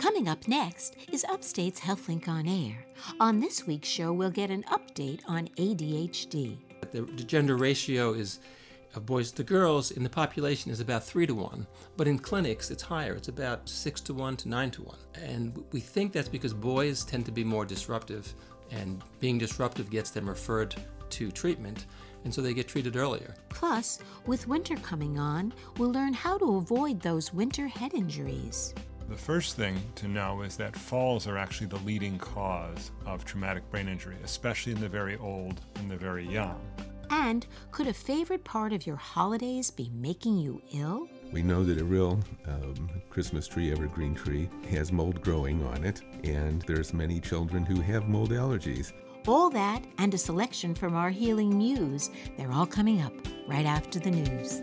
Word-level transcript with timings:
Coming 0.00 0.28
up 0.28 0.48
next 0.48 0.96
is 1.12 1.26
Upstate's 1.28 1.78
HealthLink 1.78 2.26
on 2.26 2.48
Air. 2.48 2.86
On 3.20 3.38
this 3.38 3.66
week's 3.66 3.86
show, 3.86 4.14
we'll 4.14 4.30
get 4.30 4.50
an 4.50 4.62
update 4.62 5.20
on 5.28 5.48
ADHD. 5.58 6.56
The, 6.90 7.02
the 7.02 7.22
gender 7.22 7.58
ratio 7.58 8.14
is 8.14 8.40
of 8.94 9.04
boys 9.04 9.30
to 9.32 9.44
girls 9.44 9.90
in 9.90 10.02
the 10.02 10.08
population 10.08 10.70
is 10.70 10.80
about 10.80 11.04
three 11.04 11.26
to 11.26 11.34
one, 11.34 11.66
but 11.98 12.08
in 12.08 12.18
clinics 12.18 12.70
it's 12.70 12.82
higher. 12.82 13.12
It's 13.12 13.28
about 13.28 13.68
six 13.68 14.00
to 14.00 14.14
one 14.14 14.38
to 14.38 14.48
nine 14.48 14.70
to 14.70 14.84
one. 14.84 14.96
And 15.22 15.62
we 15.70 15.80
think 15.80 16.14
that's 16.14 16.30
because 16.30 16.54
boys 16.54 17.04
tend 17.04 17.26
to 17.26 17.30
be 17.30 17.44
more 17.44 17.66
disruptive, 17.66 18.32
and 18.70 19.02
being 19.20 19.36
disruptive 19.36 19.90
gets 19.90 20.08
them 20.08 20.26
referred 20.26 20.74
to 21.10 21.30
treatment, 21.30 21.84
and 22.24 22.32
so 22.32 22.40
they 22.40 22.54
get 22.54 22.68
treated 22.68 22.96
earlier. 22.96 23.34
Plus, 23.50 23.98
with 24.24 24.48
winter 24.48 24.76
coming 24.76 25.18
on, 25.18 25.52
we'll 25.76 25.92
learn 25.92 26.14
how 26.14 26.38
to 26.38 26.56
avoid 26.56 27.02
those 27.02 27.34
winter 27.34 27.68
head 27.68 27.92
injuries. 27.92 28.74
The 29.10 29.16
first 29.16 29.56
thing 29.56 29.76
to 29.96 30.06
know 30.06 30.42
is 30.42 30.56
that 30.58 30.76
falls 30.76 31.26
are 31.26 31.36
actually 31.36 31.66
the 31.66 31.80
leading 31.80 32.16
cause 32.16 32.92
of 33.04 33.24
traumatic 33.24 33.68
brain 33.68 33.88
injury, 33.88 34.14
especially 34.22 34.70
in 34.70 34.80
the 34.80 34.88
very 34.88 35.16
old 35.16 35.60
and 35.74 35.90
the 35.90 35.96
very 35.96 36.24
young. 36.24 36.60
And 37.10 37.44
could 37.72 37.88
a 37.88 37.92
favorite 37.92 38.44
part 38.44 38.72
of 38.72 38.86
your 38.86 38.94
holidays 38.94 39.68
be 39.72 39.90
making 39.92 40.38
you 40.38 40.62
ill? 40.72 41.08
We 41.32 41.42
know 41.42 41.64
that 41.64 41.80
a 41.80 41.84
real 41.84 42.20
um, 42.46 42.88
Christmas 43.10 43.48
tree, 43.48 43.72
evergreen 43.72 44.14
tree, 44.14 44.48
has 44.70 44.92
mold 44.92 45.20
growing 45.20 45.66
on 45.66 45.82
it, 45.82 46.02
and 46.22 46.62
there's 46.62 46.94
many 46.94 47.18
children 47.18 47.64
who 47.64 47.80
have 47.80 48.08
mold 48.08 48.30
allergies. 48.30 48.92
All 49.26 49.50
that 49.50 49.84
and 49.98 50.14
a 50.14 50.18
selection 50.18 50.72
from 50.72 50.94
our 50.94 51.10
Healing 51.10 51.58
Muse. 51.58 52.10
They're 52.36 52.52
all 52.52 52.64
coming 52.64 53.02
up 53.02 53.12
right 53.48 53.66
after 53.66 53.98
the 53.98 54.12
news. 54.12 54.62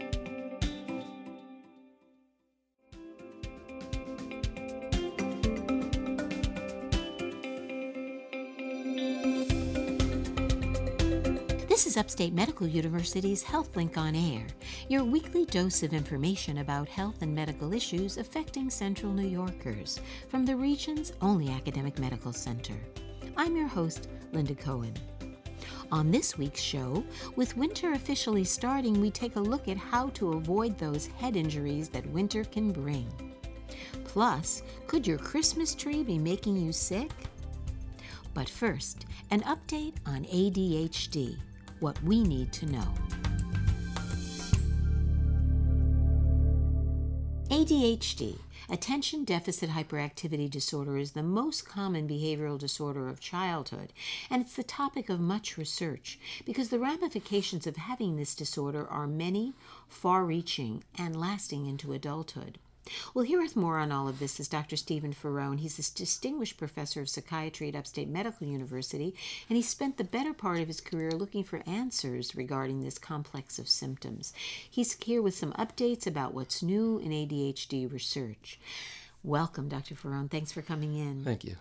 Upstate 11.97 12.33
Medical 12.33 12.67
University's 12.67 13.43
HealthLink 13.43 13.97
on 13.97 14.15
Air, 14.15 14.45
your 14.87 15.03
weekly 15.03 15.45
dose 15.45 15.81
of 15.81 15.93
information 15.93 16.59
about 16.59 16.87
health 16.87 17.23
and 17.23 17.33
medical 17.33 17.73
issues 17.73 18.17
affecting 18.17 18.69
Central 18.69 19.11
New 19.11 19.27
Yorkers 19.27 19.99
from 20.27 20.45
the 20.45 20.55
region's 20.55 21.13
only 21.21 21.49
academic 21.49 21.97
medical 21.97 22.31
center. 22.31 22.75
I'm 23.35 23.55
your 23.55 23.67
host, 23.67 24.09
Linda 24.31 24.53
Cohen. 24.53 24.93
On 25.91 26.11
this 26.11 26.37
week's 26.37 26.61
show, 26.61 27.03
with 27.35 27.57
winter 27.57 27.93
officially 27.93 28.43
starting, 28.43 29.01
we 29.01 29.09
take 29.09 29.35
a 29.35 29.39
look 29.39 29.67
at 29.67 29.77
how 29.77 30.09
to 30.09 30.33
avoid 30.33 30.77
those 30.77 31.07
head 31.07 31.35
injuries 31.35 31.89
that 31.89 32.05
winter 32.11 32.43
can 32.43 32.71
bring. 32.71 33.07
Plus, 34.03 34.61
could 34.85 35.07
your 35.07 35.17
Christmas 35.17 35.73
tree 35.73 36.03
be 36.03 36.19
making 36.19 36.57
you 36.57 36.71
sick? 36.71 37.11
But 38.35 38.47
first, 38.47 39.07
an 39.31 39.41
update 39.41 39.95
on 40.05 40.25
ADHD 40.25 41.37
what 41.79 42.01
we 42.03 42.21
need 42.21 42.51
to 42.53 42.65
know. 42.65 42.93
ADHD, 47.49 48.37
attention 48.69 49.23
deficit 49.23 49.69
hyperactivity 49.69 50.49
disorder, 50.49 50.97
is 50.97 51.13
the 51.13 51.23
most 51.23 51.67
common 51.67 52.07
behavioral 52.07 52.59
disorder 52.59 53.07
of 53.07 53.19
childhood, 53.19 53.93
and 54.29 54.41
it's 54.41 54.55
the 54.55 54.63
topic 54.63 55.09
of 55.09 55.19
much 55.19 55.57
research 55.57 56.19
because 56.45 56.69
the 56.69 56.79
ramifications 56.79 57.65
of 57.65 57.77
having 57.77 58.15
this 58.17 58.35
disorder 58.35 58.85
are 58.87 59.07
many, 59.07 59.53
far 59.87 60.25
reaching, 60.25 60.83
and 60.97 61.19
lasting 61.19 61.65
into 61.65 61.93
adulthood. 61.93 62.59
Well, 63.13 63.25
here 63.25 63.41
with 63.41 63.55
more 63.55 63.77
on 63.77 63.91
all 63.91 64.07
of 64.07 64.19
this 64.19 64.39
is 64.39 64.47
Dr. 64.47 64.75
Stephen 64.75 65.13
Faraone. 65.13 65.59
He's 65.59 65.79
a 65.79 65.95
distinguished 65.95 66.57
professor 66.57 67.01
of 67.01 67.09
psychiatry 67.09 67.69
at 67.69 67.75
Upstate 67.75 68.09
Medical 68.09 68.47
University, 68.47 69.15
and 69.49 69.57
he 69.57 69.61
spent 69.61 69.97
the 69.97 70.03
better 70.03 70.33
part 70.33 70.59
of 70.59 70.67
his 70.67 70.81
career 70.81 71.11
looking 71.11 71.43
for 71.43 71.63
answers 71.65 72.35
regarding 72.35 72.81
this 72.81 72.97
complex 72.97 73.59
of 73.59 73.67
symptoms. 73.67 74.33
He's 74.69 74.93
here 75.01 75.21
with 75.21 75.35
some 75.35 75.53
updates 75.53 76.07
about 76.07 76.33
what's 76.33 76.63
new 76.63 76.97
in 76.99 77.11
ADHD 77.11 77.91
research. 77.91 78.59
Welcome, 79.23 79.67
Dr. 79.67 79.95
Faraone. 79.95 80.29
Thanks 80.29 80.51
for 80.51 80.61
coming 80.61 80.97
in. 80.97 81.23
Thank 81.23 81.43
you. 81.43 81.55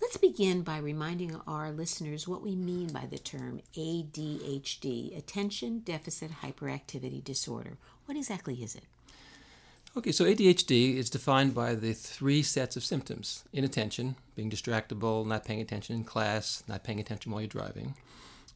Let's 0.00 0.16
begin 0.16 0.62
by 0.62 0.78
reminding 0.78 1.40
our 1.46 1.70
listeners 1.70 2.26
what 2.26 2.42
we 2.42 2.56
mean 2.56 2.88
by 2.88 3.06
the 3.06 3.18
term 3.18 3.60
ADHD, 3.76 5.16
Attention 5.16 5.78
Deficit 5.80 6.30
Hyperactivity 6.42 7.22
Disorder. 7.22 7.78
What 8.06 8.16
exactly 8.16 8.56
is 8.62 8.74
it? 8.74 8.82
Okay, 9.94 10.10
so 10.10 10.24
ADHD 10.24 10.96
is 10.96 11.10
defined 11.10 11.54
by 11.54 11.74
the 11.74 11.92
three 11.92 12.42
sets 12.42 12.76
of 12.76 12.84
symptoms 12.84 13.44
inattention, 13.52 14.16
being 14.34 14.50
distractible, 14.50 15.26
not 15.26 15.44
paying 15.44 15.60
attention 15.60 15.94
in 15.94 16.02
class, 16.02 16.62
not 16.66 16.82
paying 16.82 16.98
attention 16.98 17.30
while 17.30 17.42
you're 17.42 17.48
driving. 17.48 17.94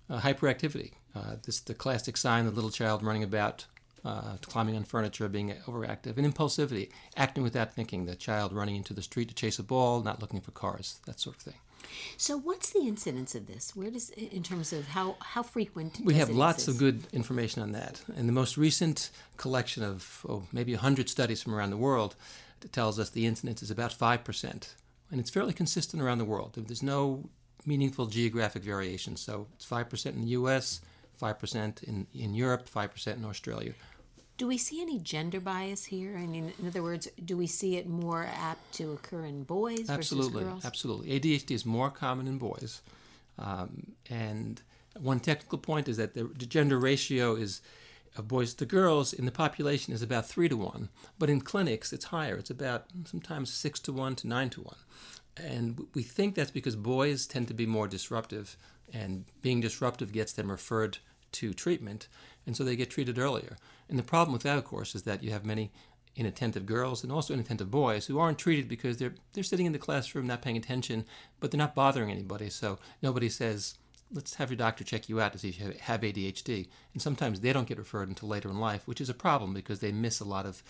Uh, 0.08 0.18
hyperactivity, 0.20 0.92
uh, 1.14 1.36
this 1.44 1.56
is 1.56 1.60
the 1.60 1.74
classic 1.74 2.16
sign 2.16 2.46
of 2.46 2.54
the 2.54 2.56
little 2.56 2.70
child 2.70 3.02
running 3.02 3.22
about, 3.22 3.66
uh, 4.02 4.38
climbing 4.46 4.76
on 4.76 4.84
furniture, 4.84 5.28
being 5.28 5.52
overactive. 5.66 6.16
And 6.16 6.26
impulsivity, 6.26 6.88
acting 7.18 7.42
without 7.42 7.74
thinking, 7.74 8.06
the 8.06 8.16
child 8.16 8.54
running 8.54 8.76
into 8.76 8.94
the 8.94 9.02
street 9.02 9.28
to 9.28 9.34
chase 9.34 9.58
a 9.58 9.62
ball, 9.62 10.02
not 10.02 10.22
looking 10.22 10.40
for 10.40 10.52
cars, 10.52 11.00
that 11.04 11.20
sort 11.20 11.36
of 11.36 11.42
thing. 11.42 11.60
So, 12.16 12.38
what's 12.38 12.70
the 12.70 12.80
incidence 12.80 13.34
of 13.34 13.46
this? 13.46 13.74
Where 13.74 13.90
does, 13.90 14.10
in 14.10 14.42
terms 14.42 14.72
of 14.72 14.88
how 14.88 15.16
how 15.20 15.42
frequent? 15.42 16.00
We 16.02 16.14
have 16.14 16.30
lots 16.30 16.64
exist? 16.64 16.68
of 16.68 16.78
good 16.78 17.06
information 17.12 17.62
on 17.62 17.72
that. 17.72 18.02
And 18.16 18.28
the 18.28 18.32
most 18.32 18.56
recent 18.56 19.10
collection 19.36 19.82
of 19.82 20.24
oh, 20.28 20.44
maybe 20.52 20.74
hundred 20.74 21.08
studies 21.08 21.42
from 21.42 21.54
around 21.54 21.70
the 21.70 21.76
world 21.76 22.14
tells 22.72 22.98
us 22.98 23.10
the 23.10 23.26
incidence 23.26 23.62
is 23.62 23.70
about 23.70 23.92
five 23.92 24.24
percent, 24.24 24.74
and 25.10 25.20
it's 25.20 25.30
fairly 25.30 25.52
consistent 25.52 26.02
around 26.02 26.18
the 26.18 26.24
world. 26.24 26.54
There's 26.56 26.82
no 26.82 27.28
meaningful 27.64 28.06
geographic 28.06 28.62
variation. 28.62 29.16
So 29.16 29.46
it's 29.54 29.64
five 29.64 29.88
percent 29.88 30.16
in 30.16 30.22
the 30.22 30.30
U.S., 30.30 30.80
five 31.16 31.38
percent 31.38 31.82
in 31.82 32.06
in 32.14 32.34
Europe, 32.34 32.68
five 32.68 32.92
percent 32.92 33.18
in 33.18 33.24
Australia. 33.24 33.72
Do 34.36 34.46
we 34.46 34.58
see 34.58 34.82
any 34.82 34.98
gender 34.98 35.40
bias 35.40 35.84
here? 35.84 36.16
I 36.16 36.26
mean, 36.26 36.52
in 36.58 36.66
other 36.66 36.82
words, 36.82 37.08
do 37.24 37.36
we 37.36 37.46
see 37.46 37.76
it 37.76 37.88
more 37.88 38.28
apt 38.38 38.74
to 38.74 38.92
occur 38.92 39.24
in 39.24 39.44
boys 39.44 39.88
absolutely, 39.88 40.42
versus 40.42 40.48
girls? 40.48 40.64
Absolutely. 40.64 41.20
ADHD 41.20 41.52
is 41.52 41.64
more 41.64 41.90
common 41.90 42.26
in 42.26 42.36
boys. 42.36 42.82
Um, 43.38 43.92
and 44.10 44.60
one 44.98 45.20
technical 45.20 45.58
point 45.58 45.88
is 45.88 45.96
that 45.96 46.14
the, 46.14 46.24
the 46.24 46.46
gender 46.46 46.78
ratio 46.78 47.34
is 47.34 47.62
of 48.16 48.28
boys 48.28 48.54
to 48.54 48.66
girls 48.66 49.12
in 49.12 49.26
the 49.26 49.32
population 49.32 49.92
is 49.92 50.02
about 50.02 50.26
three 50.26 50.48
to 50.48 50.56
one, 50.56 50.88
but 51.18 51.30
in 51.30 51.40
clinics 51.40 51.92
it's 51.92 52.06
higher. 52.06 52.36
It's 52.36 52.50
about 52.50 52.86
sometimes 53.04 53.52
six 53.52 53.78
to 53.80 53.92
one 53.92 54.16
to 54.16 54.26
nine 54.26 54.50
to 54.50 54.62
one. 54.62 54.76
And 55.36 55.86
we 55.94 56.02
think 56.02 56.34
that's 56.34 56.50
because 56.50 56.76
boys 56.76 57.26
tend 57.26 57.48
to 57.48 57.54
be 57.54 57.66
more 57.66 57.86
disruptive, 57.86 58.56
and 58.92 59.26
being 59.42 59.60
disruptive 59.60 60.12
gets 60.12 60.32
them 60.32 60.50
referred 60.50 60.98
to 61.32 61.52
treatment, 61.52 62.08
and 62.46 62.56
so 62.56 62.64
they 62.64 62.76
get 62.76 62.90
treated 62.90 63.18
earlier. 63.18 63.58
And 63.88 63.98
the 63.98 64.02
problem 64.02 64.32
with 64.32 64.42
that, 64.42 64.58
of 64.58 64.64
course, 64.64 64.94
is 64.94 65.02
that 65.02 65.22
you 65.22 65.30
have 65.30 65.44
many 65.44 65.70
inattentive 66.16 66.64
girls 66.64 67.02
and 67.02 67.12
also 67.12 67.34
inattentive 67.34 67.70
boys 67.70 68.06
who 68.06 68.18
aren't 68.18 68.38
treated 68.38 68.68
because 68.68 68.96
they're 68.96 69.14
they're 69.34 69.44
sitting 69.44 69.66
in 69.66 69.72
the 69.72 69.78
classroom 69.78 70.26
not 70.26 70.42
paying 70.42 70.56
attention, 70.56 71.04
but 71.40 71.50
they're 71.50 71.58
not 71.58 71.74
bothering 71.74 72.10
anybody. 72.10 72.48
So 72.48 72.78
nobody 73.02 73.28
says, 73.28 73.76
"Let's 74.10 74.34
have 74.34 74.50
your 74.50 74.56
doctor 74.56 74.82
check 74.82 75.08
you 75.08 75.20
out 75.20 75.32
to 75.32 75.38
see 75.38 75.50
if 75.50 75.60
you 75.60 75.74
have 75.78 76.00
ADHD." 76.00 76.68
And 76.94 77.02
sometimes 77.02 77.40
they 77.40 77.52
don't 77.52 77.68
get 77.68 77.78
referred 77.78 78.08
until 78.08 78.28
later 78.28 78.48
in 78.48 78.58
life, 78.58 78.86
which 78.86 79.00
is 79.00 79.10
a 79.10 79.14
problem 79.14 79.52
because 79.52 79.80
they 79.80 79.92
miss 79.92 80.20
a 80.20 80.24
lot 80.24 80.46
of 80.46 80.62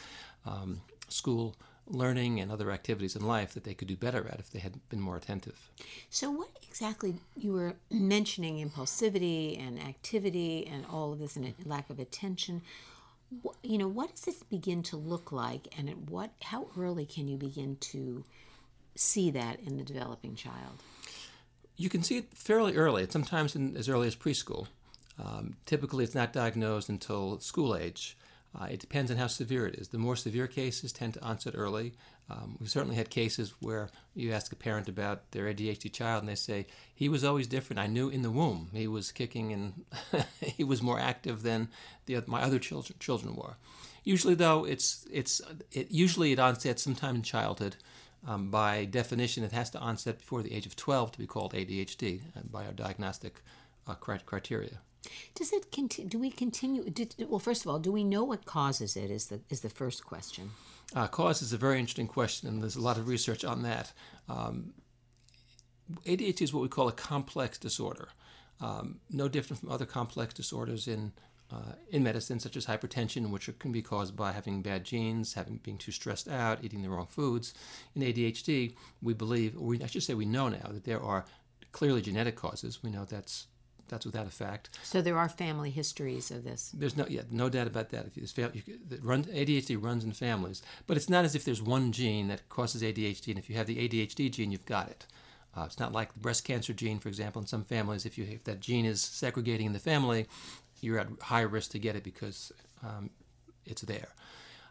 um, 0.45 0.83
school 1.09 1.55
learning 1.89 2.41
and 2.41 2.51
other 2.51 2.71
activities 2.71 3.15
in 3.15 3.25
life 3.25 3.55
that 3.55 3.65
they 3.65 3.75
could 3.75 3.89
do 3.89 3.97
better 3.97 4.27
at 4.29 4.41
if 4.41 4.51
they 4.51 4.59
had 4.59 4.81
been 4.89 5.01
more 5.01 5.17
attentive. 5.17 5.71
So, 6.11 6.31
what 6.31 6.49
exactly 6.69 7.15
you 7.37 7.53
were 7.53 7.77
mentioning 7.91 8.67
impulsivity 8.67 9.59
and 9.61 9.81
activity 9.81 10.67
and 10.67 10.85
all 10.87 11.13
of 11.13 11.19
this 11.19 11.37
and 11.37 11.55
lack 11.65 11.89
of 11.91 11.99
attention? 11.99 12.63
You 13.63 13.79
know, 13.79 13.89
what 13.89 14.11
does 14.13 14.21
this 14.23 14.43
begin 14.45 14.83
to 14.85 14.97
look 14.97 15.33
like, 15.33 15.69
and 15.77 15.89
at 15.89 15.99
what 16.11 16.31
how 16.43 16.69
early 16.79 17.07
can 17.07 17.27
you 17.29 17.37
begin 17.37 17.77
to 17.93 18.25
see 18.95 19.31
that 19.31 19.61
in 19.61 19.77
the 19.77 19.85
developing 19.85 20.37
child? 20.37 20.83
You 21.77 21.91
can 21.91 22.03
see 22.03 22.19
it 22.19 22.33
fairly 22.35 22.77
early, 22.77 23.07
sometimes 23.11 23.57
in, 23.57 23.77
as 23.77 23.89
early 23.89 24.07
as 24.07 24.17
preschool. 24.17 24.69
Um, 25.23 25.57
typically, 25.67 26.05
it's 26.05 26.15
not 26.15 26.33
diagnosed 26.33 26.89
until 26.89 27.41
school 27.41 27.77
age. 27.77 28.17
Uh, 28.59 28.67
it 28.67 28.81
depends 28.81 29.11
on 29.11 29.17
how 29.19 29.27
severe 29.27 29.67
it 29.67 29.75
is. 29.75 29.89
The 29.89 29.99
more 29.99 30.17
severe 30.17 30.47
cases 30.47 30.93
tend 30.93 31.15
to 31.15 31.23
onset 31.23 31.55
early. 31.57 31.93
Um, 32.29 32.57
we've 32.59 32.71
certainly 32.71 32.97
had 32.97 33.09
cases 33.09 33.55
where 33.61 33.89
you 34.15 34.33
ask 34.33 34.53
a 34.53 34.57
parent 34.57 34.89
about 34.89 35.31
their 35.31 35.45
ADHD 35.45 35.93
child 35.93 36.23
and 36.23 36.29
they 36.29 36.35
say, 36.35 36.67
he 36.95 37.09
was 37.09 37.23
always 37.23 37.47
different. 37.47 37.79
I 37.79 37.87
knew 37.87 38.09
in 38.09 38.23
the 38.23 38.31
womb 38.31 38.71
he 38.73 38.89
was 38.89 39.13
kicking 39.13 39.53
and 39.53 39.85
he 40.41 40.65
was 40.65 40.83
more 40.83 40.99
active 40.99 41.43
than 41.43 41.69
the, 42.07 42.23
my 42.27 42.43
other 42.43 42.59
children, 42.59 42.99
children 42.99 43.37
were. 43.37 43.57
Usually, 44.03 44.35
though, 44.35 44.65
it's, 44.65 45.07
it's, 45.11 45.41
it, 45.73 45.91
usually 45.91 46.33
it 46.33 46.39
onsets 46.39 46.83
sometime 46.83 47.17
in 47.17 47.23
childhood. 47.23 47.77
Um, 48.27 48.51
by 48.51 48.87
definition, 48.87 49.45
it 49.45 49.53
has 49.53 49.71
to 49.71 49.79
onset 49.79 50.19
before 50.19 50.43
the 50.43 50.53
age 50.53 50.67
of 50.67 50.75
12 50.75 51.13
to 51.13 51.19
be 51.19 51.27
called 51.27 51.55
ADHD 51.55 52.23
uh, 52.37 52.41
by 52.51 52.67
our 52.67 52.73
diagnostic 52.73 53.41
uh, 53.87 53.95
criteria. 53.95 54.81
Does 55.35 55.53
it 55.53 55.71
continue? 55.71 56.11
Do 56.11 56.19
we 56.19 56.31
continue? 56.31 56.85
Well, 57.29 57.39
first 57.39 57.65
of 57.65 57.71
all, 57.71 57.79
do 57.79 57.93
we 57.93 58.03
know 58.03 58.25
what 58.25 58.45
causes 58.45 58.97
it? 58.97 59.11
Is 59.11 59.27
the 59.27 59.41
is 59.51 59.61
the 59.61 59.69
first 59.69 60.05
question. 60.05 60.51
Uh, 60.95 61.09
cause 61.09 61.43
is 61.43 61.53
a 61.53 61.59
very 61.59 61.79
interesting 61.79 62.07
question, 62.07 62.49
and 62.49 62.63
there's 62.63 62.77
a 62.77 62.81
lot 62.81 62.97
of 62.97 63.09
research 63.09 63.45
on 63.45 63.63
that. 63.63 63.93
Um, 64.29 64.75
ADHD 66.05 66.43
is 66.43 66.55
what 66.55 66.63
we 66.63 66.69
call 66.69 66.89
a 66.89 66.93
complex 66.93 67.59
disorder, 67.59 68.09
um, 68.61 69.01
no 69.11 69.29
different 69.29 69.61
from 69.61 69.71
other 69.71 69.87
complex 69.87 70.35
disorders 70.35 70.89
in 70.89 71.13
uh, 71.51 71.75
in 71.91 72.03
medicine, 72.03 72.41
such 72.41 72.57
as 72.57 72.67
hypertension, 72.67 73.31
which 73.31 73.49
can 73.61 73.71
be 73.71 73.83
caused 73.83 74.17
by 74.17 74.33
having 74.33 74.63
bad 74.63 74.83
genes, 74.85 75.35
having 75.35 75.59
being 75.59 75.79
too 75.79 75.93
stressed 75.93 76.27
out, 76.29 76.65
eating 76.65 76.83
the 76.83 76.91
wrong 76.91 77.07
foods. 77.07 77.55
In 77.95 78.03
ADHD, 78.03 78.75
we 79.01 79.15
believe, 79.15 79.57
or 79.57 79.65
we, 79.67 79.83
I 79.83 79.87
should 79.87 80.03
say, 80.03 80.15
we 80.15 80.25
know 80.25 80.49
now 80.49 80.69
that 80.73 80.85
there 80.85 81.01
are 81.01 81.25
clearly 81.71 82.03
genetic 82.03 82.35
causes. 82.35 82.83
We 82.83 82.91
know 82.91 83.05
that's 83.05 83.47
that's 83.89 84.07
without 84.07 84.27
a 84.27 84.31
fact. 84.31 84.79
So 84.83 85.01
there 85.01 85.19
are 85.19 85.29
family 85.29 85.71
histories 85.71 86.31
of 86.31 86.45
this. 86.45 86.73
There's 86.75 86.97
no, 86.97 87.07
yeah, 87.09 87.23
no 87.31 87.49
doubt 87.49 87.67
about 87.67 87.91
that. 87.91 88.07
If 88.07 88.17
you, 88.17 88.51
you, 88.53 88.77
run, 89.03 89.25
ADHD 89.25 89.83
runs 89.83 90.05
in 90.05 90.13
families, 90.13 90.63
but 90.87 90.97
it's 90.97 91.09
not 91.09 91.25
as 91.25 91.35
if 91.35 91.45
there's 91.45 91.63
one 91.63 91.93
gene 91.93 92.29
that 92.29 92.49
causes 92.49 92.83
ADHD, 92.83 93.29
and 93.29 93.39
if 93.39 93.51
you 93.51 93.57
have 93.57 93.67
the 93.67 93.89
ADHD 93.89 94.31
gene, 94.31 94.51
you've 94.51 94.67
got 94.67 94.89
it. 94.89 95.07
Uh, 95.57 95.65
it's 95.65 95.79
not 95.79 95.93
like 95.93 96.13
the 96.13 96.21
breast 96.21 96.45
cancer 96.45 96.75
gene, 96.75 96.99
for 96.99 97.09
example. 97.09 97.41
In 97.41 97.47
some 97.47 97.65
families, 97.65 98.05
if 98.05 98.19
you 98.19 98.27
if 98.31 98.45
that 98.45 98.61
gene 98.61 98.85
is 98.85 99.01
segregating 99.01 99.67
in 99.67 99.73
the 99.73 99.79
family, 99.79 100.27
you're 100.81 100.99
at 100.99 101.09
high 101.23 101.41
risk 101.41 101.71
to 101.71 101.79
get 101.79 101.97
it 101.97 102.05
because 102.05 102.53
um, 102.83 103.11
it's 103.65 103.83
there. 103.83 104.09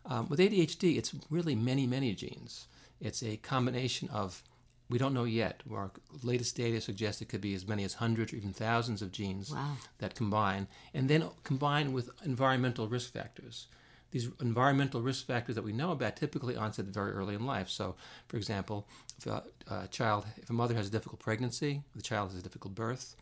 Um, 0.06 0.29
with 0.29 0.39
ADHD, 0.39 0.97
it's 0.97 1.13
really 1.29 1.56
many, 1.56 1.88
many 1.88 2.13
genes. 2.13 2.68
It's 3.01 3.23
a 3.23 3.38
combination 3.38 4.07
of, 4.09 4.44
we 4.89 4.97
don't 4.97 5.13
know 5.13 5.23
yet. 5.23 5.63
Our 5.71 5.91
latest 6.23 6.55
data 6.55 6.79
suggests 6.79 7.21
it 7.21 7.29
could 7.29 7.41
be 7.41 7.55
as 7.55 7.67
many 7.67 7.83
as 7.83 7.95
hundreds 7.95 8.33
or 8.33 8.37
even 8.37 8.53
thousands 8.53 9.01
of 9.01 9.11
genes 9.11 9.51
wow. 9.51 9.73
that 9.99 10.15
combine, 10.15 10.67
and 10.93 11.09
then 11.09 11.25
combine 11.43 11.93
with 11.93 12.09
environmental 12.23 12.87
risk 12.87 13.11
factors. 13.11 13.67
These 14.11 14.29
environmental 14.39 15.01
risk 15.01 15.25
factors 15.25 15.55
that 15.55 15.63
we 15.63 15.73
know 15.73 15.91
about 15.91 16.15
typically 16.15 16.55
onset 16.55 16.85
very 16.85 17.11
early 17.11 17.35
in 17.35 17.45
life. 17.45 17.69
So, 17.69 17.95
for 18.27 18.37
example, 18.37 18.87
if 19.17 19.25
a, 19.25 19.43
a 19.69 19.87
child, 19.87 20.25
if 20.37 20.49
a 20.49 20.53
mother 20.53 20.75
has 20.75 20.87
a 20.87 20.91
difficult 20.91 21.19
pregnancy, 21.19 21.81
the 21.95 22.01
child 22.01 22.31
has 22.31 22.39
a 22.39 22.43
difficult 22.43 22.75
birth, 22.75 23.15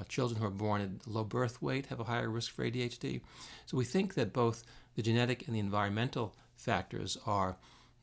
uh, 0.00 0.04
children 0.04 0.40
who 0.40 0.46
are 0.46 0.50
born 0.50 0.80
at 0.80 1.10
low 1.12 1.24
birth 1.24 1.60
weight 1.60 1.86
have 1.86 2.00
a 2.00 2.04
higher 2.04 2.30
risk 2.30 2.52
for 2.52 2.64
ADHD. 2.64 3.20
So 3.66 3.76
we 3.76 3.84
think 3.84 4.14
that 4.14 4.32
both 4.32 4.62
the 4.94 5.02
genetic 5.02 5.46
and 5.46 5.56
the 5.56 5.60
environmental 5.60 6.34
factors 6.56 7.18
are 7.26 7.56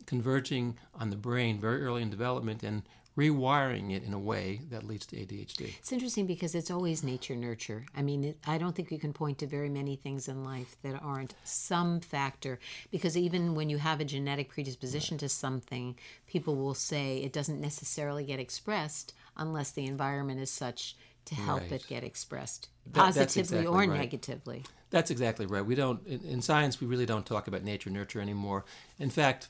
converging 0.06 0.78
on 0.94 1.10
the 1.10 1.16
brain 1.16 1.60
very 1.60 1.84
early 1.84 2.02
in 2.02 2.10
development 2.10 2.64
and 2.64 2.84
rewiring 3.18 3.96
it 3.96 4.04
in 4.04 4.14
a 4.14 4.20
way 4.20 4.62
that 4.70 4.84
leads 4.84 5.06
to 5.08 5.16
ADHD. 5.16 5.74
It's 5.80 5.94
interesting 5.94 6.26
because 6.26 6.54
it's 6.54 6.70
always 6.70 7.02
nature 7.04 7.36
nurture. 7.36 7.86
I 7.96 8.02
mean, 8.02 8.24
it, 8.26 8.38
I 8.46 8.58
don't 8.58 8.76
think 8.76 8.92
you 8.92 9.00
can 9.00 9.14
point 9.14 9.38
to 9.40 9.48
very 9.48 9.70
many 9.70 9.96
things 9.96 10.28
in 10.28 10.44
life 10.44 10.76
that 10.84 11.02
aren't 11.02 11.34
some 11.44 12.02
factor 12.02 12.60
because 12.92 13.16
even 13.16 13.56
when 13.56 13.70
you 13.70 13.78
have 13.78 14.02
a 14.02 14.06
genetic 14.06 14.50
predisposition 14.50 15.16
right. 15.16 15.22
to 15.22 15.30
something, 15.30 15.96
people 16.28 16.56
will 16.56 16.74
say 16.74 17.18
it 17.20 17.32
doesn't 17.32 17.62
necessarily 17.62 18.26
get 18.26 18.40
expressed 18.40 19.14
unless 19.38 19.72
the 19.72 19.86
environment 19.86 20.42
is 20.42 20.50
such 20.50 20.96
to 21.26 21.36
help 21.36 21.62
right. 21.62 21.72
it 21.72 21.88
get 21.88 22.04
expressed 22.04 22.70
positively 22.94 23.60
exactly 23.60 23.66
or 23.66 23.80
right. 23.80 24.00
negatively. 24.00 24.64
That's 24.92 25.10
exactly 25.10 25.46
right. 25.46 25.66
We 25.66 25.76
don't 25.76 26.06
in, 26.06 26.22
in, 26.22 26.42
science 26.42 26.80
we 26.80 26.88
really 26.88 27.06
don't 27.06 27.26
talk 27.26 27.48
about 27.48 27.64
nature 27.64 27.90
nurture 27.90 28.22
anymore. 28.22 28.66
In 29.00 29.10
fact, 29.10 29.50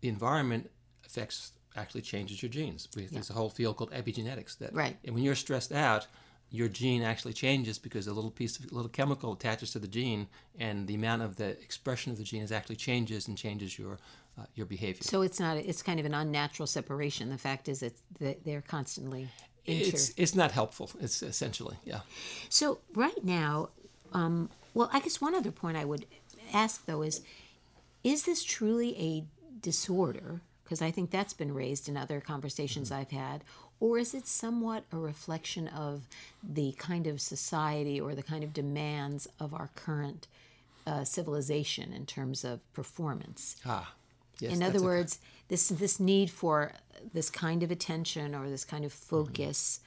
the 0.00 0.08
environment 0.08 0.70
affects 1.04 1.52
actually 1.76 2.02
changes 2.02 2.42
your 2.42 2.50
genes. 2.50 2.88
There's 2.94 3.12
yeah. 3.12 3.20
a 3.30 3.32
whole 3.32 3.50
field 3.50 3.76
called 3.76 3.92
epigenetics 3.92 4.58
that 4.58 4.74
right. 4.74 4.96
and 5.04 5.14
when 5.14 5.24
you're 5.24 5.34
stressed 5.34 5.72
out, 5.72 6.06
your 6.50 6.68
gene 6.68 7.02
actually 7.02 7.32
changes 7.32 7.78
because 7.78 8.06
a 8.06 8.12
little 8.12 8.30
piece 8.30 8.58
of 8.58 8.70
a 8.70 8.74
little 8.74 8.88
chemical 8.88 9.32
attaches 9.32 9.72
to 9.72 9.78
the 9.78 9.88
gene 9.88 10.28
and 10.58 10.86
the 10.86 10.94
amount 10.94 11.22
of 11.22 11.36
the 11.36 11.48
expression 11.48 12.12
of 12.12 12.18
the 12.18 12.24
gene 12.24 12.42
is 12.42 12.52
actually 12.52 12.76
changes 12.76 13.28
and 13.28 13.36
changes 13.36 13.78
your 13.78 13.98
uh, 14.38 14.44
your 14.54 14.66
behavior. 14.66 15.02
So 15.02 15.22
it's 15.22 15.40
not 15.40 15.56
it's 15.56 15.82
kind 15.82 15.98
of 15.98 16.06
an 16.06 16.14
unnatural 16.14 16.66
separation. 16.66 17.30
The 17.30 17.38
fact 17.38 17.68
is 17.68 17.80
that 17.80 18.44
they're 18.44 18.62
constantly 18.62 19.28
it's 19.66 20.12
it's 20.16 20.34
not 20.34 20.52
helpful. 20.52 20.90
It's 21.00 21.22
essentially 21.22 21.76
yeah. 21.84 22.00
So 22.48 22.78
right 22.94 23.24
now, 23.24 23.70
um, 24.12 24.50
well, 24.74 24.88
I 24.92 25.00
guess 25.00 25.20
one 25.20 25.34
other 25.34 25.50
point 25.50 25.76
I 25.76 25.84
would 25.84 26.06
ask 26.52 26.86
though 26.86 27.02
is, 27.02 27.22
is 28.04 28.24
this 28.24 28.44
truly 28.44 28.96
a 28.98 29.24
disorder? 29.60 30.40
Because 30.66 30.82
I 30.82 30.90
think 30.90 31.12
that's 31.12 31.32
been 31.32 31.54
raised 31.54 31.88
in 31.88 31.96
other 31.96 32.20
conversations 32.20 32.90
mm-hmm. 32.90 33.00
I've 33.02 33.10
had, 33.12 33.44
or 33.78 33.98
is 33.98 34.14
it 34.14 34.26
somewhat 34.26 34.84
a 34.90 34.96
reflection 34.96 35.68
of 35.68 36.08
the 36.42 36.72
kind 36.72 37.06
of 37.06 37.20
society 37.20 38.00
or 38.00 38.16
the 38.16 38.22
kind 38.22 38.42
of 38.42 38.52
demands 38.52 39.28
of 39.38 39.54
our 39.54 39.70
current 39.76 40.26
uh, 40.84 41.04
civilization 41.04 41.92
in 41.92 42.04
terms 42.04 42.44
of 42.44 42.60
performance? 42.72 43.56
Ah, 43.64 43.94
yes. 44.40 44.52
In 44.52 44.60
other 44.60 44.82
words, 44.82 45.20
this 45.46 45.68
this 45.68 46.00
need 46.00 46.30
for 46.30 46.72
this 47.12 47.30
kind 47.30 47.62
of 47.62 47.70
attention 47.70 48.34
or 48.34 48.50
this 48.50 48.64
kind 48.64 48.84
of 48.84 48.92
focus, 48.92 49.78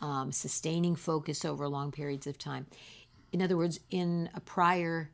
mm-hmm. 0.00 0.06
um, 0.06 0.32
sustaining 0.32 0.94
focus 0.94 1.44
over 1.44 1.66
long 1.68 1.90
periods 1.90 2.28
of 2.28 2.38
time. 2.38 2.66
In 3.32 3.42
other 3.42 3.56
words, 3.56 3.80
in 3.90 4.30
a 4.34 4.40
prior 4.40 5.10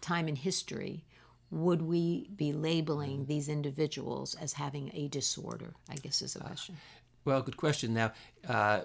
time 0.00 0.26
in 0.26 0.34
history, 0.36 1.04
would 1.50 1.82
we 1.82 2.28
be 2.34 2.52
labeling 2.52 3.20
mm-hmm. 3.20 3.26
these 3.26 3.48
individuals 3.48 4.34
as 4.34 4.54
having 4.54 4.90
a 4.94 5.08
disorder? 5.08 5.74
I 5.88 5.96
guess 5.96 6.22
is 6.22 6.36
a 6.36 6.40
uh, 6.40 6.46
question. 6.46 6.76
Uh, 6.76 7.04
well, 7.24 7.42
good 7.42 7.56
question. 7.56 7.94
Now, 7.94 8.12
uh, 8.48 8.82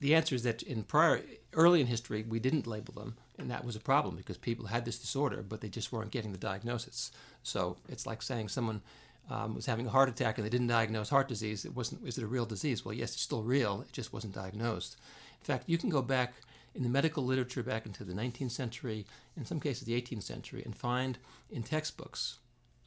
the 0.00 0.14
answer 0.14 0.34
is 0.34 0.42
that 0.42 0.62
in 0.62 0.82
prior, 0.82 1.22
early 1.54 1.80
in 1.80 1.86
history, 1.86 2.24
we 2.28 2.38
didn't 2.38 2.66
label 2.66 2.92
them, 2.92 3.16
and 3.38 3.50
that 3.50 3.64
was 3.64 3.76
a 3.76 3.80
problem 3.80 4.16
because 4.16 4.36
people 4.36 4.66
had 4.66 4.84
this 4.84 4.98
disorder, 4.98 5.42
but 5.42 5.60
they 5.60 5.68
just 5.68 5.92
weren't 5.92 6.10
getting 6.10 6.32
the 6.32 6.38
diagnosis. 6.38 7.10
So 7.42 7.76
it's 7.88 8.06
like 8.06 8.20
saying 8.20 8.48
someone 8.48 8.82
um, 9.30 9.54
was 9.54 9.66
having 9.66 9.86
a 9.86 9.90
heart 9.90 10.08
attack 10.08 10.38
and 10.38 10.44
they 10.44 10.50
didn't 10.50 10.66
diagnose 10.66 11.08
heart 11.08 11.28
disease, 11.28 11.64
it 11.64 11.74
wasn't. 11.74 12.06
Is 12.06 12.18
it 12.18 12.24
a 12.24 12.28
real 12.28 12.46
disease? 12.46 12.84
Well, 12.84 12.94
yes, 12.94 13.14
it's 13.14 13.22
still 13.22 13.42
real. 13.42 13.82
It 13.82 13.92
just 13.92 14.12
wasn't 14.12 14.34
diagnosed. 14.34 14.96
In 15.40 15.44
fact, 15.44 15.68
you 15.68 15.78
can 15.78 15.90
go 15.90 16.02
back 16.02 16.34
in 16.76 16.82
the 16.82 16.88
medical 16.88 17.24
literature 17.24 17.62
back 17.62 17.86
into 17.86 18.04
the 18.04 18.12
19th 18.12 18.50
century, 18.50 19.06
in 19.36 19.44
some 19.44 19.60
cases 19.60 19.86
the 19.86 20.00
18th 20.00 20.22
century, 20.22 20.62
and 20.64 20.76
find 20.76 21.18
in 21.50 21.62
textbooks 21.62 22.38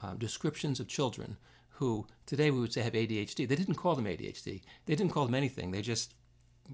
um, 0.01 0.17
descriptions 0.17 0.79
of 0.79 0.87
children 0.87 1.37
who 1.71 2.05
today 2.25 2.51
we 2.51 2.59
would 2.59 2.73
say 2.73 2.81
have 2.81 2.93
ADHD. 2.93 3.47
They 3.47 3.55
didn't 3.55 3.75
call 3.75 3.95
them 3.95 4.05
ADHD. 4.05 4.61
They 4.85 4.95
didn't 4.95 5.11
call 5.11 5.25
them 5.25 5.35
anything. 5.35 5.71
They 5.71 5.81
just 5.81 6.13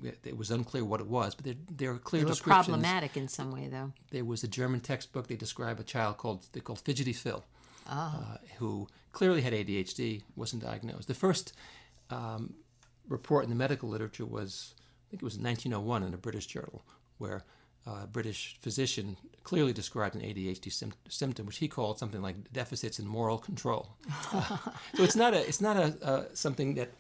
it 0.04 0.38
was 0.38 0.52
unclear 0.52 0.84
what 0.84 1.00
it 1.00 1.08
was, 1.08 1.36
but 1.36 1.46
there, 1.46 1.54
there 1.72 1.92
are 1.92 1.98
clear 1.98 2.22
they 2.22 2.26
were 2.26 2.32
descriptions. 2.32 2.68
problematic 2.68 3.16
in 3.16 3.30
some 3.30 3.52
way, 3.52 3.68
though. 3.68 3.94
There 4.12 4.26
was 4.26 4.44
a 4.44 4.48
German 4.48 4.82
textbook. 4.82 5.28
They 5.28 5.38
describe 5.38 5.80
a 5.80 5.84
child 5.84 6.18
called 6.18 6.46
they 6.52 6.60
called 6.60 6.80
Fidgety 6.80 7.14
Phil, 7.14 7.46
oh. 7.90 7.94
uh, 7.94 8.38
who 8.58 8.88
clearly 9.14 9.42
had 9.42 9.54
ADHD, 9.54 10.24
wasn't 10.36 10.64
diagnosed. 10.64 11.08
The 11.08 11.13
first 11.13 11.54
um, 12.10 12.56
report 13.08 13.46
in 13.46 13.50
the 13.50 13.56
medical 13.56 13.88
literature 13.88 14.25
was, 14.25 14.74
I 14.80 15.12
think 15.12 15.22
it 15.22 15.25
was 15.25 15.38
1901 15.38 16.04
in 16.04 16.13
a 16.13 16.18
British 16.18 16.48
journal, 16.48 16.84
where 17.17 17.43
a 17.86 18.07
British 18.07 18.57
physician 18.62 19.17
clearly 19.43 19.74
described 19.74 20.15
an 20.15 20.22
ADHD 20.22 20.72
sim- 20.72 20.93
symptom, 21.07 21.45
which 21.45 21.57
he 21.57 21.67
called 21.67 22.00
something 22.00 22.22
like 22.22 22.51
deficits 22.51 23.00
in 23.00 23.07
moral 23.07 23.38
control. 23.38 23.95
uh, 24.34 24.57
so 24.95 25.03
it's 25.03 25.15
not 25.15 25.34
a, 25.34 25.48
it's 25.48 25.62
not 25.62 25.77
a, 25.77 25.95
uh, 26.03 26.24
something 26.34 26.74
that 26.75 26.91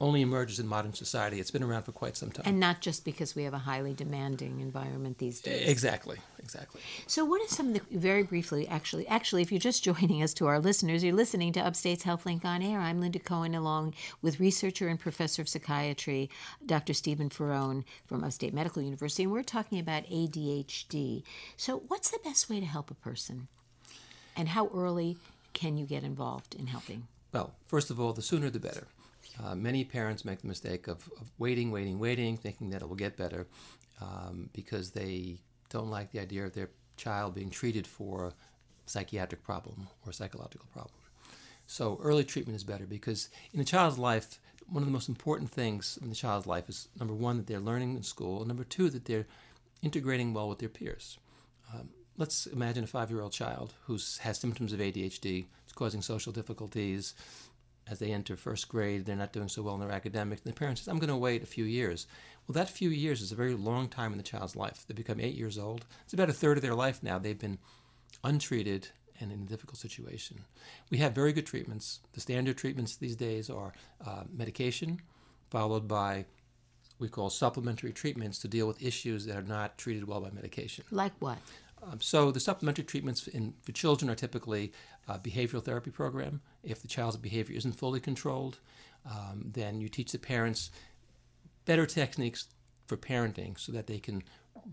only 0.00 0.22
emerges 0.22 0.58
in 0.58 0.66
modern 0.66 0.92
society. 0.92 1.38
It's 1.38 1.50
been 1.50 1.62
around 1.62 1.84
for 1.84 1.92
quite 1.92 2.16
some 2.16 2.30
time. 2.30 2.44
And 2.46 2.58
not 2.58 2.80
just 2.80 3.04
because 3.04 3.36
we 3.36 3.44
have 3.44 3.54
a 3.54 3.58
highly 3.58 3.94
demanding 3.94 4.60
environment 4.60 5.18
these 5.18 5.40
days. 5.40 5.68
Exactly, 5.68 6.18
exactly. 6.38 6.80
So, 7.06 7.24
what 7.24 7.40
are 7.40 7.48
some 7.48 7.68
of 7.68 7.74
the, 7.74 7.98
very 7.98 8.24
briefly, 8.24 8.66
actually, 8.66 9.06
actually, 9.06 9.42
if 9.42 9.52
you're 9.52 9.60
just 9.60 9.84
joining 9.84 10.22
us 10.22 10.34
to 10.34 10.46
our 10.46 10.58
listeners, 10.58 11.04
you're 11.04 11.14
listening 11.14 11.52
to 11.52 11.60
Upstate's 11.60 12.04
HealthLink 12.04 12.44
on 12.44 12.62
Air. 12.62 12.80
I'm 12.80 13.00
Linda 13.00 13.20
Cohen, 13.20 13.54
along 13.54 13.94
with 14.20 14.40
researcher 14.40 14.88
and 14.88 14.98
professor 14.98 15.42
of 15.42 15.48
psychiatry, 15.48 16.28
Dr. 16.66 16.92
Stephen 16.92 17.30
Faraone 17.30 17.84
from 18.04 18.24
Upstate 18.24 18.52
Medical 18.52 18.82
University, 18.82 19.22
and 19.22 19.32
we're 19.32 19.42
talking 19.42 19.78
about 19.78 20.06
ADHD. 20.06 21.22
So, 21.56 21.84
what's 21.86 22.10
the 22.10 22.18
best 22.24 22.50
way 22.50 22.58
to 22.58 22.66
help 22.66 22.90
a 22.90 22.94
person? 22.94 23.48
And 24.36 24.48
how 24.48 24.68
early 24.74 25.18
can 25.52 25.76
you 25.76 25.86
get 25.86 26.02
involved 26.02 26.56
in 26.56 26.66
helping? 26.66 27.06
Well, 27.32 27.54
first 27.66 27.90
of 27.90 28.00
all, 28.00 28.12
the 28.12 28.22
sooner 28.22 28.50
the 28.50 28.58
better. 28.58 28.88
Uh, 29.42 29.54
many 29.54 29.84
parents 29.84 30.24
make 30.24 30.40
the 30.40 30.46
mistake 30.46 30.86
of, 30.86 31.08
of, 31.20 31.30
waiting, 31.38 31.70
waiting, 31.70 31.98
waiting, 31.98 32.36
thinking 32.36 32.70
that 32.70 32.82
it 32.82 32.88
will 32.88 32.96
get 32.96 33.16
better 33.16 33.46
um, 34.00 34.48
because 34.52 34.90
they 34.90 35.38
don't 35.70 35.90
like 35.90 36.12
the 36.12 36.20
idea 36.20 36.44
of 36.44 36.54
their 36.54 36.70
child 36.96 37.34
being 37.34 37.50
treated 37.50 37.86
for 37.86 38.26
a 38.26 38.32
psychiatric 38.86 39.42
problem 39.42 39.88
or 40.06 40.12
psychological 40.12 40.66
problem. 40.72 40.98
So 41.66 41.98
early 42.02 42.24
treatment 42.24 42.56
is 42.56 42.64
better 42.64 42.86
because 42.86 43.28
in 43.52 43.60
a 43.60 43.64
child's 43.64 43.98
life, 43.98 44.38
one 44.68 44.82
of 44.82 44.86
the 44.86 44.92
most 44.92 45.08
important 45.08 45.50
things 45.50 45.98
in 46.00 46.08
the 46.08 46.14
child's 46.14 46.46
life 46.46 46.68
is 46.68 46.88
number 46.98 47.14
one 47.14 47.36
that 47.36 47.46
they're 47.46 47.60
learning 47.60 47.96
in 47.96 48.02
school, 48.02 48.38
and 48.38 48.48
number 48.48 48.64
two 48.64 48.88
that 48.90 49.04
they're 49.04 49.26
integrating 49.82 50.32
well 50.32 50.48
with 50.48 50.58
their 50.58 50.68
peers. 50.68 51.18
Um, 51.72 51.90
let's 52.16 52.46
imagine 52.46 52.84
a 52.84 52.86
five-year-old 52.86 53.32
child 53.32 53.74
who 53.86 53.94
has 53.94 54.38
symptoms 54.38 54.72
of 54.72 54.80
ADHD, 54.80 55.46
it's 55.64 55.72
causing 55.74 56.02
social 56.02 56.32
difficulties, 56.32 57.14
as 57.88 57.98
they 57.98 58.12
enter 58.12 58.36
first 58.36 58.68
grade, 58.68 59.04
they're 59.04 59.16
not 59.16 59.32
doing 59.32 59.48
so 59.48 59.62
well 59.62 59.74
in 59.74 59.80
their 59.80 59.90
academics. 59.90 60.42
And 60.44 60.52
the 60.52 60.58
parent 60.58 60.78
says, 60.78 60.88
I'm 60.88 60.98
going 60.98 61.08
to 61.08 61.16
wait 61.16 61.42
a 61.42 61.46
few 61.46 61.64
years. 61.64 62.06
Well, 62.46 62.54
that 62.54 62.68
few 62.70 62.90
years 62.90 63.20
is 63.20 63.32
a 63.32 63.36
very 63.36 63.54
long 63.54 63.88
time 63.88 64.12
in 64.12 64.18
the 64.18 64.24
child's 64.24 64.56
life. 64.56 64.84
They 64.86 64.94
become 64.94 65.20
eight 65.20 65.34
years 65.34 65.58
old. 65.58 65.84
It's 66.04 66.14
about 66.14 66.30
a 66.30 66.34
third 66.34 66.56
of 66.56 66.62
their 66.62 66.74
life 66.74 67.02
now. 67.02 67.18
They've 67.18 67.38
been 67.38 67.58
untreated 68.22 68.88
and 69.20 69.32
in 69.32 69.42
a 69.42 69.46
difficult 69.46 69.78
situation. 69.78 70.40
We 70.90 70.98
have 70.98 71.14
very 71.14 71.32
good 71.32 71.46
treatments. 71.46 72.00
The 72.12 72.20
standard 72.20 72.58
treatments 72.58 72.96
these 72.96 73.16
days 73.16 73.48
are 73.48 73.72
uh, 74.04 74.24
medication, 74.32 75.00
followed 75.50 75.86
by 75.86 76.26
we 76.98 77.08
call 77.08 77.28
supplementary 77.28 77.92
treatments 77.92 78.38
to 78.40 78.48
deal 78.48 78.66
with 78.66 78.82
issues 78.82 79.26
that 79.26 79.36
are 79.36 79.42
not 79.42 79.78
treated 79.78 80.06
well 80.06 80.20
by 80.20 80.30
medication. 80.30 80.84
Like 80.90 81.12
what? 81.18 81.38
Um, 81.90 82.00
so 82.00 82.30
the 82.30 82.40
supplementary 82.40 82.84
treatments 82.84 83.26
in, 83.26 83.54
for 83.62 83.72
children 83.72 84.10
are 84.10 84.14
typically 84.14 84.72
a 85.06 85.18
behavioral 85.18 85.62
therapy 85.62 85.90
program. 85.90 86.40
If 86.62 86.80
the 86.80 86.88
child's 86.88 87.16
behavior 87.16 87.56
isn't 87.56 87.72
fully 87.72 88.00
controlled, 88.00 88.58
um, 89.04 89.50
then 89.52 89.80
you 89.80 89.88
teach 89.88 90.12
the 90.12 90.18
parents 90.18 90.70
better 91.64 91.86
techniques 91.86 92.48
for 92.86 92.96
parenting 92.96 93.58
so 93.58 93.72
that 93.72 93.86
they 93.86 93.98
can 93.98 94.22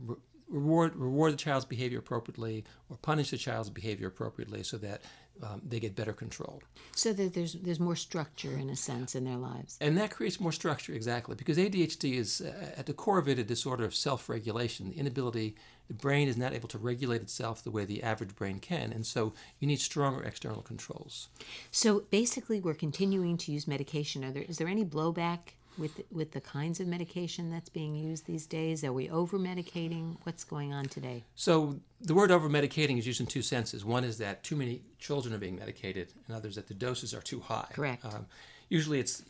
re- 0.05 0.15
reward 0.47 0.95
reward 0.95 1.33
the 1.33 1.37
child's 1.37 1.65
behavior 1.65 1.99
appropriately 1.99 2.65
or 2.89 2.97
punish 2.97 3.31
the 3.31 3.37
child's 3.37 3.69
behavior 3.69 4.07
appropriately 4.07 4.63
so 4.63 4.77
that 4.77 5.01
um, 5.43 5.61
they 5.67 5.79
get 5.79 5.95
better 5.95 6.13
control. 6.13 6.61
So 6.95 7.13
that 7.13 7.33
there's 7.33 7.53
there's 7.53 7.79
more 7.79 7.95
structure 7.95 8.51
in 8.51 8.69
a 8.69 8.75
sense 8.75 9.15
in 9.15 9.23
their 9.23 9.37
lives. 9.37 9.77
And 9.81 9.97
that 9.97 10.11
creates 10.11 10.39
more 10.39 10.51
structure, 10.51 10.93
exactly, 10.93 11.35
because 11.35 11.57
ADHD 11.57 12.15
is 12.15 12.41
uh, 12.41 12.73
at 12.77 12.85
the 12.85 12.93
core 12.93 13.17
of 13.17 13.27
it 13.27 13.39
a 13.39 13.43
disorder 13.43 13.83
of 13.83 13.95
self-regulation, 13.95 14.89
the 14.89 14.97
inability, 14.97 15.55
the 15.87 15.93
brain 15.93 16.27
is 16.27 16.37
not 16.37 16.53
able 16.53 16.69
to 16.69 16.77
regulate 16.77 17.21
itself 17.21 17.63
the 17.63 17.71
way 17.71 17.85
the 17.85 18.03
average 18.03 18.35
brain 18.35 18.59
can, 18.59 18.91
and 18.91 19.05
so 19.05 19.33
you 19.59 19.67
need 19.67 19.79
stronger 19.79 20.23
external 20.23 20.61
controls. 20.61 21.29
So 21.71 22.01
basically, 22.11 22.59
we're 22.59 22.73
continuing 22.73 23.37
to 23.37 23.51
use 23.51 23.67
medication. 23.67 24.23
Are 24.23 24.31
there 24.31 24.43
is 24.43 24.57
there 24.57 24.67
any 24.67 24.85
blowback 24.85 25.55
with 25.77 26.01
with 26.11 26.31
the 26.31 26.41
kinds 26.41 26.79
of 26.79 26.87
medication 26.87 27.49
that's 27.49 27.69
being 27.69 27.95
used 27.95 28.25
these 28.25 28.45
days? 28.45 28.83
Are 28.83 28.93
we 28.93 29.09
over 29.09 29.39
medicating? 29.39 30.17
What's 30.23 30.43
going 30.43 30.73
on 30.73 30.85
today? 30.85 31.23
So 31.35 31.79
the 31.99 32.13
word 32.13 32.31
over 32.31 32.49
medicating 32.49 32.97
is 32.97 33.07
used 33.07 33.21
in 33.21 33.27
two 33.27 33.41
senses. 33.41 33.85
One 33.85 34.03
is 34.03 34.17
that 34.17 34.43
too 34.43 34.55
many 34.55 34.81
children 34.99 35.33
are 35.33 35.37
being 35.37 35.57
medicated, 35.57 36.13
and 36.27 36.35
others 36.35 36.55
that 36.55 36.67
the 36.67 36.73
doses 36.73 37.13
are 37.13 37.21
too 37.21 37.39
high. 37.39 37.67
Correct. 37.73 38.05
Um, 38.05 38.25
usually, 38.69 38.99
it's 38.99 39.23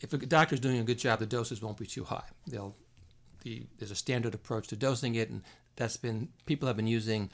if 0.00 0.12
a 0.12 0.18
doctor's 0.18 0.60
doing 0.60 0.78
a 0.78 0.84
good 0.84 0.98
job, 0.98 1.18
the 1.18 1.26
doses 1.26 1.62
won't 1.62 1.78
be 1.78 1.86
too 1.86 2.04
high. 2.04 2.24
They'll 2.46 2.74
the, 3.42 3.64
there's 3.78 3.90
a 3.90 3.96
standard 3.96 4.34
approach 4.34 4.68
to 4.68 4.76
dosing 4.76 5.14
it, 5.14 5.30
and 5.30 5.42
that's 5.76 5.96
been 5.96 6.28
people 6.46 6.66
have 6.66 6.76
been 6.76 6.86
using, 6.86 7.30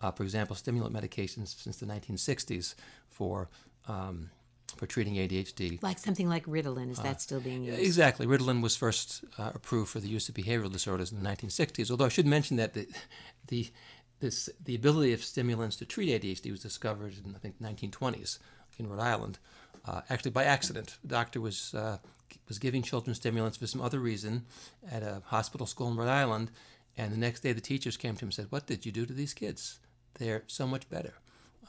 uh, 0.00 0.10
for 0.10 0.22
example, 0.22 0.54
stimulant 0.56 0.94
medications 0.94 1.60
since 1.60 1.76
the 1.78 1.86
1960s 1.86 2.74
for. 3.08 3.48
Um, 3.88 4.30
for 4.76 4.86
treating 4.86 5.14
ADHD. 5.14 5.82
Like 5.82 5.98
something 5.98 6.28
like 6.28 6.46
Ritalin, 6.46 6.90
is 6.90 6.98
that 7.00 7.20
still 7.20 7.40
being 7.40 7.64
used? 7.64 7.80
Exactly. 7.80 8.26
Ritalin 8.26 8.62
was 8.62 8.76
first 8.76 9.24
uh, 9.38 9.52
approved 9.54 9.90
for 9.90 10.00
the 10.00 10.08
use 10.08 10.28
of 10.28 10.34
behavioral 10.34 10.72
disorders 10.72 11.12
in 11.12 11.22
the 11.22 11.28
1960s. 11.28 11.90
Although 11.90 12.06
I 12.06 12.10
should 12.10 12.26
mention 12.26 12.56
that 12.56 12.74
the 12.74 12.88
the 13.48 13.70
this, 14.20 14.48
the 14.62 14.74
ability 14.74 15.12
of 15.12 15.22
stimulants 15.22 15.76
to 15.76 15.84
treat 15.84 16.08
ADHD 16.08 16.50
was 16.50 16.60
discovered 16.60 17.14
in 17.24 17.34
I 17.34 17.38
think 17.38 17.60
1920s 17.60 18.38
in 18.78 18.88
Rhode 18.88 19.00
Island, 19.00 19.38
uh, 19.86 20.02
actually 20.10 20.30
by 20.30 20.44
accident. 20.44 20.96
The 21.02 21.08
doctor 21.08 21.40
was 21.40 21.74
uh, 21.74 21.98
was 22.48 22.58
giving 22.58 22.82
children 22.82 23.14
stimulants 23.14 23.56
for 23.56 23.66
some 23.66 23.80
other 23.80 23.98
reason 23.98 24.46
at 24.90 25.02
a 25.02 25.22
hospital 25.26 25.66
school 25.66 25.88
in 25.88 25.96
Rhode 25.96 26.08
Island, 26.08 26.50
and 26.96 27.12
the 27.12 27.18
next 27.18 27.40
day 27.40 27.52
the 27.52 27.60
teachers 27.60 27.96
came 27.96 28.14
to 28.16 28.24
him 28.24 28.28
and 28.28 28.34
said, 28.34 28.46
"What 28.50 28.66
did 28.66 28.86
you 28.86 28.92
do 28.92 29.06
to 29.06 29.12
these 29.12 29.34
kids? 29.34 29.78
They're 30.18 30.44
so 30.46 30.66
much 30.66 30.88
better." 30.88 31.14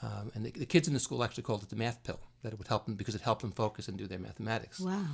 Um, 0.01 0.31
and 0.35 0.45
the, 0.45 0.51
the, 0.51 0.65
kids 0.65 0.87
in 0.87 0.93
the 0.93 0.99
school 0.99 1.23
actually 1.23 1.43
called 1.43 1.63
it 1.63 1.69
the 1.69 1.75
math 1.75 2.03
pill, 2.03 2.19
that 2.43 2.53
it 2.53 2.59
would 2.59 2.67
help 2.67 2.85
them 2.85 2.95
because 2.95 3.15
it 3.15 3.21
helped 3.21 3.41
them 3.41 3.51
focus 3.51 3.87
and 3.87 3.97
do 3.97 4.07
their 4.07 4.19
mathematics. 4.19 4.79
Wow. 4.79 5.05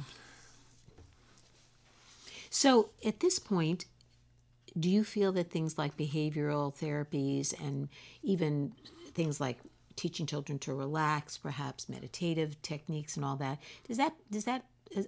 So 2.50 2.90
at 3.04 3.20
this 3.20 3.40
point, 3.40 3.86
do 4.80 4.90
you 4.90 5.04
feel 5.04 5.32
that 5.34 5.52
things 5.52 5.78
like 5.78 5.98
behavioral 5.98 6.76
therapies 6.76 7.54
and 7.60 7.90
even 8.22 8.74
things 9.14 9.40
like 9.40 9.60
teaching 9.96 10.26
children 10.26 10.60
to 10.60 10.74
relax, 10.74 11.38
perhaps 11.38 11.88
meditative 11.88 12.62
techniques 12.62 13.16
and 13.16 13.26
all 13.26 13.36
that, 13.38 13.60
does 13.88 13.98
that 13.98 14.14
does 14.32 14.46
that 14.46 14.66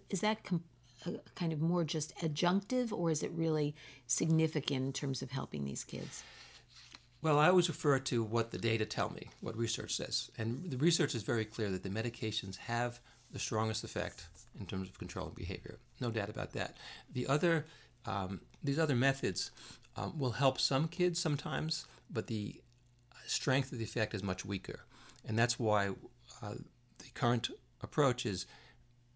is 0.10 0.22
that 0.22 0.43
com- 0.43 0.63
uh, 1.05 1.12
kind 1.36 1.53
of 1.53 1.62
more 1.62 1.84
just 1.84 2.15
adjunctive, 2.17 2.91
or 2.91 3.12
is 3.12 3.22
it 3.22 3.31
really 3.31 3.75
significant 4.07 4.86
in 4.86 4.93
terms 4.93 5.22
of 5.22 5.31
helping 5.31 5.65
these 5.65 5.84
kids? 5.84 6.24
Well, 7.25 7.39
I 7.39 7.50
always 7.50 7.70
refer 7.70 7.98
to 7.98 8.24
what 8.24 8.51
the 8.51 8.60
data 8.60 8.86
tell 8.86 9.10
me, 9.10 9.32
what 9.41 9.58
research 9.58 9.96
says. 9.96 10.29
And 10.38 10.70
the 10.70 10.77
research 10.77 11.15
is 11.15 11.24
very 11.24 11.44
clear 11.44 11.72
that 11.72 11.82
the 11.82 11.89
medications 11.89 12.58
have 12.58 13.00
the 13.32 13.39
strongest 13.39 13.84
effect 13.84 14.27
in 14.60 14.67
terms 14.67 14.89
of 14.89 15.00
controlling 15.00 15.34
behavior. 15.34 15.79
No 16.00 16.12
doubt 16.12 16.29
about 16.29 16.51
that. 16.51 16.77
The 17.12 17.25
other, 17.25 17.65
um, 18.05 18.41
these 18.63 18.77
other 18.77 18.96
methods 18.96 19.50
um, 19.98 20.20
will 20.20 20.34
help 20.34 20.60
some 20.60 20.88
kids 20.88 21.20
sometimes, 21.20 21.88
but 22.12 22.27
the 22.27 22.62
strength 23.25 23.72
of 23.72 23.79
the 23.79 23.86
effect 23.86 24.13
is 24.13 24.22
much 24.22 24.46
weaker. 24.46 24.82
And 25.27 25.36
that's 25.36 25.58
why 25.58 25.88
uh, 26.44 26.53
the 27.00 27.10
current 27.15 27.50
approach 27.82 28.27
is 28.27 28.46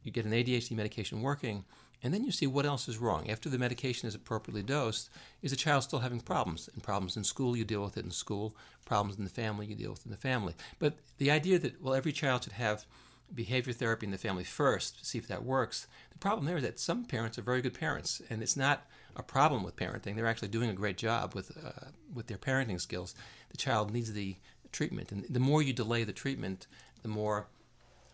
you 0.01 0.11
get 0.11 0.25
an 0.25 0.31
ADHD 0.31 0.71
medication 0.71 1.21
working, 1.21 1.63
and 2.01 2.13
then 2.13 2.23
you 2.23 2.31
see 2.31 2.47
what 2.47 2.65
else 2.65 2.87
is 2.87 2.97
wrong. 2.97 3.29
After 3.29 3.49
the 3.49 3.57
medication 3.57 4.07
is 4.07 4.15
appropriately 4.15 4.63
dosed, 4.63 5.09
is 5.41 5.51
the 5.51 5.57
child 5.57 5.83
still 5.83 5.99
having 5.99 6.21
problems? 6.21 6.69
And 6.73 6.81
problems 6.81 7.17
in 7.17 7.23
school, 7.23 7.57
you 7.57 7.65
deal 7.65 7.83
with 7.83 7.97
it 7.97 8.05
in 8.05 8.11
school. 8.11 8.55
Problems 8.85 9.17
in 9.17 9.25
the 9.25 9.29
family, 9.29 9.65
you 9.65 9.75
deal 9.75 9.91
with 9.91 10.05
in 10.05 10.11
the 10.11 10.17
family. 10.17 10.53
But 10.79 10.93
the 11.17 11.29
idea 11.31 11.59
that, 11.59 11.81
well, 11.81 11.93
every 11.93 12.11
child 12.11 12.43
should 12.43 12.53
have 12.53 12.85
behavior 13.33 13.73
therapy 13.73 14.05
in 14.05 14.11
the 14.11 14.17
family 14.17 14.43
first 14.43 15.05
see 15.05 15.17
if 15.17 15.27
that 15.27 15.43
works, 15.43 15.87
the 16.11 16.17
problem 16.17 16.45
there 16.45 16.57
is 16.57 16.63
that 16.63 16.79
some 16.79 17.05
parents 17.05 17.37
are 17.37 17.43
very 17.43 17.61
good 17.61 17.73
parents, 17.73 18.21
and 18.29 18.41
it's 18.41 18.57
not 18.57 18.87
a 19.15 19.23
problem 19.23 19.63
with 19.63 19.75
parenting. 19.75 20.15
They're 20.15 20.25
actually 20.25 20.47
doing 20.47 20.69
a 20.69 20.73
great 20.73 20.97
job 20.97 21.35
with, 21.35 21.51
uh, 21.63 21.89
with 22.13 22.27
their 22.27 22.37
parenting 22.37 22.79
skills. 22.79 23.13
The 23.51 23.57
child 23.57 23.91
needs 23.91 24.13
the 24.13 24.37
treatment, 24.71 25.11
and 25.11 25.25
the 25.29 25.39
more 25.39 25.61
you 25.61 25.73
delay 25.73 26.03
the 26.03 26.13
treatment, 26.13 26.67
the 27.01 27.09
more 27.09 27.47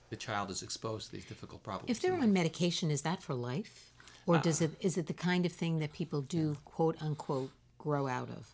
the 0.09 0.15
child 0.15 0.49
is 0.49 0.61
exposed 0.61 1.07
to 1.07 1.11
these 1.11 1.25
difficult 1.25 1.63
problems. 1.63 1.89
If 1.89 2.01
they're 2.01 2.13
on 2.13 2.31
medication, 2.33 2.91
is 2.91 3.01
that 3.01 3.21
for 3.23 3.33
life, 3.33 3.91
or 4.25 4.37
does 4.37 4.61
it 4.61 4.71
is 4.79 4.97
it 4.97 5.07
the 5.07 5.13
kind 5.13 5.45
of 5.45 5.51
thing 5.51 5.79
that 5.79 5.93
people 5.93 6.21
do 6.21 6.57
quote 6.65 7.01
unquote 7.01 7.51
grow 7.77 8.07
out 8.07 8.29
of? 8.29 8.53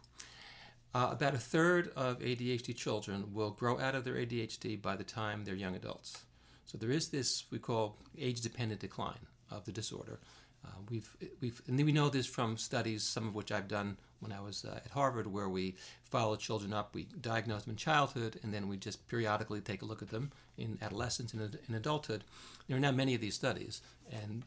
Uh, 0.93 1.09
about 1.11 1.33
a 1.33 1.37
third 1.37 1.91
of 1.95 2.19
ADHD 2.19 2.75
children 2.75 3.33
will 3.33 3.51
grow 3.51 3.79
out 3.79 3.95
of 3.95 4.03
their 4.03 4.15
ADHD 4.15 4.81
by 4.81 4.97
the 4.97 5.05
time 5.05 5.45
they're 5.45 5.55
young 5.55 5.75
adults. 5.75 6.25
So 6.65 6.77
there 6.77 6.89
is 6.89 7.09
this 7.09 7.45
we 7.49 7.59
call 7.59 7.97
age-dependent 8.17 8.81
decline 8.81 9.25
of 9.49 9.65
the 9.65 9.71
disorder. 9.71 10.19
Uh, 10.65 10.69
we've, 10.89 11.15
we've, 11.39 11.61
and 11.67 11.83
we 11.83 11.91
know 11.91 12.09
this 12.09 12.27
from 12.27 12.57
studies, 12.57 13.03
some 13.03 13.27
of 13.27 13.35
which 13.35 13.51
I've 13.51 13.67
done 13.67 13.97
when 14.19 14.31
I 14.31 14.39
was 14.39 14.63
uh, 14.63 14.79
at 14.85 14.91
Harvard, 14.91 15.25
where 15.25 15.49
we 15.49 15.75
follow 16.03 16.35
children 16.35 16.73
up, 16.73 16.93
we 16.93 17.07
diagnose 17.19 17.63
them 17.63 17.71
in 17.71 17.77
childhood, 17.77 18.39
and 18.43 18.53
then 18.53 18.67
we 18.67 18.77
just 18.77 19.07
periodically 19.07 19.61
take 19.61 19.81
a 19.81 19.85
look 19.85 20.03
at 20.03 20.09
them 20.09 20.31
in 20.57 20.77
adolescence 20.81 21.33
and 21.33 21.57
in 21.67 21.75
adulthood. 21.75 22.23
There 22.67 22.77
are 22.77 22.81
not 22.81 22.95
many 22.95 23.15
of 23.15 23.21
these 23.21 23.33
studies, 23.33 23.81
and 24.11 24.43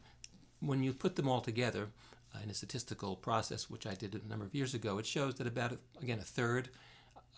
when 0.61 0.83
you 0.83 0.93
put 0.93 1.17
them 1.17 1.27
all 1.27 1.41
together 1.41 1.89
uh, 2.33 2.39
in 2.41 2.49
a 2.49 2.53
statistical 2.53 3.17
process, 3.17 3.69
which 3.69 3.85
I 3.85 3.93
did 3.93 4.15
a 4.15 4.27
number 4.29 4.45
of 4.45 4.55
years 4.55 4.73
ago, 4.73 4.97
it 4.97 5.05
shows 5.05 5.35
that 5.35 5.47
about, 5.47 5.77
again, 6.01 6.19
a 6.19 6.23
third 6.23 6.69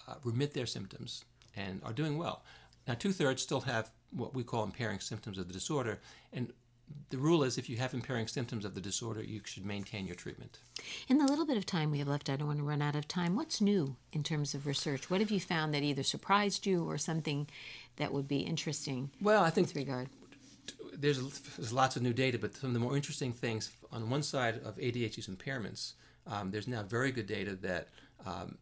uh, 0.08 0.16
remit 0.24 0.54
their 0.54 0.68
symptoms 0.68 1.26
and 1.56 1.82
are 1.84 1.94
doing 1.94 2.20
well. 2.20 2.44
Now, 2.88 2.94
two 2.94 3.12
thirds 3.12 3.42
still 3.42 3.62
have 3.62 3.90
what 4.12 4.36
we 4.36 4.44
call 4.44 4.64
impairing 4.64 5.00
symptoms 5.00 5.38
of 5.40 5.48
the 5.48 5.54
disorder, 5.54 6.00
and 6.32 6.54
the 7.10 7.18
rule 7.18 7.44
is 7.44 7.58
if 7.58 7.70
you 7.70 7.78
have 7.78 7.94
impairing 7.94 8.28
symptoms 8.28 8.66
of 8.66 8.76
the 8.76 8.82
disorder, 8.82 9.24
you 9.24 9.42
should 9.46 9.66
maintain 9.66 10.06
your 10.06 10.16
treatment. 10.16 10.60
In 11.08 11.18
the 11.18 11.26
little 11.26 11.46
bit 11.46 11.58
of 11.58 11.66
time 11.66 11.92
we 11.92 12.00
have 12.00 12.08
left, 12.08 12.30
I 12.30 12.36
don't 12.36 12.48
want 12.48 12.60
to 12.60 12.66
run 12.66 12.82
out 12.82 12.96
of 12.96 13.08
time. 13.08 13.36
What's 13.36 13.62
new 13.62 13.96
in 14.12 14.24
terms 14.24 14.54
of 14.54 14.66
research? 14.66 15.10
What 15.10 15.22
have 15.22 15.32
you 15.32 15.40
found 15.40 15.74
that 15.74 15.84
either 15.84 16.04
surprised 16.04 16.66
you 16.66 16.90
or 16.90 16.98
something 16.98 17.48
that 17.96 18.12
would 18.12 18.28
be 18.28 18.40
interesting? 18.40 19.10
Well, 19.22 19.44
I 19.44 19.50
think 19.50 19.68
with 19.68 19.76
regard. 19.76 20.10
There's, 20.94 21.40
there's 21.40 21.72
lots 21.72 21.96
of 21.96 22.02
new 22.02 22.14
data, 22.14 22.38
but 22.40 22.56
some 22.56 22.72
of 22.72 22.74
the 22.74 22.80
more 22.80 22.96
interesting 22.96 23.32
things 23.32 23.72
on 23.92 24.10
one 24.10 24.24
side 24.24 24.60
of 24.66 24.76
ADHD's 24.78 25.28
impairments, 25.28 25.94
um, 26.26 26.52
there's 26.52 26.68
now 26.68 26.84
very 26.84 27.12
good 27.12 27.28
data 27.28 27.56
that 27.56 27.88
um, 28.26 28.58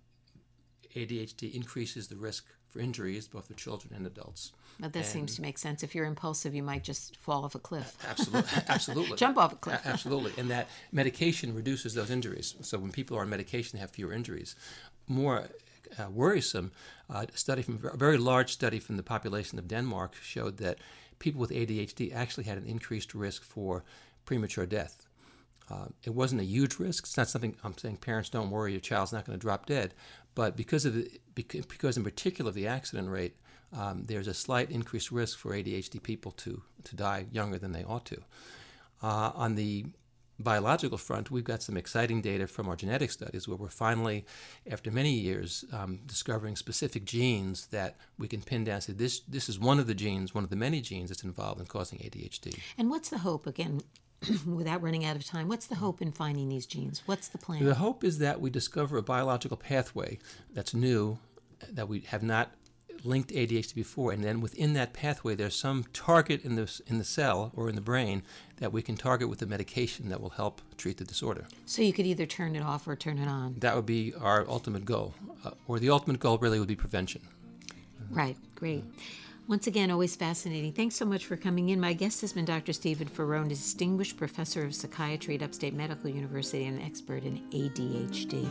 ADHD 0.95 1.53
increases 1.53 2.07
the 2.07 2.15
risk 2.15 2.45
for 2.75 2.81
injuries, 2.81 3.27
both 3.27 3.47
for 3.47 3.53
children 3.53 3.93
and 3.95 4.05
adults. 4.05 4.51
Well, 4.79 4.89
that 4.89 4.99
and 4.99 5.07
seems 5.07 5.35
to 5.37 5.41
make 5.41 5.57
sense. 5.57 5.81
If 5.83 5.95
you're 5.95 6.05
impulsive, 6.05 6.53
you 6.53 6.61
might 6.61 6.83
just 6.83 7.15
fall 7.15 7.45
off 7.45 7.55
a 7.55 7.59
cliff. 7.59 7.97
Absolutely, 8.07 8.61
absolutely. 8.67 9.17
Jump 9.17 9.37
off 9.37 9.53
a 9.53 9.55
cliff. 9.55 9.81
absolutely, 9.85 10.33
and 10.37 10.49
that 10.49 10.67
medication 10.91 11.55
reduces 11.55 11.93
those 11.93 12.11
injuries. 12.11 12.55
So 12.61 12.77
when 12.77 12.91
people 12.91 13.17
are 13.17 13.21
on 13.21 13.29
medication, 13.29 13.77
they 13.77 13.81
have 13.81 13.91
fewer 13.91 14.11
injuries. 14.11 14.55
More 15.07 15.47
uh, 15.97 16.09
worrisome, 16.09 16.71
uh, 17.09 17.25
a 17.33 17.37
study 17.37 17.61
from 17.61 17.79
a 17.83 17.95
very 17.95 18.17
large 18.17 18.51
study 18.51 18.79
from 18.79 18.97
the 18.97 19.03
population 19.03 19.57
of 19.57 19.67
Denmark 19.67 20.15
showed 20.21 20.57
that 20.57 20.79
people 21.19 21.39
with 21.39 21.51
ADHD 21.51 22.13
actually 22.13 22.43
had 22.43 22.57
an 22.57 22.65
increased 22.65 23.15
risk 23.15 23.43
for 23.43 23.83
premature 24.25 24.65
death. 24.65 25.04
Uh, 25.69 25.87
it 26.03 26.13
wasn't 26.13 26.41
a 26.41 26.45
huge 26.45 26.77
risk. 26.77 27.05
It's 27.05 27.17
not 27.17 27.29
something 27.29 27.55
I'm 27.63 27.77
saying 27.77 27.97
parents 27.97 28.29
don't 28.29 28.51
worry 28.51 28.71
your 28.71 28.81
child's 28.81 29.11
not 29.11 29.25
going 29.25 29.37
to 29.37 29.41
drop 29.41 29.65
dead, 29.65 29.93
but 30.35 30.55
because 30.55 30.85
of 30.85 30.93
the 30.93 31.19
because 31.33 31.97
in 31.97 32.03
particular 32.03 32.49
of 32.49 32.55
the 32.55 32.67
accident 32.67 33.09
rate, 33.09 33.35
um, 33.73 34.03
there's 34.03 34.27
a 34.27 34.33
slight 34.33 34.69
increased 34.69 35.11
risk 35.11 35.39
for 35.39 35.51
ADHD 35.51 36.01
people 36.01 36.31
to 36.31 36.61
to 36.83 36.95
die 36.95 37.25
younger 37.31 37.57
than 37.57 37.71
they 37.71 37.83
ought 37.83 38.05
to. 38.05 38.21
Uh, 39.01 39.31
on 39.35 39.55
the 39.55 39.85
biological 40.39 40.97
front, 40.97 41.31
we've 41.31 41.43
got 41.43 41.61
some 41.61 41.77
exciting 41.77 42.21
data 42.21 42.47
from 42.47 42.67
our 42.67 42.75
genetic 42.75 43.11
studies 43.11 43.47
where 43.47 43.57
we're 43.57 43.69
finally, 43.69 44.25
after 44.69 44.91
many 44.91 45.13
years, 45.13 45.65
um, 45.71 45.99
discovering 46.05 46.55
specific 46.55 47.05
genes 47.05 47.67
that 47.67 47.95
we 48.17 48.27
can 48.27 48.41
pin 48.41 48.63
down. 48.63 48.81
Say 48.81 48.93
this 48.93 49.21
this 49.21 49.49
is 49.49 49.59
one 49.59 49.79
of 49.79 49.87
the 49.87 49.95
genes, 49.95 50.35
one 50.35 50.43
of 50.43 50.49
the 50.49 50.55
many 50.55 50.81
genes 50.81 51.09
that's 51.09 51.23
involved 51.23 51.59
in 51.59 51.65
causing 51.65 51.99
ADHD. 51.99 52.59
And 52.77 52.89
what's 52.89 53.09
the 53.09 53.19
hope 53.19 53.47
again? 53.47 53.81
without 54.45 54.81
running 54.81 55.05
out 55.05 55.15
of 55.15 55.25
time, 55.25 55.47
what's 55.47 55.67
the 55.67 55.75
hope 55.75 56.01
in 56.01 56.11
finding 56.11 56.49
these 56.49 56.65
genes? 56.65 57.03
What's 57.05 57.27
the 57.27 57.37
plan? 57.37 57.63
The 57.63 57.75
hope 57.75 58.03
is 58.03 58.19
that 58.19 58.41
we 58.41 58.49
discover 58.49 58.97
a 58.97 59.03
biological 59.03 59.57
pathway 59.57 60.19
that's 60.53 60.73
new, 60.73 61.19
that 61.71 61.87
we 61.87 62.01
have 62.01 62.23
not 62.23 62.51
linked 63.03 63.31
ADHD 63.31 63.75
before, 63.75 64.11
and 64.11 64.23
then 64.23 64.41
within 64.41 64.73
that 64.73 64.93
pathway, 64.93 65.35
there's 65.35 65.55
some 65.55 65.85
target 65.93 66.43
in 66.43 66.55
the 66.55 66.81
in 66.87 66.97
the 66.97 67.03
cell 67.03 67.51
or 67.55 67.69
in 67.69 67.75
the 67.75 67.81
brain 67.81 68.23
that 68.57 68.71
we 68.71 68.81
can 68.81 68.95
target 68.95 69.29
with 69.29 69.41
a 69.41 69.45
medication 69.45 70.09
that 70.09 70.21
will 70.21 70.31
help 70.31 70.61
treat 70.77 70.97
the 70.97 71.05
disorder. 71.05 71.45
So 71.65 71.81
you 71.81 71.93
could 71.93 72.05
either 72.05 72.25
turn 72.25 72.55
it 72.55 72.63
off 72.63 72.87
or 72.87 72.95
turn 72.95 73.17
it 73.17 73.27
on. 73.27 73.55
That 73.59 73.75
would 73.75 73.85
be 73.85 74.13
our 74.19 74.47
ultimate 74.49 74.85
goal, 74.85 75.13
uh, 75.43 75.51
or 75.67 75.79
the 75.79 75.89
ultimate 75.89 76.19
goal 76.19 76.37
really 76.37 76.59
would 76.59 76.67
be 76.67 76.75
prevention. 76.75 77.21
Right. 78.09 78.37
Great. 78.55 78.83
Once 79.47 79.67
again, 79.67 79.91
always 79.91 80.15
fascinating. 80.15 80.71
Thanks 80.71 80.95
so 80.95 81.05
much 81.05 81.27
for 81.27 81.37
coming 81.37 81.69
in. 81.69 81.79
My 81.79 81.93
guest 81.93 82.21
has 82.21 82.33
been 82.33 82.45
Dr. 82.45 82.73
Stephen 82.73 83.07
Faraone, 83.07 83.47
Distinguished 83.47 84.17
Professor 84.17 84.65
of 84.65 84.73
Psychiatry 84.73 85.35
at 85.35 85.43
Upstate 85.43 85.75
Medical 85.75 86.09
University 86.09 86.65
and 86.65 86.79
an 86.79 86.85
expert 86.85 87.23
in 87.23 87.37
ADHD. 87.51 88.49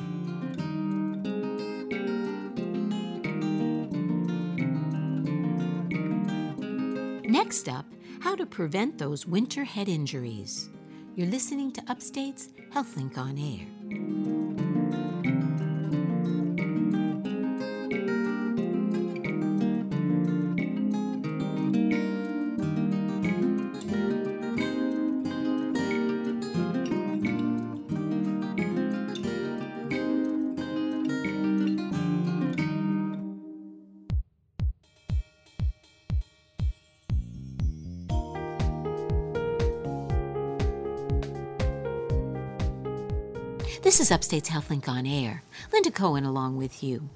Next 7.28 7.68
up, 7.68 7.86
how 8.20 8.36
to 8.36 8.46
prevent 8.46 8.96
those 8.96 9.26
winter 9.26 9.64
head 9.64 9.88
injuries. 9.88 10.70
You're 11.16 11.26
listening 11.26 11.72
to 11.72 11.82
Upstate's 11.88 12.50
HealthLink 12.72 13.18
on 13.18 13.36
Air. 13.36 14.43
This 43.84 44.00
is 44.00 44.10
Upstate's 44.10 44.48
HealthLink 44.48 44.88
on 44.88 45.04
Air. 45.04 45.42
Linda 45.70 45.90
Cohen 45.90 46.24
along 46.24 46.56
with 46.56 46.82
you. 46.82 47.10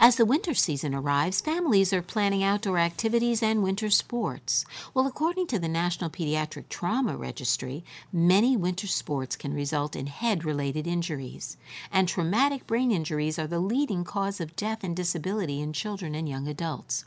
As 0.00 0.16
the 0.16 0.24
winter 0.24 0.54
season 0.54 0.94
arrives, 0.94 1.42
families 1.42 1.92
are 1.92 2.00
planning 2.00 2.42
outdoor 2.42 2.78
activities 2.78 3.42
and 3.42 3.62
winter 3.62 3.90
sports. 3.90 4.64
Well, 4.94 5.06
according 5.06 5.48
to 5.48 5.58
the 5.58 5.68
National 5.68 6.08
Pediatric 6.08 6.70
Trauma 6.70 7.18
Registry, 7.18 7.84
many 8.14 8.56
winter 8.56 8.86
sports 8.86 9.36
can 9.36 9.52
result 9.52 9.94
in 9.94 10.06
head 10.06 10.42
related 10.42 10.86
injuries, 10.86 11.58
and 11.92 12.08
traumatic 12.08 12.66
brain 12.66 12.90
injuries 12.90 13.38
are 13.38 13.46
the 13.46 13.60
leading 13.60 14.02
cause 14.02 14.40
of 14.40 14.56
death 14.56 14.82
and 14.82 14.96
disability 14.96 15.60
in 15.60 15.74
children 15.74 16.14
and 16.14 16.26
young 16.26 16.48
adults. 16.48 17.04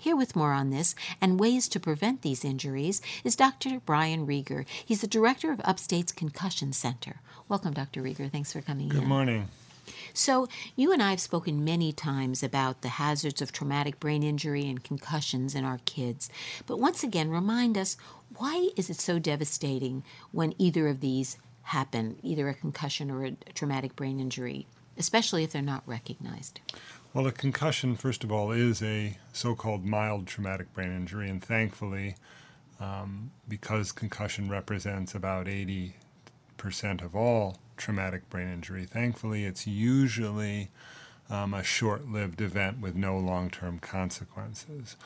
Here 0.00 0.14
with 0.16 0.36
more 0.36 0.52
on 0.52 0.70
this 0.70 0.94
and 1.20 1.40
ways 1.40 1.68
to 1.68 1.80
prevent 1.80 2.22
these 2.22 2.44
injuries 2.44 3.02
is 3.24 3.34
Dr. 3.34 3.80
Brian 3.84 4.28
Rieger. 4.28 4.64
He's 4.84 5.00
the 5.00 5.08
director 5.08 5.50
of 5.50 5.60
Upstate's 5.64 6.12
Concussion 6.12 6.72
Center. 6.72 7.20
Welcome, 7.48 7.74
Dr. 7.74 8.00
Rieger. 8.00 8.30
Thanks 8.30 8.52
for 8.52 8.60
coming 8.60 8.88
Good 8.88 9.02
in. 9.02 9.08
morning. 9.08 9.48
So, 10.14 10.48
you 10.76 10.92
and 10.92 11.02
I 11.02 11.10
have 11.10 11.20
spoken 11.20 11.64
many 11.64 11.92
times 11.92 12.44
about 12.44 12.82
the 12.82 12.88
hazards 12.90 13.42
of 13.42 13.50
traumatic 13.50 13.98
brain 13.98 14.22
injury 14.22 14.68
and 14.68 14.82
concussions 14.84 15.56
in 15.56 15.64
our 15.64 15.80
kids. 15.84 16.30
But 16.66 16.78
once 16.78 17.02
again, 17.02 17.30
remind 17.30 17.76
us 17.76 17.96
why 18.36 18.68
is 18.76 18.90
it 18.90 19.00
so 19.00 19.18
devastating 19.18 20.04
when 20.30 20.54
either 20.58 20.86
of 20.86 21.00
these 21.00 21.38
happen, 21.62 22.18
either 22.22 22.48
a 22.48 22.54
concussion 22.54 23.10
or 23.10 23.24
a 23.24 23.32
traumatic 23.52 23.96
brain 23.96 24.20
injury, 24.20 24.66
especially 24.96 25.42
if 25.42 25.50
they're 25.52 25.62
not 25.62 25.82
recognized? 25.86 26.60
Well, 27.14 27.26
a 27.26 27.32
concussion, 27.32 27.96
first 27.96 28.22
of 28.22 28.30
all, 28.30 28.52
is 28.52 28.82
a 28.82 29.16
so 29.32 29.54
called 29.54 29.82
mild 29.82 30.26
traumatic 30.26 30.74
brain 30.74 30.94
injury, 30.94 31.30
and 31.30 31.42
thankfully, 31.42 32.16
um, 32.78 33.30
because 33.48 33.92
concussion 33.92 34.50
represents 34.50 35.14
about 35.14 35.46
80% 35.46 35.94
of 37.02 37.16
all 37.16 37.56
traumatic 37.78 38.28
brain 38.28 38.48
injury, 38.48 38.84
thankfully, 38.84 39.46
it's 39.46 39.66
usually 39.66 40.68
um, 41.30 41.54
a 41.54 41.62
short 41.62 42.06
lived 42.06 42.42
event 42.42 42.78
with 42.80 42.94
no 42.94 43.16
long 43.16 43.48
term 43.48 43.78
consequences. 43.78 44.96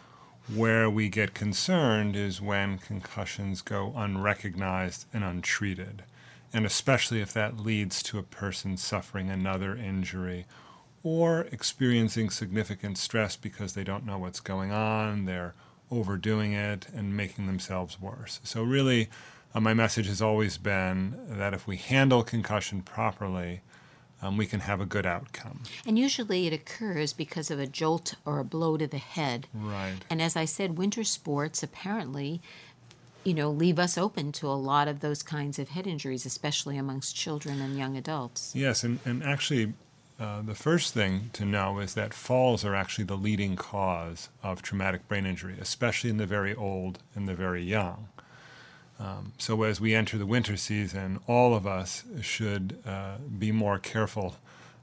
Where 0.52 0.90
we 0.90 1.08
get 1.08 1.34
concerned 1.34 2.16
is 2.16 2.40
when 2.42 2.78
concussions 2.78 3.62
go 3.62 3.92
unrecognized 3.94 5.06
and 5.12 5.22
untreated, 5.22 6.02
and 6.52 6.66
especially 6.66 7.20
if 7.20 7.32
that 7.32 7.60
leads 7.60 8.02
to 8.04 8.18
a 8.18 8.24
person 8.24 8.76
suffering 8.76 9.30
another 9.30 9.76
injury 9.76 10.46
or 11.02 11.42
experiencing 11.52 12.30
significant 12.30 12.98
stress 12.98 13.36
because 13.36 13.74
they 13.74 13.84
don't 13.84 14.06
know 14.06 14.18
what's 14.18 14.40
going 14.40 14.72
on, 14.72 15.24
they're 15.24 15.54
overdoing 15.90 16.52
it 16.52 16.86
and 16.94 17.16
making 17.16 17.46
themselves 17.46 18.00
worse. 18.00 18.40
So, 18.44 18.62
really, 18.62 19.10
uh, 19.54 19.60
my 19.60 19.74
message 19.74 20.06
has 20.06 20.22
always 20.22 20.56
been 20.56 21.14
that 21.28 21.52
if 21.52 21.66
we 21.66 21.76
handle 21.76 22.22
concussion 22.22 22.82
properly, 22.82 23.60
um, 24.22 24.36
we 24.36 24.46
can 24.46 24.60
have 24.60 24.80
a 24.80 24.86
good 24.86 25.04
outcome. 25.04 25.64
And 25.86 25.98
usually 25.98 26.46
it 26.46 26.52
occurs 26.52 27.12
because 27.12 27.50
of 27.50 27.58
a 27.58 27.66
jolt 27.66 28.14
or 28.24 28.38
a 28.38 28.44
blow 28.44 28.76
to 28.76 28.86
the 28.86 28.98
head. 28.98 29.48
Right. 29.52 29.96
And 30.08 30.22
as 30.22 30.36
I 30.36 30.44
said, 30.44 30.78
winter 30.78 31.04
sports 31.04 31.62
apparently, 31.62 32.40
you 33.24 33.34
know, 33.34 33.50
leave 33.50 33.78
us 33.78 33.98
open 33.98 34.32
to 34.32 34.46
a 34.46 34.54
lot 34.54 34.88
of 34.88 35.00
those 35.00 35.22
kinds 35.22 35.58
of 35.58 35.70
head 35.70 35.86
injuries, 35.86 36.24
especially 36.24 36.76
amongst 36.76 37.16
children 37.16 37.60
and 37.60 37.76
young 37.76 37.96
adults. 37.96 38.52
Yes, 38.54 38.84
and, 38.84 39.00
and 39.04 39.22
actually, 39.24 39.74
uh, 40.22 40.40
the 40.40 40.54
first 40.54 40.94
thing 40.94 41.30
to 41.32 41.44
know 41.44 41.80
is 41.80 41.94
that 41.94 42.14
falls 42.14 42.64
are 42.64 42.76
actually 42.76 43.02
the 43.02 43.16
leading 43.16 43.56
cause 43.56 44.28
of 44.40 44.62
traumatic 44.62 45.08
brain 45.08 45.26
injury, 45.26 45.56
especially 45.60 46.10
in 46.10 46.16
the 46.16 46.26
very 46.26 46.54
old 46.54 47.00
and 47.16 47.28
the 47.28 47.34
very 47.34 47.64
young. 47.64 48.06
Um, 49.00 49.32
so, 49.36 49.64
as 49.64 49.80
we 49.80 49.96
enter 49.96 50.18
the 50.18 50.26
winter 50.26 50.56
season, 50.56 51.18
all 51.26 51.56
of 51.56 51.66
us 51.66 52.04
should 52.20 52.78
uh, 52.86 53.16
be 53.36 53.50
more 53.50 53.80
careful 53.80 54.36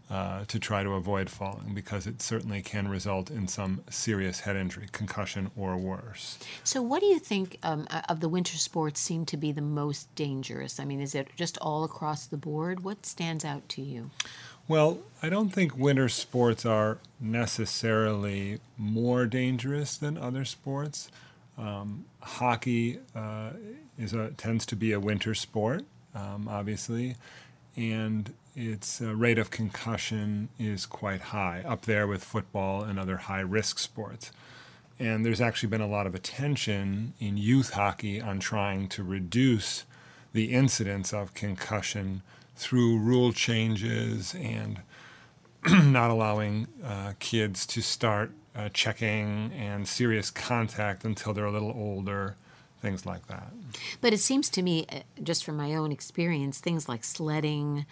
uh, 0.09 0.43
to 0.45 0.59
try 0.59 0.83
to 0.83 0.93
avoid 0.93 1.29
falling 1.29 1.73
because 1.73 2.07
it 2.07 2.21
certainly 2.21 2.61
can 2.61 2.87
result 2.87 3.29
in 3.29 3.47
some 3.47 3.81
serious 3.89 4.41
head 4.41 4.55
injury, 4.55 4.87
concussion, 4.91 5.51
or 5.55 5.77
worse. 5.77 6.39
So, 6.63 6.81
what 6.81 6.99
do 6.99 7.05
you 7.05 7.19
think 7.19 7.59
um, 7.63 7.87
of 8.09 8.19
the 8.19 8.27
winter 8.27 8.57
sports 8.57 8.99
seem 8.99 9.25
to 9.27 9.37
be 9.37 9.51
the 9.51 9.61
most 9.61 10.13
dangerous? 10.15 10.79
I 10.79 10.85
mean, 10.85 10.99
is 10.99 11.15
it 11.15 11.29
just 11.37 11.57
all 11.59 11.83
across 11.83 12.25
the 12.25 12.37
board? 12.37 12.83
What 12.83 13.05
stands 13.05 13.45
out 13.45 13.69
to 13.69 13.81
you? 13.81 14.09
Well, 14.69 14.99
I 15.23 15.29
don't 15.29 15.49
think 15.49 15.75
winter 15.75 16.09
sports 16.09 16.63
are 16.63 16.99
necessarily 17.19 18.59
more 18.77 19.25
dangerous 19.25 19.97
than 19.97 20.15
other 20.15 20.45
sports. 20.45 21.09
Um, 21.57 22.05
hockey 22.21 22.99
uh, 23.15 23.49
is 23.97 24.13
a, 24.13 24.29
tends 24.37 24.67
to 24.67 24.75
be 24.75 24.91
a 24.91 24.99
winter 24.99 25.33
sport, 25.33 25.85
um, 26.13 26.47
obviously, 26.47 27.15
and 27.75 28.31
its 28.55 29.01
uh, 29.01 29.15
rate 29.15 29.39
of 29.39 29.49
concussion 29.49 30.49
is 30.59 30.85
quite 30.85 31.21
high, 31.21 31.63
up 31.67 31.87
there 31.87 32.05
with 32.05 32.23
football 32.23 32.83
and 32.83 32.99
other 32.99 33.17
high 33.17 33.39
risk 33.39 33.79
sports. 33.79 34.31
And 34.99 35.25
there's 35.25 35.41
actually 35.41 35.69
been 35.69 35.81
a 35.81 35.87
lot 35.87 36.05
of 36.05 36.13
attention 36.13 37.13
in 37.19 37.37
youth 37.37 37.71
hockey 37.71 38.21
on 38.21 38.39
trying 38.39 38.87
to 38.89 39.01
reduce 39.03 39.85
the 40.31 40.53
incidence 40.53 41.11
of 41.11 41.33
concussion 41.33 42.21
through 42.59 42.97
rule 42.97 43.31
changes 43.31 44.35
and 44.35 44.81
not 45.69 46.11
allowing 46.11 46.67
uh, 46.83 47.13
kids 47.17 47.65
to 47.65 47.81
start 47.81 48.31
uh, 48.53 48.67
checking 48.73 49.51
and 49.53 49.87
serious 49.87 50.29
contact 50.29 51.05
until 51.05 51.33
they're 51.33 51.45
a 51.45 51.51
little 51.51 51.71
older, 51.71 52.35
things 52.81 53.05
like 53.05 53.25
that. 53.27 53.53
But 54.01 54.11
it 54.11 54.17
seems 54.17 54.49
to 54.49 54.61
me, 54.61 54.85
uh, 54.91 54.99
just 55.23 55.45
from 55.45 55.55
my 55.55 55.73
own 55.73 55.93
experience, 55.93 56.59
things 56.59 56.89
like 56.89 57.05
sledding, 57.05 57.85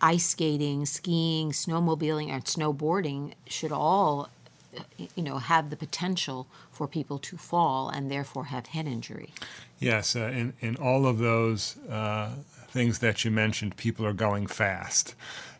ice 0.00 0.26
skating, 0.26 0.86
skiing, 0.86 1.50
snowmobiling, 1.50 2.30
and 2.30 2.44
snowboarding 2.46 3.34
should 3.46 3.72
all, 3.72 4.30
uh, 4.74 4.80
you 5.14 5.22
know, 5.22 5.36
have 5.36 5.68
the 5.68 5.76
potential 5.76 6.46
for 6.72 6.88
people 6.88 7.18
to 7.18 7.36
fall 7.36 7.90
and 7.90 8.10
therefore 8.10 8.46
have 8.46 8.68
head 8.68 8.86
injury. 8.86 9.34
Yes, 9.78 10.16
uh, 10.16 10.30
in, 10.32 10.54
in 10.60 10.76
all 10.76 11.06
of 11.06 11.18
those 11.18 11.76
uh, 11.88 12.30
things 12.74 12.98
that 12.98 13.24
you 13.24 13.30
mentioned, 13.30 13.76
people 13.76 14.04
are 14.04 14.12
going 14.12 14.48
fast. 14.48 15.14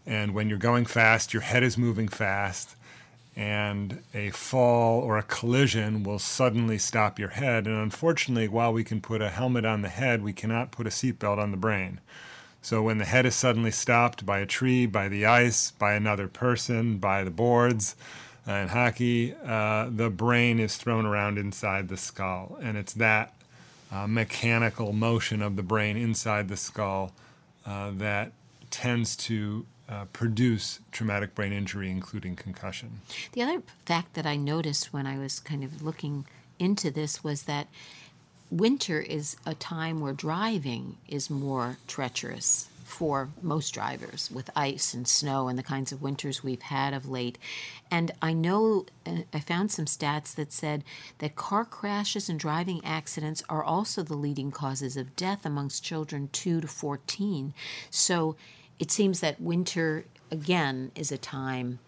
And 0.04 0.34
when 0.34 0.48
you're 0.48 0.58
going 0.58 0.84
fast, 0.84 1.32
your 1.32 1.42
head 1.42 1.62
is 1.62 1.78
moving 1.78 2.08
fast, 2.08 2.74
and 3.36 4.02
a 4.12 4.30
fall 4.30 5.00
or 5.00 5.16
a 5.16 5.22
collision 5.22 6.02
will 6.02 6.18
suddenly 6.18 6.76
stop 6.76 7.18
your 7.18 7.30
head. 7.30 7.66
And 7.68 7.76
unfortunately, 7.76 8.48
while 8.48 8.72
we 8.72 8.82
can 8.82 9.00
put 9.00 9.22
a 9.22 9.30
helmet 9.30 9.64
on 9.64 9.82
the 9.82 9.88
head, 9.88 10.22
we 10.24 10.32
cannot 10.32 10.72
put 10.72 10.88
a 10.88 10.90
seatbelt 10.90 11.38
on 11.38 11.52
the 11.52 11.56
brain. 11.56 12.00
So 12.62 12.82
when 12.82 12.98
the 12.98 13.04
head 13.04 13.26
is 13.26 13.36
suddenly 13.36 13.70
stopped 13.70 14.26
by 14.26 14.40
a 14.40 14.46
tree, 14.46 14.84
by 14.86 15.08
the 15.08 15.24
ice, 15.24 15.70
by 15.70 15.94
another 15.94 16.26
person, 16.26 16.98
by 16.98 17.22
the 17.22 17.30
boards, 17.30 17.94
uh, 18.48 18.52
in 18.54 18.68
hockey, 18.68 19.34
uh, 19.46 19.88
the 19.88 20.10
brain 20.10 20.58
is 20.58 20.76
thrown 20.76 21.06
around 21.06 21.38
inside 21.38 21.88
the 21.88 21.96
skull, 21.96 22.58
and 22.60 22.76
it's 22.76 22.94
that 22.94 23.33
uh, 23.94 24.06
mechanical 24.06 24.92
motion 24.92 25.40
of 25.40 25.56
the 25.56 25.62
brain 25.62 25.96
inside 25.96 26.48
the 26.48 26.56
skull 26.56 27.12
uh, 27.64 27.90
that 27.94 28.32
tends 28.70 29.14
to 29.14 29.64
uh, 29.88 30.04
produce 30.12 30.80
traumatic 30.90 31.34
brain 31.34 31.52
injury, 31.52 31.90
including 31.90 32.34
concussion. 32.34 33.00
The 33.32 33.42
other 33.42 33.62
fact 33.86 34.14
that 34.14 34.26
I 34.26 34.36
noticed 34.36 34.92
when 34.92 35.06
I 35.06 35.18
was 35.18 35.38
kind 35.38 35.62
of 35.62 35.82
looking 35.82 36.24
into 36.58 36.90
this 36.90 37.22
was 37.22 37.44
that 37.44 37.68
winter 38.50 39.00
is 39.00 39.36
a 39.46 39.54
time 39.54 40.00
where 40.00 40.12
driving 40.12 40.96
is 41.08 41.30
more 41.30 41.78
treacherous 41.86 42.68
for 42.84 43.30
most 43.42 43.72
drivers 43.72 44.30
with 44.30 44.50
ice 44.54 44.94
and 44.94 45.08
snow 45.08 45.48
and 45.48 45.58
the 45.58 45.62
kinds 45.62 45.90
of 45.90 46.02
winters 46.02 46.44
we've 46.44 46.62
had 46.62 46.92
of 46.94 47.08
late. 47.08 47.38
And 47.90 48.12
I 48.22 48.32
know 48.32 48.86
uh, 49.06 49.22
I 49.32 49.40
found 49.40 49.72
some 49.72 49.86
stats 49.86 50.34
that 50.34 50.52
said 50.52 50.84
that 51.18 51.34
car 51.34 51.64
crashes 51.64 52.28
and 52.28 52.38
driving 52.38 52.84
accidents 52.84 53.42
are 53.48 53.64
also 53.64 54.02
the 54.02 54.14
leading 54.14 54.50
causes 54.50 54.96
of 54.96 55.16
death 55.16 55.44
amongst 55.44 55.82
children 55.82 56.28
2 56.32 56.60
to 56.60 56.68
14. 56.68 57.54
So 57.90 58.36
it 58.78 58.90
seems 58.90 59.20
that 59.20 59.40
winter, 59.40 60.04
again, 60.30 60.92
is 60.94 61.10
a 61.10 61.18
time 61.18 61.78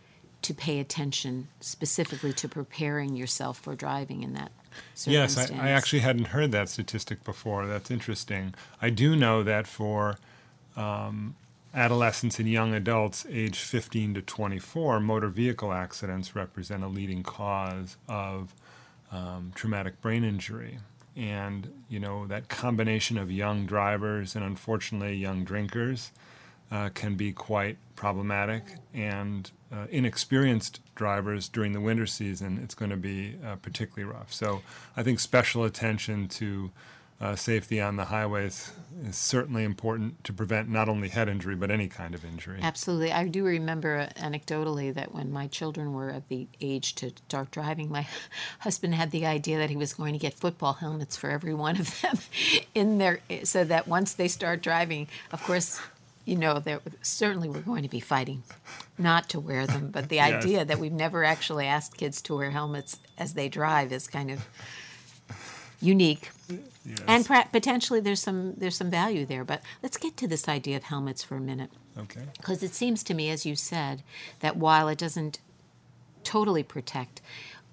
to 0.43 0.55
pay 0.55 0.79
attention 0.81 1.49
specifically 1.61 2.33
to 2.33 2.49
preparing 2.49 3.17
yourself 3.17 3.59
for 3.59 3.75
driving 3.75 4.23
in 4.23 4.33
that 4.35 4.53
Yes, 5.07 5.39
I, 5.39 5.55
I, 5.55 5.69
actually 5.71 6.01
hadn't 6.01 6.27
heard 6.27 6.53
that 6.53 6.69
statistic 6.69 7.25
before. 7.25 7.67
That's 7.67 7.91
interesting. 7.91 8.55
I 8.81 8.91
do 8.91 9.17
know 9.17 9.43
that 9.43 9.67
for 9.67 10.19
um, 10.77 11.35
adolescents 11.75 12.39
and 12.39 12.49
young 12.49 12.75
adults 12.75 13.27
aged 13.29 13.61
15 13.61 14.15
to 14.15 14.23
24, 14.23 15.01
motor 15.01 15.29
vehicle 15.29 15.73
accidents 15.73 16.35
represent 16.35 16.83
a 16.83 16.89
leading 16.89 17.23
cause 17.23 17.97
of 18.09 18.55
um, 19.13 19.53
traumatic 19.55 20.01
brain 20.01 20.25
injury. 20.25 20.79
And, 21.15 21.73
you 21.89 21.99
know, 21.99 22.27
that 22.27 22.49
combination 22.49 23.17
of 23.17 23.31
young 23.31 23.67
drivers 23.67 24.35
and 24.35 24.45
unfortunately 24.45 25.15
young 25.17 25.45
drinkers 25.45 26.13
uh, 26.71 26.91
can 26.91 27.15
be 27.15 27.33
quite 27.33 27.79
problematic. 27.95 28.65
And 28.93 29.51
uh, 29.73 29.87
inexperienced 29.91 30.81
drivers 30.95 31.49
during 31.49 31.73
the 31.73 31.81
winter 31.81 32.07
season, 32.07 32.61
it's 32.63 32.75
going 32.75 32.91
to 32.91 32.97
be 32.97 33.37
uh, 33.45 33.57
particularly 33.57 34.13
rough. 34.13 34.33
So 34.33 34.63
I 34.97 35.03
think 35.03 35.21
special 35.21 35.65
attention 35.65 36.29
to 36.29 36.71
uh, 37.21 37.35
safety 37.35 37.81
on 37.81 37.97
the 37.97 38.05
highways 38.05 38.73
is 39.05 39.17
certainly 39.17 39.65
important 39.65 40.23
to 40.25 40.33
prevent 40.33 40.69
not 40.69 40.89
only 40.89 41.09
head 41.09 41.29
injury 41.29 41.55
but 41.55 41.71
any 41.71 41.89
kind 41.89 42.15
of 42.15 42.25
injury. 42.25 42.59
Absolutely. 42.63 43.13
I 43.13 43.27
do 43.29 43.45
remember 43.45 44.09
anecdotally 44.17 44.93
that 44.95 45.15
when 45.15 45.33
my 45.33 45.47
children 45.47 45.93
were 45.93 46.11
at 46.11 46.29
the 46.29 46.47
age 46.61 46.95
to 46.97 47.11
start 47.29 47.51
driving, 47.51 47.91
my 47.91 48.07
husband 48.61 48.95
had 48.95 49.11
the 49.11 49.27
idea 49.27 49.59
that 49.59 49.71
he 49.71 49.77
was 49.77 49.95
going 49.95 50.13
to 50.13 50.19
get 50.19 50.35
football 50.35 50.75
helmets 50.75 51.17
for 51.17 51.31
every 51.31 51.55
one 51.55 51.79
of 51.79 52.01
them 52.01 52.19
in 52.75 52.99
there 52.99 53.21
so 53.45 53.65
that 53.65 53.89
once 53.89 54.15
they 54.15 54.29
start 54.29 54.63
driving, 54.63 55.09
of 55.33 55.43
course, 55.43 55.81
you 56.27 56.37
know, 56.37 56.59
there 56.59 56.81
certainly 57.03 57.49
we're 57.49 57.61
going 57.61 57.83
to 57.83 57.89
be 57.89 58.01
fighting 58.01 58.43
not 58.99 59.29
to 59.31 59.41
wear 59.41 59.67
them, 59.67 59.91
but 59.91 60.09
the 60.09 60.17
yes. 60.17 60.45
idea 60.45 60.65
that 60.65 60.79
we've 60.79 60.93
never 60.93 61.25
actually 61.25 61.67
asked 61.67 61.97
kids 61.97 62.21
to 62.23 62.37
wear 62.37 62.51
helmets 62.51 62.99
as 63.17 63.35
they 63.35 63.49
drive 63.49 63.93
is 63.93 64.07
kind 64.07 64.31
of 64.31 64.47
unique. 65.81 66.31
Yes. 66.85 67.01
And 67.09 67.27
potentially 67.53 68.01
there's 68.01 68.23
some 68.23 68.55
there's 68.57 68.77
some 68.77 68.91
value 68.91 69.27
there, 69.27 69.45
but 69.45 69.63
let's 69.83 69.97
get 69.97 70.17
to 70.19 70.29
this 70.29 70.49
idea 70.49 70.77
of 70.77 70.85
helmets 70.85 71.23
for 71.23 71.37
a 71.37 71.41
minute. 71.41 71.71
Okay. 71.99 72.23
Because 72.37 72.63
it 72.63 72.75
seems 72.75 73.03
to 73.05 73.15
me, 73.15 73.31
as 73.31 73.45
you 73.45 73.57
said, 73.57 74.03
that 74.41 74.57
while 74.57 74.89
it 74.89 74.99
doesn't 74.99 75.41
totally 76.23 76.63
protect, 76.63 77.21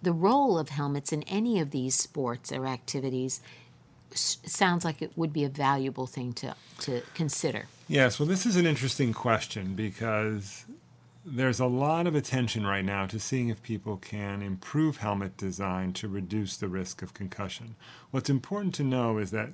the 0.02 0.14
role 0.14 0.58
of 0.58 0.70
helmets 0.70 1.12
in 1.12 1.24
any 1.24 1.60
of 1.60 1.72
these 1.72 1.96
sports 1.96 2.52
or 2.52 2.66
activities 2.66 3.42
sounds 4.16 4.86
like 4.86 5.02
it 5.02 5.12
would 5.16 5.34
be 5.34 5.44
a 5.44 5.50
valuable 5.50 6.06
thing 6.06 6.34
to, 6.34 6.56
to 6.80 7.02
consider. 7.14 7.66
Yes, 7.88 8.20
well, 8.20 8.28
this 8.28 8.46
is 8.46 8.56
an 8.56 8.66
interesting 8.66 9.14
question 9.14 9.74
because 9.74 10.66
there's 11.26 11.60
a 11.60 11.66
lot 11.66 12.06
of 12.06 12.16
attention 12.16 12.66
right 12.66 12.84
now 12.84 13.06
to 13.06 13.20
seeing 13.20 13.50
if 13.50 13.64
people 13.64 13.98
can 13.98 14.42
improve 14.42 14.98
helmet 14.98 15.38
design 15.38 15.94
to 15.94 16.08
reduce 16.08 16.58
the 16.58 16.68
risk 16.68 17.02
of 17.02 17.14
concussion. 17.14 17.76
What's 18.12 18.30
important 18.30 18.76
to 18.76 18.84
know 18.84 19.18
is 19.18 19.32
that 19.32 19.50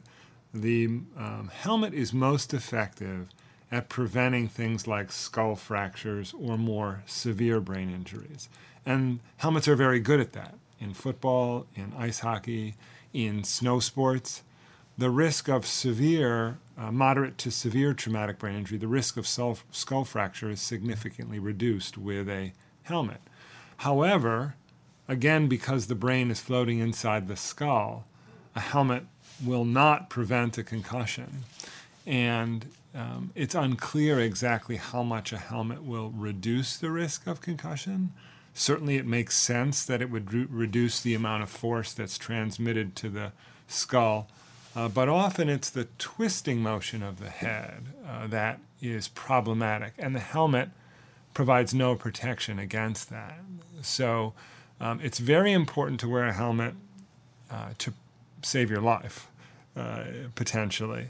the 0.53 0.85
um, 1.15 1.51
helmet 1.53 1.93
is 1.93 2.11
most 2.11 2.53
effective 2.53 3.29
at 3.71 3.87
preventing 3.87 4.47
things 4.47 4.87
like 4.87 5.11
skull 5.11 5.55
fractures 5.55 6.33
or 6.39 6.57
more 6.57 7.03
severe 7.05 7.61
brain 7.61 7.91
injuries. 7.91 8.49
And 8.83 9.19
helmets 9.37 9.67
are 9.67 9.75
very 9.75 9.99
good 9.99 10.19
at 10.19 10.33
that 10.33 10.55
in 10.79 10.95
football, 10.95 11.67
in 11.75 11.93
ice 11.95 12.19
hockey, 12.19 12.75
in 13.13 13.43
snow 13.43 13.79
sports 13.79 14.43
the 14.99 15.09
risk 15.09 15.47
of 15.47 15.65
severe, 15.65 16.59
uh, 16.77 16.91
moderate 16.91 17.37
to 17.37 17.49
severe 17.49 17.93
traumatic 17.93 18.37
brain 18.37 18.55
injury, 18.55 18.77
the 18.77 18.87
risk 18.87 19.15
of 19.15 19.25
skull 19.25 20.03
fracture 20.03 20.49
is 20.49 20.61
significantly 20.61 21.39
reduced 21.39 21.97
with 21.97 22.27
a 22.27 22.51
helmet. 22.83 23.21
However, 23.77 24.55
again, 25.07 25.47
because 25.47 25.87
the 25.87 25.95
brain 25.95 26.29
is 26.29 26.41
floating 26.41 26.79
inside 26.79 27.29
the 27.29 27.37
skull, 27.37 28.07
a 28.57 28.59
helmet 28.59 29.05
will 29.43 29.63
not 29.63 30.09
prevent 30.09 30.57
a 30.57 30.63
concussion. 30.63 31.45
And 32.05 32.65
um, 32.93 33.31
it's 33.35 33.55
unclear 33.55 34.19
exactly 34.19 34.75
how 34.75 35.03
much 35.03 35.31
a 35.31 35.37
helmet 35.37 35.81
will 35.81 36.09
reduce 36.09 36.75
the 36.75 36.91
risk 36.91 37.25
of 37.25 37.39
concussion. 37.39 38.11
Certainly, 38.53 38.97
it 38.97 39.05
makes 39.05 39.37
sense 39.37 39.85
that 39.85 40.01
it 40.01 40.09
would 40.09 40.33
re- 40.33 40.47
reduce 40.49 40.99
the 40.99 41.13
amount 41.13 41.43
of 41.43 41.49
force 41.49 41.93
that's 41.93 42.17
transmitted 42.17 42.97
to 42.97 43.07
the 43.07 43.31
skull 43.69 44.27
uh, 44.75 44.87
but 44.87 45.09
often 45.09 45.49
it's 45.49 45.69
the 45.69 45.87
twisting 45.97 46.61
motion 46.61 47.03
of 47.03 47.19
the 47.19 47.29
head 47.29 47.85
uh, 48.07 48.27
that 48.27 48.59
is 48.81 49.07
problematic, 49.07 49.93
and 49.97 50.15
the 50.15 50.19
helmet 50.19 50.69
provides 51.33 51.73
no 51.73 51.95
protection 51.95 52.59
against 52.59 53.09
that. 53.09 53.39
So 53.81 54.33
um, 54.79 54.99
it's 55.01 55.19
very 55.19 55.51
important 55.51 55.99
to 56.01 56.09
wear 56.09 56.25
a 56.25 56.33
helmet 56.33 56.75
uh, 57.51 57.69
to 57.79 57.93
save 58.41 58.69
your 58.69 58.81
life, 58.81 59.27
uh, 59.75 60.03
potentially. 60.35 61.07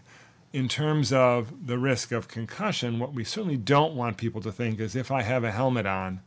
In 0.51 0.67
terms 0.67 1.13
of 1.13 1.67
the 1.67 1.77
risk 1.77 2.11
of 2.11 2.27
concussion, 2.27 2.97
what 2.97 3.13
we 3.13 3.23
certainly 3.23 3.57
don't 3.57 3.93
want 3.93 4.17
people 4.17 4.41
to 4.41 4.51
think 4.51 4.79
is 4.79 4.95
if 4.95 5.11
I 5.11 5.21
have 5.21 5.43
a 5.43 5.51
helmet 5.51 5.85
on, 5.85 6.21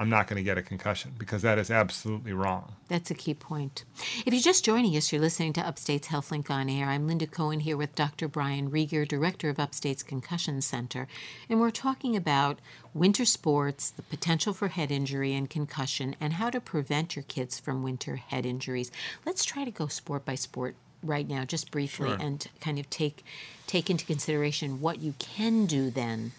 I'm 0.00 0.08
not 0.08 0.28
going 0.28 0.38
to 0.38 0.42
get 0.42 0.56
a 0.56 0.62
concussion 0.62 1.12
because 1.18 1.42
that 1.42 1.58
is 1.58 1.70
absolutely 1.70 2.32
wrong. 2.32 2.72
That's 2.88 3.10
a 3.10 3.14
key 3.14 3.34
point. 3.34 3.84
If 4.24 4.32
you're 4.32 4.40
just 4.40 4.64
joining 4.64 4.96
us, 4.96 5.12
you're 5.12 5.20
listening 5.20 5.52
to 5.52 5.60
Upstate's 5.60 6.08
HealthLink 6.08 6.48
on 6.48 6.70
Air. 6.70 6.86
I'm 6.86 7.06
Linda 7.06 7.26
Cohen 7.26 7.60
here 7.60 7.76
with 7.76 7.94
Dr. 7.96 8.26
Brian 8.26 8.70
Rieger, 8.70 9.06
Director 9.06 9.50
of 9.50 9.60
Upstate's 9.60 10.02
Concussion 10.02 10.62
Center, 10.62 11.06
and 11.50 11.60
we're 11.60 11.70
talking 11.70 12.16
about 12.16 12.60
winter 12.94 13.26
sports, 13.26 13.90
the 13.90 14.00
potential 14.00 14.54
for 14.54 14.68
head 14.68 14.90
injury 14.90 15.34
and 15.34 15.50
concussion, 15.50 16.16
and 16.18 16.32
how 16.32 16.48
to 16.48 16.62
prevent 16.62 17.14
your 17.14 17.24
kids 17.24 17.60
from 17.60 17.82
winter 17.82 18.16
head 18.16 18.46
injuries. 18.46 18.90
Let's 19.26 19.44
try 19.44 19.66
to 19.66 19.70
go 19.70 19.88
sport 19.88 20.24
by 20.24 20.34
sport 20.34 20.76
right 21.02 21.28
now, 21.28 21.44
just 21.44 21.70
briefly, 21.70 22.08
sure. 22.08 22.16
and 22.18 22.46
kind 22.62 22.78
of 22.78 22.88
take 22.88 23.22
take 23.66 23.90
into 23.90 24.06
consideration 24.06 24.80
what 24.80 25.00
you 25.00 25.12
can 25.18 25.66
do 25.66 25.90
then 25.90 26.32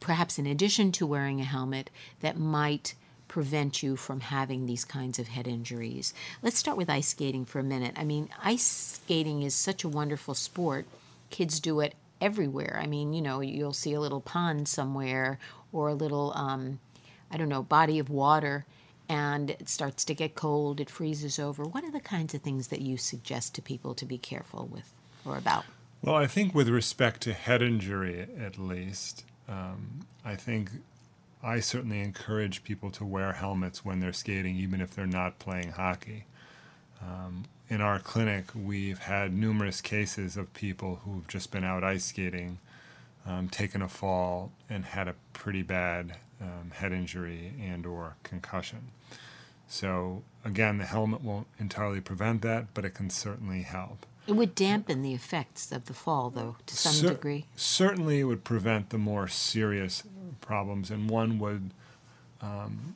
perhaps 0.00 0.38
in 0.38 0.46
addition 0.46 0.92
to 0.92 1.06
wearing 1.06 1.40
a 1.40 1.44
helmet, 1.44 1.90
that 2.20 2.38
might 2.38 2.94
prevent 3.28 3.82
you 3.82 3.94
from 3.94 4.20
having 4.20 4.64
these 4.66 4.84
kinds 4.84 5.18
of 5.18 5.28
head 5.28 5.46
injuries. 5.46 6.14
Let's 6.42 6.58
start 6.58 6.78
with 6.78 6.88
ice 6.88 7.08
skating 7.08 7.44
for 7.44 7.58
a 7.58 7.64
minute. 7.64 7.94
I 7.96 8.04
mean, 8.04 8.30
ice 8.42 8.62
skating 8.62 9.42
is 9.42 9.54
such 9.54 9.84
a 9.84 9.88
wonderful 9.88 10.34
sport. 10.34 10.86
Kids 11.30 11.60
do 11.60 11.80
it 11.80 11.94
everywhere. 12.20 12.80
I 12.82 12.86
mean, 12.86 13.12
you 13.12 13.20
know, 13.20 13.40
you'll 13.40 13.72
see 13.74 13.92
a 13.92 14.00
little 14.00 14.20
pond 14.20 14.66
somewhere 14.66 15.38
or 15.72 15.88
a 15.88 15.94
little, 15.94 16.32
um, 16.34 16.80
I 17.30 17.36
don't 17.36 17.50
know, 17.50 17.62
body 17.62 17.98
of 17.98 18.08
water, 18.08 18.64
and 19.08 19.50
it 19.50 19.68
starts 19.68 20.04
to 20.06 20.14
get 20.14 20.34
cold, 20.34 20.80
it 20.80 20.90
freezes 20.90 21.38
over. 21.38 21.64
What 21.64 21.84
are 21.84 21.90
the 21.90 22.00
kinds 22.00 22.34
of 22.34 22.42
things 22.42 22.68
that 22.68 22.80
you 22.80 22.96
suggest 22.96 23.54
to 23.54 23.62
people 23.62 23.94
to 23.94 24.06
be 24.06 24.18
careful 24.18 24.66
with 24.72 24.92
or 25.24 25.36
about? 25.36 25.64
Well, 26.02 26.14
I 26.14 26.26
think 26.26 26.54
with 26.54 26.68
respect 26.68 27.20
to 27.22 27.32
head 27.32 27.60
injury, 27.60 28.26
at 28.38 28.58
least, 28.58 29.24
um, 29.48 30.00
I 30.24 30.36
think 30.36 30.70
I 31.42 31.60
certainly 31.60 32.00
encourage 32.00 32.64
people 32.64 32.90
to 32.92 33.04
wear 33.04 33.32
helmets 33.32 33.84
when 33.84 34.00
they're 34.00 34.12
skating, 34.12 34.56
even 34.56 34.80
if 34.80 34.94
they're 34.94 35.06
not 35.06 35.38
playing 35.38 35.72
hockey. 35.72 36.24
Um, 37.00 37.44
in 37.68 37.80
our 37.80 37.98
clinic, 37.98 38.46
we've 38.54 38.98
had 38.98 39.32
numerous 39.32 39.80
cases 39.80 40.36
of 40.36 40.52
people 40.54 41.00
who've 41.04 41.26
just 41.28 41.50
been 41.50 41.64
out 41.64 41.84
ice 41.84 42.04
skating, 42.04 42.58
um, 43.26 43.48
taken 43.48 43.82
a 43.82 43.88
fall, 43.88 44.50
and 44.68 44.84
had 44.84 45.06
a 45.06 45.14
pretty 45.32 45.62
bad 45.62 46.16
um, 46.40 46.72
head 46.74 46.92
injury 46.92 47.52
and/or 47.60 48.16
concussion. 48.22 48.90
So 49.68 50.22
again, 50.44 50.78
the 50.78 50.86
helmet 50.86 51.20
won't 51.20 51.46
entirely 51.58 52.00
prevent 52.00 52.42
that, 52.42 52.72
but 52.74 52.84
it 52.84 52.94
can 52.94 53.10
certainly 53.10 53.62
help. 53.62 54.06
It 54.28 54.36
would 54.36 54.54
dampen 54.54 55.00
the 55.00 55.14
effects 55.14 55.72
of 55.72 55.86
the 55.86 55.94
fall, 55.94 56.28
though, 56.28 56.56
to 56.66 56.76
some 56.76 56.92
Cer- 56.92 57.08
degree. 57.08 57.46
Certainly, 57.56 58.20
it 58.20 58.24
would 58.24 58.44
prevent 58.44 58.90
the 58.90 58.98
more 58.98 59.26
serious 59.26 60.02
problems, 60.42 60.90
and 60.90 61.08
one 61.08 61.38
would 61.38 61.70
um, 62.42 62.94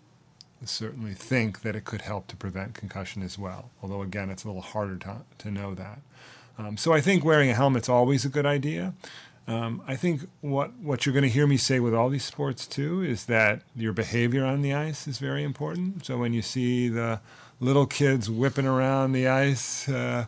certainly 0.62 1.14
think 1.14 1.62
that 1.62 1.74
it 1.74 1.86
could 1.86 2.02
help 2.02 2.26
to 2.28 2.36
prevent 2.36 2.74
concussion 2.74 3.22
as 3.22 3.38
well. 3.38 3.70
Although, 3.82 4.02
again, 4.02 4.28
it's 4.28 4.44
a 4.44 4.48
little 4.48 4.60
harder 4.60 4.96
to, 4.98 5.22
to 5.38 5.50
know 5.50 5.74
that. 5.74 6.00
Um, 6.58 6.76
so, 6.76 6.92
I 6.92 7.00
think 7.00 7.24
wearing 7.24 7.48
a 7.48 7.54
helmet's 7.54 7.88
always 7.88 8.26
a 8.26 8.28
good 8.28 8.44
idea. 8.44 8.92
Um, 9.48 9.82
I 9.88 9.96
think 9.96 10.28
what, 10.42 10.74
what 10.74 11.06
you're 11.06 11.14
going 11.14 11.22
to 11.24 11.30
hear 11.30 11.46
me 11.46 11.56
say 11.56 11.80
with 11.80 11.94
all 11.94 12.10
these 12.10 12.24
sports 12.24 12.66
too 12.66 13.02
is 13.02 13.24
that 13.24 13.62
your 13.74 13.92
behavior 13.92 14.44
on 14.44 14.60
the 14.60 14.72
ice 14.74 15.08
is 15.08 15.18
very 15.18 15.42
important. 15.42 16.04
So 16.04 16.18
when 16.18 16.32
you 16.32 16.42
see 16.42 16.88
the 16.88 17.20
little 17.58 17.86
kids 17.86 18.30
whipping 18.30 18.66
around 18.66 19.12
the 19.12 19.26
ice, 19.26 19.88
uh, 19.88 20.26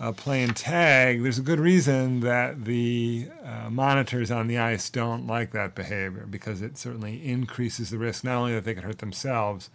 uh, 0.00 0.12
playing 0.12 0.54
tag, 0.54 1.22
there's 1.22 1.38
a 1.38 1.42
good 1.42 1.60
reason 1.60 2.20
that 2.20 2.64
the 2.64 3.28
uh, 3.44 3.68
monitors 3.68 4.30
on 4.30 4.46
the 4.46 4.56
ice 4.56 4.88
don't 4.88 5.26
like 5.26 5.52
that 5.52 5.74
behavior 5.74 6.26
because 6.28 6.62
it 6.62 6.78
certainly 6.78 7.24
increases 7.24 7.90
the 7.90 7.98
risk 7.98 8.24
not 8.24 8.36
only 8.36 8.54
that 8.54 8.64
they 8.64 8.74
could 8.74 8.84
hurt 8.84 8.98
themselves, 8.98 9.68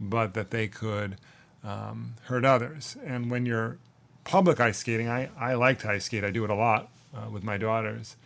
but 0.00 0.34
that 0.34 0.50
they 0.50 0.66
could 0.66 1.16
um, 1.62 2.14
hurt 2.24 2.44
others. 2.44 2.96
And 3.04 3.30
when 3.30 3.46
you're 3.46 3.78
public 4.24 4.58
ice 4.58 4.78
skating, 4.78 5.08
I, 5.08 5.30
I 5.38 5.54
like 5.54 5.78
to 5.80 5.90
ice 5.90 6.04
skate, 6.06 6.24
I 6.24 6.30
do 6.30 6.42
it 6.42 6.50
a 6.50 6.54
lot 6.54 6.90
uh, 7.14 7.30
with 7.30 7.44
my 7.44 7.56
daughters. 7.56 8.16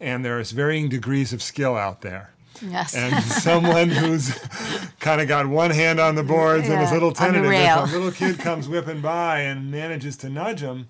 And 0.00 0.24
there's 0.24 0.50
varying 0.50 0.88
degrees 0.88 1.32
of 1.32 1.40
skill 1.40 1.76
out 1.76 2.00
there. 2.00 2.32
Yes. 2.62 2.94
And 2.94 3.22
someone 3.24 3.90
who's 3.90 4.32
kind 5.00 5.20
of 5.20 5.28
got 5.28 5.46
one 5.46 5.70
hand 5.70 6.00
on 6.00 6.14
the 6.14 6.22
boards 6.22 6.68
and 6.68 6.82
is 6.82 6.90
a 6.90 6.94
little 6.94 7.12
tentative, 7.12 7.50
if 7.50 7.92
a 7.92 7.96
little 7.96 8.12
kid 8.12 8.38
comes 8.40 8.68
whipping 8.68 9.00
by 9.00 9.40
and 9.40 9.70
manages 9.70 10.16
to 10.18 10.28
nudge 10.28 10.60
him, 10.60 10.88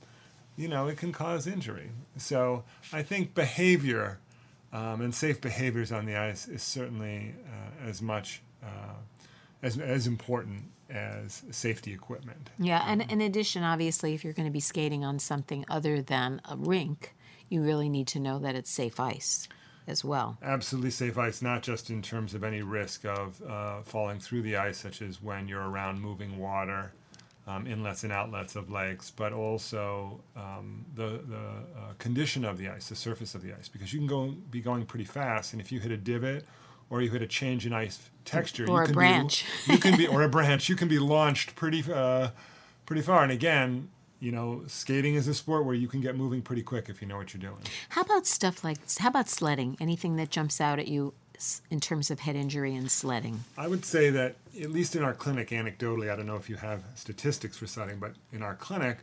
you 0.56 0.68
know, 0.68 0.86
it 0.86 0.96
can 0.96 1.12
cause 1.12 1.46
injury. 1.46 1.90
So 2.16 2.64
I 2.92 3.02
think 3.02 3.34
behavior 3.34 4.18
um, 4.72 5.00
and 5.00 5.14
safe 5.14 5.40
behaviors 5.40 5.92
on 5.92 6.06
the 6.06 6.16
ice 6.16 6.48
is 6.48 6.62
certainly 6.62 7.34
uh, 7.46 7.88
as 7.88 8.02
much 8.02 8.42
uh, 8.62 8.94
as, 9.62 9.78
as 9.78 10.06
important 10.06 10.64
as 10.90 11.42
safety 11.50 11.92
equipment. 11.92 12.50
Yeah, 12.58 12.84
and 12.86 13.02
in 13.10 13.20
addition, 13.20 13.62
obviously, 13.64 14.14
if 14.14 14.22
you're 14.22 14.32
going 14.32 14.48
to 14.48 14.52
be 14.52 14.60
skating 14.60 15.04
on 15.04 15.18
something 15.18 15.64
other 15.68 16.00
than 16.00 16.40
a 16.48 16.56
rink, 16.56 17.14
you 17.48 17.62
really 17.62 17.88
need 17.88 18.06
to 18.08 18.20
know 18.20 18.38
that 18.38 18.54
it's 18.54 18.70
safe 18.70 19.00
ice 19.00 19.48
as 19.86 20.04
well. 20.04 20.36
Absolutely 20.42 20.90
safe 20.90 21.16
ice, 21.18 21.42
not 21.42 21.62
just 21.62 21.90
in 21.90 22.02
terms 22.02 22.34
of 22.34 22.42
any 22.44 22.62
risk 22.62 23.04
of 23.04 23.40
uh, 23.48 23.82
falling 23.82 24.18
through 24.18 24.42
the 24.42 24.56
ice, 24.56 24.78
such 24.78 25.02
as 25.02 25.22
when 25.22 25.48
you're 25.48 25.68
around 25.68 26.00
moving 26.00 26.38
water, 26.38 26.92
um, 27.46 27.66
inlets 27.66 28.02
and 28.02 28.12
outlets 28.12 28.56
of 28.56 28.70
lakes, 28.70 29.10
but 29.10 29.32
also 29.32 30.20
um, 30.36 30.84
the, 30.94 31.20
the 31.28 31.36
uh, 31.78 31.92
condition 31.98 32.44
of 32.44 32.58
the 32.58 32.68
ice, 32.68 32.88
the 32.88 32.96
surface 32.96 33.34
of 33.34 33.42
the 33.42 33.52
ice, 33.52 33.68
because 33.68 33.92
you 33.92 34.00
can 34.00 34.08
go 34.08 34.34
be 34.50 34.60
going 34.60 34.84
pretty 34.84 35.04
fast, 35.04 35.52
and 35.52 35.60
if 35.62 35.70
you 35.70 35.78
hit 35.78 35.92
a 35.92 35.96
divot 35.96 36.44
or 36.90 37.02
you 37.02 37.10
hit 37.10 37.22
a 37.22 37.26
change 37.26 37.66
in 37.66 37.72
ice 37.72 38.10
texture, 38.24 38.64
Or 38.68 38.78
you 38.78 38.82
a 38.82 38.86
can 38.86 38.94
branch. 38.94 39.44
be, 39.66 39.72
you 39.74 39.78
can 39.78 39.96
be 39.96 40.06
or 40.06 40.22
a 40.22 40.28
branch, 40.36 40.68
you 40.68 40.76
can 40.76 40.88
be 40.88 40.98
launched 40.98 41.54
pretty 41.54 41.84
uh, 41.92 42.30
pretty 42.84 43.02
far. 43.02 43.22
And 43.22 43.32
again, 43.32 43.88
you 44.20 44.32
know, 44.32 44.62
skating 44.66 45.14
is 45.14 45.28
a 45.28 45.34
sport 45.34 45.64
where 45.64 45.74
you 45.74 45.88
can 45.88 46.00
get 46.00 46.16
moving 46.16 46.42
pretty 46.42 46.62
quick 46.62 46.88
if 46.88 47.02
you 47.02 47.08
know 47.08 47.16
what 47.16 47.34
you're 47.34 47.40
doing. 47.40 47.60
How 47.90 48.02
about 48.02 48.26
stuff 48.26 48.64
like, 48.64 48.78
how 48.98 49.08
about 49.08 49.28
sledding? 49.28 49.76
Anything 49.80 50.16
that 50.16 50.30
jumps 50.30 50.60
out 50.60 50.78
at 50.78 50.88
you 50.88 51.12
in 51.70 51.80
terms 51.80 52.10
of 52.10 52.20
head 52.20 52.36
injury 52.36 52.74
and 52.74 52.90
sledding? 52.90 53.44
I 53.58 53.68
would 53.68 53.84
say 53.84 54.10
that, 54.10 54.36
at 54.60 54.70
least 54.70 54.96
in 54.96 55.02
our 55.02 55.12
clinic, 55.12 55.50
anecdotally, 55.50 56.10
I 56.10 56.16
don't 56.16 56.26
know 56.26 56.36
if 56.36 56.48
you 56.48 56.56
have 56.56 56.82
statistics 56.94 57.58
for 57.58 57.66
sledding, 57.66 57.98
but 57.98 58.14
in 58.32 58.42
our 58.42 58.54
clinic, 58.54 58.98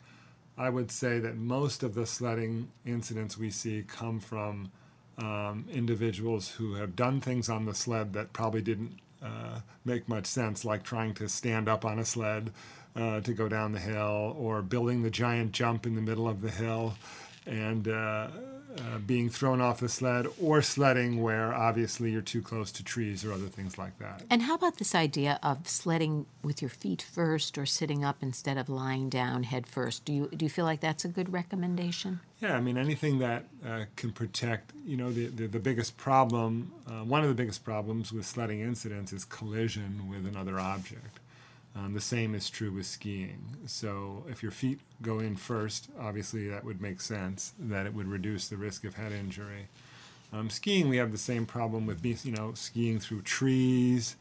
I 0.57 0.69
would 0.69 0.91
say 0.91 1.19
that 1.19 1.35
most 1.35 1.83
of 1.83 1.93
the 1.93 2.05
sledding 2.05 2.69
incidents 2.85 3.37
we 3.37 3.49
see 3.49 3.83
come 3.87 4.19
from 4.19 4.71
um, 5.17 5.65
individuals 5.71 6.49
who 6.49 6.75
have 6.75 6.95
done 6.95 7.21
things 7.21 7.49
on 7.49 7.65
the 7.65 7.75
sled 7.75 8.13
that 8.13 8.33
probably 8.33 8.61
didn't 8.61 8.99
uh, 9.21 9.59
make 9.85 10.09
much 10.09 10.25
sense, 10.25 10.65
like 10.65 10.83
trying 10.83 11.13
to 11.15 11.29
stand 11.29 11.69
up 11.69 11.85
on 11.85 11.99
a 11.99 12.05
sled 12.05 12.51
uh, 12.95 13.21
to 13.21 13.33
go 13.33 13.47
down 13.47 13.71
the 13.71 13.79
hill, 13.79 14.35
or 14.37 14.61
building 14.61 15.03
the 15.03 15.09
giant 15.09 15.51
jump 15.51 15.85
in 15.85 15.95
the 15.95 16.01
middle 16.01 16.27
of 16.27 16.41
the 16.41 16.51
hill, 16.51 16.93
and 17.45 17.87
uh, 17.87 18.27
uh, 18.77 18.97
being 19.05 19.29
thrown 19.29 19.61
off 19.61 19.79
the 19.79 19.89
sled, 19.89 20.27
or 20.41 20.61
sledding 20.61 21.21
where 21.21 21.53
obviously 21.53 22.11
you're 22.11 22.21
too 22.21 22.41
close 22.41 22.71
to 22.71 22.83
trees 22.83 23.23
or 23.23 23.31
other 23.31 23.45
things 23.45 23.77
like 23.77 23.97
that. 23.99 24.23
And 24.29 24.41
how 24.41 24.55
about 24.55 24.77
this 24.77 24.95
idea 24.95 25.39
of 25.43 25.67
sledding 25.67 26.25
with 26.43 26.61
your 26.61 26.69
feet 26.69 27.01
first 27.01 27.57
or 27.57 27.65
sitting 27.65 28.03
up 28.03 28.17
instead 28.21 28.57
of 28.57 28.69
lying 28.69 29.09
down 29.09 29.43
head 29.43 29.67
first? 29.67 30.05
Do 30.05 30.13
you, 30.13 30.27
do 30.27 30.45
you 30.45 30.49
feel 30.49 30.65
like 30.65 30.79
that's 30.79 31.05
a 31.05 31.07
good 31.07 31.31
recommendation? 31.31 32.19
Yeah, 32.41 32.57
I 32.57 32.61
mean 32.61 32.77
anything 32.77 33.19
that 33.19 33.45
uh, 33.65 33.85
can 33.95 34.11
protect. 34.11 34.73
You 34.85 34.97
know, 34.97 35.11
the 35.11 35.27
the, 35.27 35.47
the 35.47 35.59
biggest 35.59 35.95
problem, 35.95 36.73
uh, 36.87 37.03
one 37.03 37.21
of 37.21 37.29
the 37.29 37.35
biggest 37.35 37.63
problems 37.63 38.11
with 38.11 38.25
sledding 38.25 38.59
incidents 38.59 39.13
is 39.13 39.23
collision 39.23 40.09
with 40.09 40.25
another 40.25 40.59
object. 40.59 41.19
Um, 41.75 41.93
the 41.93 42.01
same 42.01 42.35
is 42.35 42.49
true 42.49 42.71
with 42.71 42.85
skiing. 42.85 43.43
So 43.65 44.25
if 44.29 44.43
your 44.43 44.51
feet 44.51 44.79
go 45.01 45.19
in 45.19 45.35
first, 45.35 45.89
obviously 45.99 46.47
that 46.49 46.63
would 46.63 46.81
make 46.81 47.01
sense. 47.01 47.53
That 47.59 47.85
it 47.85 47.93
would 47.93 48.07
reduce 48.07 48.47
the 48.47 48.57
risk 48.57 48.83
of 48.83 48.93
head 48.93 49.11
injury. 49.11 49.67
Um, 50.31 50.49
skiing, 50.49 50.87
we 50.87 50.97
have 50.97 51.11
the 51.11 51.17
same 51.17 51.45
problem 51.45 51.85
with 51.85 52.05
you 52.25 52.31
know 52.31 52.53
skiing 52.53 52.99
through 52.99 53.21
trees. 53.21 54.15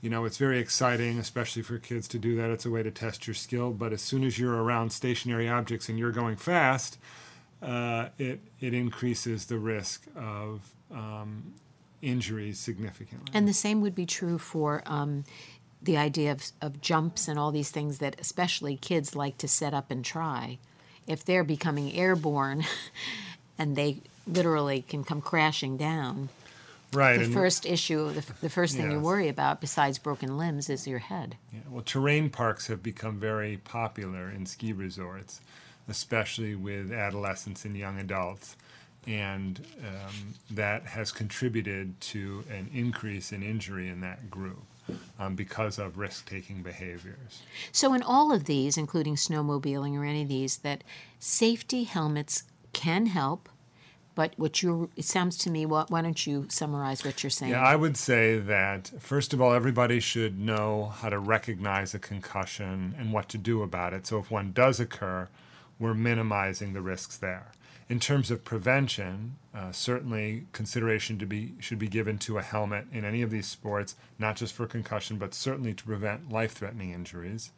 You 0.00 0.10
know, 0.10 0.24
it's 0.24 0.38
very 0.38 0.58
exciting, 0.58 1.18
especially 1.18 1.62
for 1.62 1.78
kids 1.78 2.08
to 2.08 2.18
do 2.18 2.34
that. 2.36 2.50
It's 2.50 2.64
a 2.64 2.70
way 2.70 2.82
to 2.82 2.90
test 2.90 3.26
your 3.26 3.34
skill. 3.34 3.70
But 3.70 3.92
as 3.92 4.00
soon 4.00 4.24
as 4.24 4.38
you're 4.38 4.62
around 4.62 4.90
stationary 4.90 5.48
objects 5.48 5.90
and 5.90 5.98
you're 5.98 6.10
going 6.10 6.36
fast, 6.36 6.98
uh, 7.62 8.08
it 8.18 8.40
it 8.58 8.74
increases 8.74 9.46
the 9.46 9.58
risk 9.58 10.06
of 10.16 10.74
um, 10.90 11.54
injuries 12.02 12.58
significantly. 12.58 13.30
And 13.34 13.46
the 13.46 13.52
same 13.52 13.80
would 13.80 13.94
be 13.94 14.06
true 14.06 14.38
for 14.38 14.82
um, 14.86 15.24
the 15.82 15.96
idea 15.96 16.32
of, 16.32 16.52
of 16.60 16.80
jumps 16.80 17.28
and 17.28 17.38
all 17.38 17.50
these 17.50 17.70
things 17.70 17.98
that 17.98 18.20
especially 18.20 18.76
kids 18.76 19.16
like 19.16 19.38
to 19.38 19.48
set 19.48 19.72
up 19.74 19.90
and 19.90 20.04
try. 20.04 20.58
If 21.06 21.24
they're 21.24 21.44
becoming 21.44 21.92
airborne 21.94 22.64
and 23.58 23.76
they 23.76 23.98
literally 24.26 24.82
can 24.82 25.04
come 25.04 25.20
crashing 25.20 25.76
down, 25.76 26.28
right. 26.92 27.18
the 27.18 27.30
first 27.30 27.64
issue, 27.64 28.12
the, 28.12 28.24
the 28.42 28.50
first 28.50 28.76
thing 28.76 28.90
you 28.90 29.00
worry 29.00 29.28
about 29.28 29.60
besides 29.60 29.98
broken 29.98 30.36
limbs 30.36 30.68
is 30.68 30.86
your 30.86 30.98
head. 30.98 31.36
Yeah, 31.52 31.60
well, 31.70 31.82
terrain 31.82 32.28
parks 32.28 32.66
have 32.66 32.82
become 32.82 33.18
very 33.18 33.56
popular 33.56 34.30
in 34.30 34.44
ski 34.46 34.72
resorts, 34.72 35.40
especially 35.88 36.54
with 36.54 36.92
adolescents 36.92 37.64
and 37.64 37.76
young 37.76 37.98
adults. 37.98 38.56
And 39.06 39.64
um, 39.80 40.34
that 40.50 40.84
has 40.84 41.10
contributed 41.10 41.98
to 42.02 42.44
an 42.50 42.68
increase 42.74 43.32
in 43.32 43.42
injury 43.42 43.88
in 43.88 44.02
that 44.02 44.30
group 44.30 44.62
um, 45.18 45.34
because 45.34 45.78
of 45.78 45.98
risk 45.98 46.28
taking 46.28 46.62
behaviors. 46.62 47.42
So, 47.72 47.94
in 47.94 48.02
all 48.02 48.32
of 48.32 48.44
these, 48.44 48.76
including 48.76 49.16
snowmobiling 49.16 49.98
or 49.98 50.04
any 50.04 50.22
of 50.22 50.28
these, 50.28 50.58
that 50.58 50.84
safety 51.18 51.84
helmets 51.84 52.44
can 52.72 53.06
help. 53.06 53.48
But 54.16 54.34
what 54.36 54.62
you 54.62 54.90
it 54.96 55.04
sounds 55.04 55.38
to 55.38 55.50
me, 55.50 55.64
why, 55.66 55.84
why 55.88 56.02
don't 56.02 56.26
you 56.26 56.46
summarize 56.48 57.04
what 57.04 57.22
you're 57.22 57.30
saying? 57.30 57.52
Yeah, 57.52 57.62
I 57.62 57.76
would 57.76 57.96
say 57.96 58.38
that 58.38 58.90
first 58.98 59.32
of 59.32 59.40
all, 59.40 59.52
everybody 59.52 60.00
should 60.00 60.38
know 60.38 60.92
how 60.96 61.08
to 61.08 61.18
recognize 61.18 61.94
a 61.94 61.98
concussion 61.98 62.94
and 62.98 63.12
what 63.12 63.28
to 63.30 63.38
do 63.38 63.62
about 63.62 63.94
it. 63.94 64.06
So 64.06 64.18
if 64.18 64.30
one 64.30 64.52
does 64.52 64.80
occur, 64.80 65.28
we're 65.78 65.94
minimizing 65.94 66.72
the 66.72 66.82
risks 66.82 67.16
there. 67.16 67.52
In 67.90 67.98
terms 67.98 68.30
of 68.30 68.44
prevention, 68.44 69.34
uh, 69.52 69.72
certainly 69.72 70.46
consideration 70.52 71.18
to 71.18 71.26
be 71.26 71.54
should 71.58 71.80
be 71.80 71.88
given 71.88 72.18
to 72.18 72.38
a 72.38 72.42
helmet 72.42 72.86
in 72.92 73.04
any 73.04 73.20
of 73.20 73.32
these 73.32 73.48
sports, 73.48 73.96
not 74.16 74.36
just 74.36 74.54
for 74.54 74.64
concussion, 74.68 75.18
but 75.18 75.34
certainly 75.34 75.74
to 75.74 75.84
prevent 75.84 76.30
life-threatening 76.30 76.92
injuries. 76.92 77.50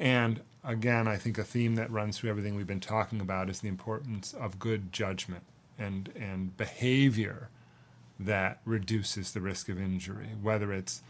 And 0.00 0.40
again, 0.64 1.06
I 1.06 1.16
think 1.18 1.38
a 1.38 1.44
theme 1.44 1.76
that 1.76 1.88
runs 1.88 2.18
through 2.18 2.30
everything 2.30 2.56
we've 2.56 2.66
been 2.66 2.80
talking 2.80 3.20
about 3.20 3.48
is 3.48 3.60
the 3.60 3.68
importance 3.68 4.32
of 4.32 4.58
good 4.58 4.92
judgment 4.92 5.44
and 5.78 6.10
and 6.16 6.56
behavior 6.56 7.48
that 8.18 8.58
reduces 8.64 9.30
the 9.30 9.40
risk 9.40 9.68
of 9.68 9.80
injury, 9.80 10.30
whether 10.42 10.72
it's 10.72 11.00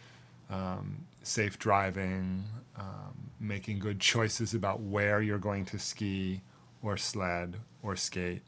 um, 0.51 1.07
safe 1.23 1.59
driving, 1.59 2.45
um, 2.77 3.31
making 3.41 3.79
good 3.79 4.01
choices 4.01 4.53
about 4.53 4.81
where 4.81 5.23
you're 5.23 5.39
going 5.39 5.65
to 5.65 5.79
ski 5.79 6.43
or 6.83 6.99
sled 6.99 7.57
or 7.83 7.97
skate. 7.97 8.43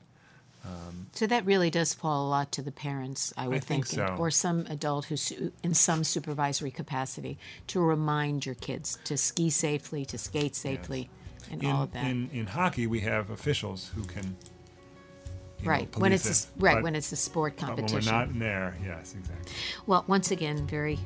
Um, 0.65 1.09
so 1.13 1.27
that 1.27 1.45
really 1.45 1.71
does 1.71 1.93
fall 1.93 2.27
a 2.27 2.29
lot 2.29 2.53
to 2.53 2.63
the 2.63 2.71
parents, 2.73 3.33
I 3.37 3.49
would 3.49 3.65
think 3.65 3.87
and- 3.93 4.09
so. 4.09 4.17
or 4.19 4.31
some 4.31 4.65
adult 4.69 5.07
who's 5.07 5.33
in 5.63 5.75
some 5.75 6.05
supervisory 6.05 6.71
capacity 6.71 7.37
to 7.69 7.81
remind 7.81 8.47
your 8.47 8.55
kids 8.55 8.99
to 9.05 9.17
ski 9.17 9.51
safely, 9.51 10.05
to 10.07 10.17
skate 10.19 10.55
safely, 10.55 11.11
and 11.51 11.63
In, 11.65 11.71
all 11.71 11.83
of 11.83 11.93
that. 11.93 12.05
in, 12.07 12.31
in 12.33 12.47
hockey, 12.47 12.87
we 12.87 13.01
have 13.01 13.31
officials 13.31 13.91
who 13.97 14.05
can. 14.05 14.37
you 15.59 15.65
know, 15.65 15.71
right 15.71 15.97
when 15.99 16.13
it's 16.13 16.27
a, 16.27 16.29
it. 16.29 16.31
s- 16.31 16.47
right 16.59 16.75
But- 16.77 16.83
when 16.85 16.95
it's 16.95 17.11
a 17.13 17.17
sport 17.17 17.55
But 17.57 17.69
when 17.69 17.77
competition. 17.79 18.13
we're 18.13 18.19
not 18.19 18.29
in 18.29 18.39
there, 18.39 18.77
yes, 18.85 19.15
exactly. 19.19 19.53
Well, 19.87 20.05
once 20.07 20.31
again, 20.31 20.67
very 20.67 20.99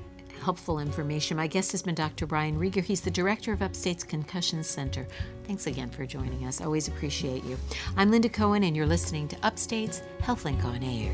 helpful 0.42 0.78
information. 0.78 1.36
My 1.36 1.46
guest 1.46 1.72
has 1.72 1.82
been 1.82 1.94
Dr. 1.94 2.26
Brian 2.26 2.58
Rieger. 2.58 2.82
He's 2.82 3.00
the 3.00 3.10
director 3.10 3.52
of 3.52 3.62
Upstate's 3.62 4.04
Concussion 4.04 4.62
Center. 4.62 5.06
Thanks 5.46 5.66
again 5.66 5.90
for 5.90 6.06
joining 6.06 6.46
us. 6.46 6.60
Always 6.60 6.88
appreciate 6.88 7.44
you. 7.44 7.56
I'm 7.96 8.10
Linda 8.10 8.28
Cohen, 8.28 8.64
and 8.64 8.76
you're 8.76 8.86
listening 8.86 9.28
to 9.28 9.36
Upstate's 9.42 10.02
HealthLink 10.20 10.64
on 10.64 10.82
Air. 10.82 11.12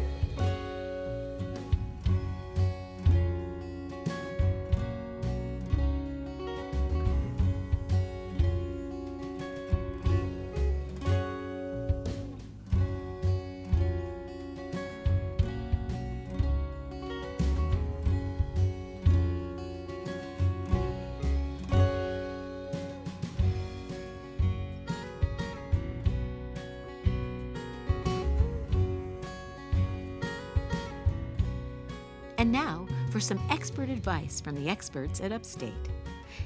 Advice 34.32 34.40
from 34.40 34.64
the 34.64 34.70
experts 34.70 35.20
at 35.20 35.32
Upstate. 35.32 35.72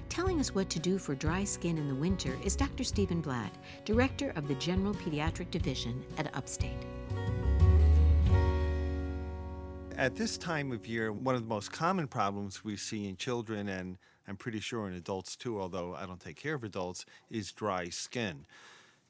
Telling 0.09 0.41
us 0.41 0.55
what 0.55 0.69
to 0.71 0.81
do 0.81 0.99
for 0.99 1.15
dry 1.15 1.45
skin 1.45 1.79
in 1.79 1.87
the 1.87 1.95
winter 1.95 2.37
is 2.45 2.57
Dr. 2.57 2.83
Steven 2.83 3.21
Blatt, 3.21 3.53
Director 3.85 4.33
of 4.35 4.49
the 4.49 4.55
General 4.57 4.93
Pediatric 4.95 5.51
Division 5.53 6.05
at 6.19 6.35
Upstate. 6.35 6.85
At 9.97 10.17
this 10.17 10.37
time 10.37 10.73
of 10.73 10.87
year, 10.87 11.13
one 11.13 11.37
of 11.37 11.43
the 11.43 11.49
most 11.49 11.73
common 11.73 12.09
problems 12.09 12.65
we 12.65 12.77
see 12.77 13.09
in 13.09 13.17
children, 13.17 13.69
and 13.69 13.99
I'm 14.27 14.37
pretty 14.37 14.61
sure 14.61 14.89
in 14.89 14.95
adults 14.95 15.37
too, 15.37 15.61
although 15.61 15.95
I 15.95 16.07
don't 16.07 16.21
take 16.21 16.37
care 16.37 16.55
of 16.55 16.65
adults, 16.65 17.07
is 17.31 17.53
dry 17.53 17.89
skin. 17.89 18.47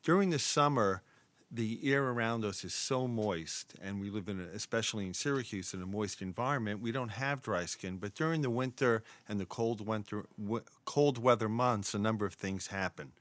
During 0.02 0.30
the 0.30 0.38
summer, 0.38 1.02
the 1.50 1.80
air 1.84 2.04
around 2.04 2.44
us 2.44 2.64
is 2.64 2.74
so 2.74 3.06
moist, 3.06 3.74
and 3.80 4.00
we 4.00 4.10
live 4.10 4.28
in, 4.28 4.40
a, 4.40 4.54
especially 4.54 5.06
in 5.06 5.14
Syracuse, 5.14 5.72
in 5.72 5.82
a 5.82 5.86
moist 5.86 6.20
environment. 6.20 6.80
We 6.80 6.92
don't 6.92 7.10
have 7.10 7.42
dry 7.42 7.66
skin, 7.66 7.98
but 7.98 8.14
during 8.14 8.42
the 8.42 8.50
winter 8.50 9.02
and 9.28 9.38
the 9.38 9.46
cold 9.46 9.86
winter, 9.86 10.26
w- 10.42 10.64
cold 10.84 11.18
weather 11.18 11.48
months, 11.48 11.94
a 11.94 11.98
number 11.98 12.26
of 12.26 12.34
things 12.34 12.68
happen. 12.68 13.12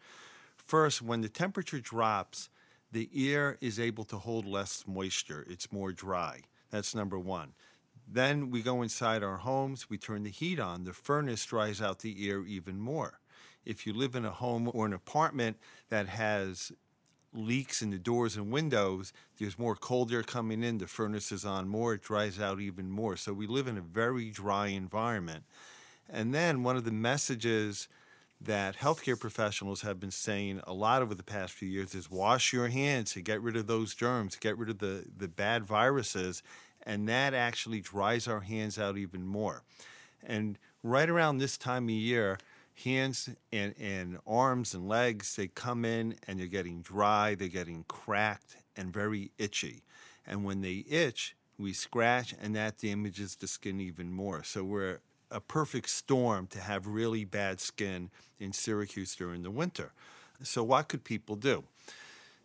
First, 0.58 1.02
when 1.02 1.22
the 1.22 1.30
temperature 1.30 1.80
drops, 1.80 2.50
the 2.92 3.10
air 3.16 3.58
is 3.62 3.80
able 3.80 4.06
to 4.06 4.18
hold 4.18 4.46
less 4.46 4.86
moisture. 4.88 5.46
It's 5.48 5.72
more 5.72 5.92
dry. 5.92 6.42
That's 6.72 6.96
number 6.96 7.20
one. 7.20 7.54
Then 8.08 8.50
we 8.52 8.62
go 8.62 8.82
inside 8.82 9.24
our 9.24 9.38
homes, 9.38 9.90
we 9.90 9.98
turn 9.98 10.24
the 10.24 10.30
heat 10.30 10.60
on. 10.60 10.84
The 10.84 10.94
furnace 10.94 11.46
dries 11.46 11.82
out 11.82 12.00
the 12.00 12.30
air 12.30 12.44
even 12.46 12.80
more. 12.80 13.20
If 13.66 13.88
you 13.88 13.94
live 13.94 14.16
in 14.16 14.26
a 14.26 14.32
home 14.32 14.70
or 14.74 14.86
an 14.86 14.94
apartment 14.94 15.58
that 15.90 16.08
has 16.08 16.72
leaks 17.36 17.82
in 17.82 17.90
the 17.90 17.98
doors 17.98 18.36
and 18.36 18.52
windows, 18.52 19.14
there's 19.38 19.60
more 19.60 19.76
cold 19.76 20.12
air 20.12 20.24
coming 20.24 20.64
in, 20.64 20.78
the 20.78 20.88
furnace 20.88 21.32
is 21.32 21.46
on 21.46 21.68
more, 21.68 21.94
it 21.94 22.02
dries 22.02 22.40
out 22.40 22.60
even 22.60 22.90
more. 22.90 23.18
So 23.18 23.34
we 23.34 23.48
live 23.48 23.68
in 23.68 23.78
a 23.78 23.82
very 23.82 24.30
dry 24.30 24.68
environment. 24.68 25.44
And 26.10 26.34
then 26.34 26.64
one 26.64 26.78
of 26.78 26.86
the 26.86 26.92
messages 26.92 27.88
that 28.42 28.78
healthcare 28.78 29.20
professionals 29.20 29.82
have 29.82 30.00
been 30.00 30.12
saying 30.12 30.62
a 30.66 30.74
lot 30.74 31.02
over 31.02 31.16
the 31.16 31.24
past 31.24 31.54
few 31.54 31.70
years 31.70 31.96
is 31.96 32.12
wash 32.12 32.54
your 32.54 32.68
hands 32.68 33.14
to 33.14 33.22
get 33.22 33.42
rid 33.42 33.56
of 33.56 33.68
those 33.68 33.96
germs, 33.96 34.36
get 34.36 34.58
rid 34.58 34.70
of 34.70 34.80
the, 34.80 35.06
the 35.18 35.28
bad 35.28 35.66
viruses, 35.66 36.44
and 36.84 37.10
that 37.10 37.34
actually 37.34 37.82
dries 37.82 38.28
our 38.28 38.42
hands 38.42 38.78
out 38.78 38.98
even 38.98 39.26
more. 39.26 39.64
And 40.24 40.60
right 40.84 41.10
around 41.10 41.38
this 41.38 41.58
time 41.58 41.86
of 41.86 41.92
year, 41.92 42.38
hands 42.84 43.30
and, 43.52 43.74
and 43.80 44.20
arms 44.28 44.74
and 44.74 44.88
legs, 44.88 45.36
they 45.36 45.48
come 45.48 45.86
in 45.86 46.16
and 46.28 46.40
they're 46.40 46.48
getting 46.48 46.82
dry, 46.82 47.36
they're 47.36 47.48
getting 47.48 47.86
cracked 47.88 48.58
and 48.76 48.94
very 48.94 49.32
itchy. 49.38 49.84
And 50.28 50.44
when 50.44 50.62
they 50.62 50.84
itch, 50.90 51.36
we 51.58 51.74
scratch 51.74 52.34
and 52.42 52.56
that 52.56 52.78
damages 52.78 53.36
the 53.36 53.48
skin 53.48 53.80
even 53.80 54.12
more. 54.12 54.44
So 54.44 54.64
we're 54.64 55.00
a 55.32 55.40
perfect 55.40 55.90
storm 55.90 56.48
to 56.48 56.60
have 56.60 56.88
really 56.88 57.26
bad 57.26 57.60
skin 57.60 58.10
in 58.40 58.54
Syracuse 58.54 59.16
during 59.16 59.44
the 59.44 59.52
winter. 59.52 59.92
So, 60.44 60.64
what 60.64 60.90
could 60.90 61.04
people 61.04 61.36
do? 61.36 61.64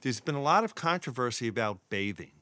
There's 0.01 0.21
been 0.21 0.35
a 0.35 0.43
lot 0.43 0.65
of 0.65 0.75
controversy 0.75 1.49
about 1.49 1.79
bathing 1.91 2.33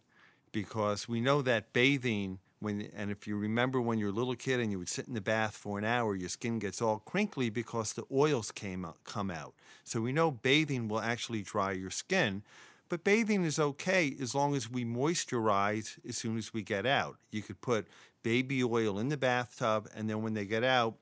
because 0.53 1.09
we 1.09 1.20
know 1.20 1.42
that 1.42 1.72
bathing 1.72 2.38
when 2.61 2.88
and 2.97 3.11
if 3.11 3.27
you 3.27 3.37
remember 3.37 3.81
when 3.81 3.99
you're 3.99 4.11
a 4.11 4.12
little 4.12 4.35
kid 4.35 4.61
and 4.61 4.71
you 4.71 4.79
would 4.79 4.88
sit 4.88 5.07
in 5.07 5.14
the 5.14 5.21
bath 5.21 5.57
for 5.57 5.79
an 5.79 5.85
hour 5.85 6.14
your 6.14 6.29
skin 6.29 6.59
gets 6.59 6.83
all 6.83 6.99
crinkly 6.99 7.51
because 7.51 7.92
the 7.92 8.05
oils 8.12 8.51
came 8.51 8.85
out, 8.85 8.99
come 9.05 9.31
out. 9.31 9.55
So 9.85 10.01
we 10.01 10.12
know 10.12 10.31
bathing 10.31 10.88
will 10.88 11.01
actually 11.01 11.42
dry 11.42 11.73
your 11.73 11.90
skin 11.90 12.42
but 12.88 13.05
bathing 13.05 13.44
is 13.44 13.59
okay 13.59 14.14
as 14.21 14.35
long 14.35 14.57
as 14.57 14.71
we 14.71 14.85
moisturize 14.85 15.99
as 16.09 16.16
soon 16.16 16.38
as 16.38 16.55
we 16.55 16.62
get 16.62 16.87
out. 16.87 17.18
You 17.31 17.42
could 17.42 17.61
put 17.61 17.87
baby 18.23 18.64
oil 18.64 18.99
in 18.99 19.09
the 19.09 19.16
bathtub 19.16 19.88
and 19.94 20.09
then 20.09 20.23
when 20.23 20.35
they 20.35 20.44
get 20.44 20.64
out 20.64 20.97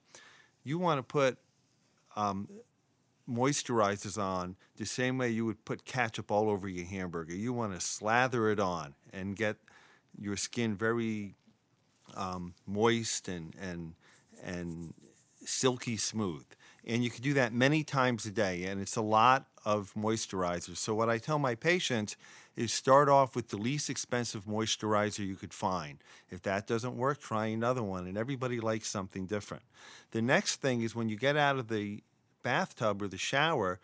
you 0.64 0.78
want 0.78 0.98
to 0.98 1.02
put 1.02 1.38
um, 2.16 2.48
moisturizers 3.28 4.20
on 4.20 4.56
the 4.76 4.86
same 4.86 5.18
way 5.18 5.30
you 5.30 5.44
would 5.44 5.64
put 5.64 5.84
ketchup 5.84 6.30
all 6.30 6.48
over 6.48 6.68
your 6.68 6.86
hamburger. 6.86 7.34
You 7.34 7.52
want 7.52 7.74
to 7.74 7.80
slather 7.80 8.50
it 8.50 8.60
on 8.60 8.94
and 9.12 9.36
get 9.36 9.56
your 10.18 10.36
skin 10.36 10.76
very 10.76 11.34
um, 12.16 12.54
moist 12.66 13.28
and 13.28 13.54
and 13.60 13.94
and 14.42 14.94
silky 15.44 15.96
smooth. 15.96 16.46
And 16.84 17.02
you 17.02 17.10
can 17.10 17.22
do 17.22 17.34
that 17.34 17.52
many 17.52 17.82
times 17.82 18.26
a 18.26 18.30
day, 18.30 18.64
and 18.64 18.80
it's 18.80 18.96
a 18.96 19.02
lot 19.02 19.46
of 19.64 19.92
moisturizers. 19.94 20.76
So 20.76 20.94
what 20.94 21.08
I 21.08 21.18
tell 21.18 21.38
my 21.38 21.56
patients 21.56 22.16
is 22.56 22.72
start 22.72 23.08
off 23.08 23.36
with 23.36 23.48
the 23.48 23.56
least 23.56 23.90
expensive 23.90 24.44
moisturizer 24.44 25.26
you 25.26 25.34
could 25.34 25.52
find. 25.52 25.98
If 26.30 26.42
that 26.42 26.66
doesn't 26.66 26.96
work, 26.96 27.20
try 27.20 27.46
another 27.46 27.82
one. 27.82 28.06
And 28.06 28.16
everybody 28.16 28.60
likes 28.60 28.88
something 28.88 29.26
different. 29.26 29.64
The 30.12 30.22
next 30.22 30.56
thing 30.56 30.80
is 30.80 30.94
when 30.94 31.08
you 31.08 31.16
get 31.16 31.36
out 31.36 31.58
of 31.58 31.68
the 31.68 32.02
bathtub 32.42 33.02
or 33.02 33.08
the 33.08 33.18
shower, 33.18 33.80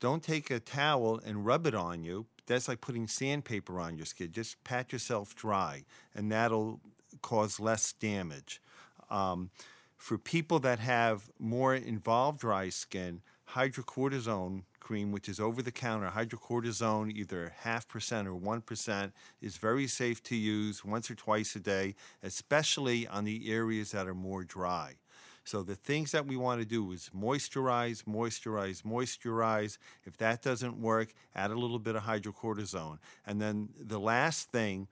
don't 0.00 0.22
take 0.22 0.50
a 0.50 0.58
towel 0.58 1.20
and 1.24 1.46
rub 1.46 1.66
it 1.66 1.74
on 1.74 2.02
you. 2.02 2.26
That's 2.46 2.68
like 2.68 2.80
putting 2.80 3.06
sandpaper 3.06 3.78
on 3.78 3.96
your 3.96 4.06
skin. 4.06 4.32
Just 4.32 4.62
pat 4.64 4.92
yourself 4.92 5.34
dry, 5.34 5.84
and 6.14 6.30
that'll 6.32 6.80
cause 7.26 7.58
less 7.58 7.92
damage. 7.92 8.62
Um, 9.10 9.50
for 9.96 10.16
people 10.16 10.60
that 10.60 10.78
have 10.78 11.28
more 11.40 11.74
involved 11.74 12.38
dry 12.38 12.68
skin, 12.68 13.20
hydrocortisone 13.50 14.62
cream, 14.78 15.10
which 15.10 15.28
is 15.28 15.40
over 15.40 15.60
the 15.60 15.72
counter, 15.72 16.08
hydrocortisone, 16.14 17.10
either 17.12 17.52
half 17.58 17.88
percent 17.88 18.28
or 18.28 18.34
1%, 18.34 19.12
is 19.40 19.56
very 19.56 19.88
safe 19.88 20.22
to 20.22 20.36
use 20.36 20.84
once 20.84 21.10
or 21.10 21.16
twice 21.16 21.56
a 21.56 21.60
day, 21.60 21.96
especially 22.22 23.08
on 23.08 23.24
the 23.24 23.50
areas 23.50 23.90
that 23.90 24.06
are 24.06 24.14
more 24.14 24.44
dry. 24.44 24.94
So 25.42 25.64
the 25.64 25.74
things 25.74 26.12
that 26.12 26.26
we 26.26 26.36
want 26.36 26.60
to 26.60 26.66
do 26.66 26.92
is 26.92 27.10
moisturize, 27.16 28.04
moisturize, 28.04 28.82
moisturize. 28.82 29.78
If 30.04 30.16
that 30.18 30.42
doesn't 30.42 30.80
work, 30.80 31.12
add 31.34 31.50
a 31.50 31.58
little 31.58 31.80
bit 31.80 31.96
of 31.96 32.04
hydrocortisone. 32.04 32.98
And 33.26 33.40
then 33.42 33.70
the 33.80 33.98
last 33.98 34.52
thing 34.52 34.86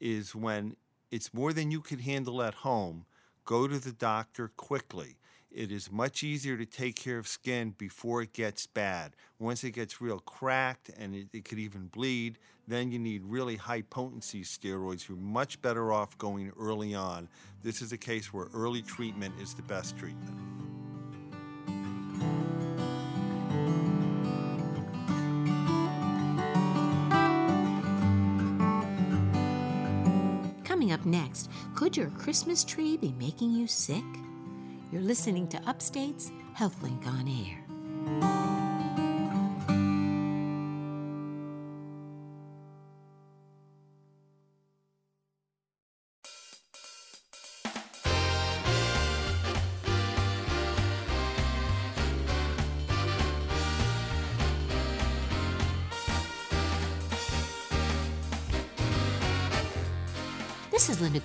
is 0.00 0.34
when 0.34 0.76
it's 1.14 1.32
more 1.32 1.52
than 1.52 1.70
you 1.70 1.80
can 1.80 2.00
handle 2.00 2.42
at 2.42 2.54
home, 2.54 3.06
go 3.44 3.68
to 3.68 3.78
the 3.78 3.92
doctor 3.92 4.50
quickly. 4.56 5.14
It 5.48 5.70
is 5.70 5.92
much 5.92 6.24
easier 6.24 6.56
to 6.56 6.66
take 6.66 6.96
care 6.96 7.18
of 7.18 7.28
skin 7.28 7.72
before 7.78 8.22
it 8.22 8.32
gets 8.32 8.66
bad. 8.66 9.14
Once 9.38 9.62
it 9.62 9.70
gets 9.70 10.00
real 10.00 10.18
cracked 10.18 10.90
and 10.98 11.14
it, 11.14 11.28
it 11.32 11.44
could 11.44 11.60
even 11.60 11.86
bleed, 11.86 12.40
then 12.66 12.90
you 12.90 12.98
need 12.98 13.22
really 13.26 13.54
high 13.54 13.82
potency 13.82 14.42
steroids. 14.42 15.08
You're 15.08 15.16
much 15.16 15.62
better 15.62 15.92
off 15.92 16.18
going 16.18 16.50
early 16.58 16.96
on. 16.96 17.28
This 17.62 17.80
is 17.80 17.92
a 17.92 17.96
case 17.96 18.32
where 18.32 18.48
early 18.52 18.82
treatment 18.82 19.34
is 19.40 19.54
the 19.54 19.62
best 19.62 19.96
treatment. 19.96 20.73
Up 30.94 31.04
next, 31.04 31.50
could 31.74 31.96
your 31.96 32.08
Christmas 32.10 32.64
tree 32.64 32.96
be 32.96 33.12
making 33.18 33.50
you 33.50 33.66
sick? 33.66 34.04
You're 34.92 35.02
listening 35.02 35.48
to 35.48 35.60
Upstate's 35.68 36.30
HealthLink 36.56 37.06
on 37.06 37.28
Air. 37.28 38.73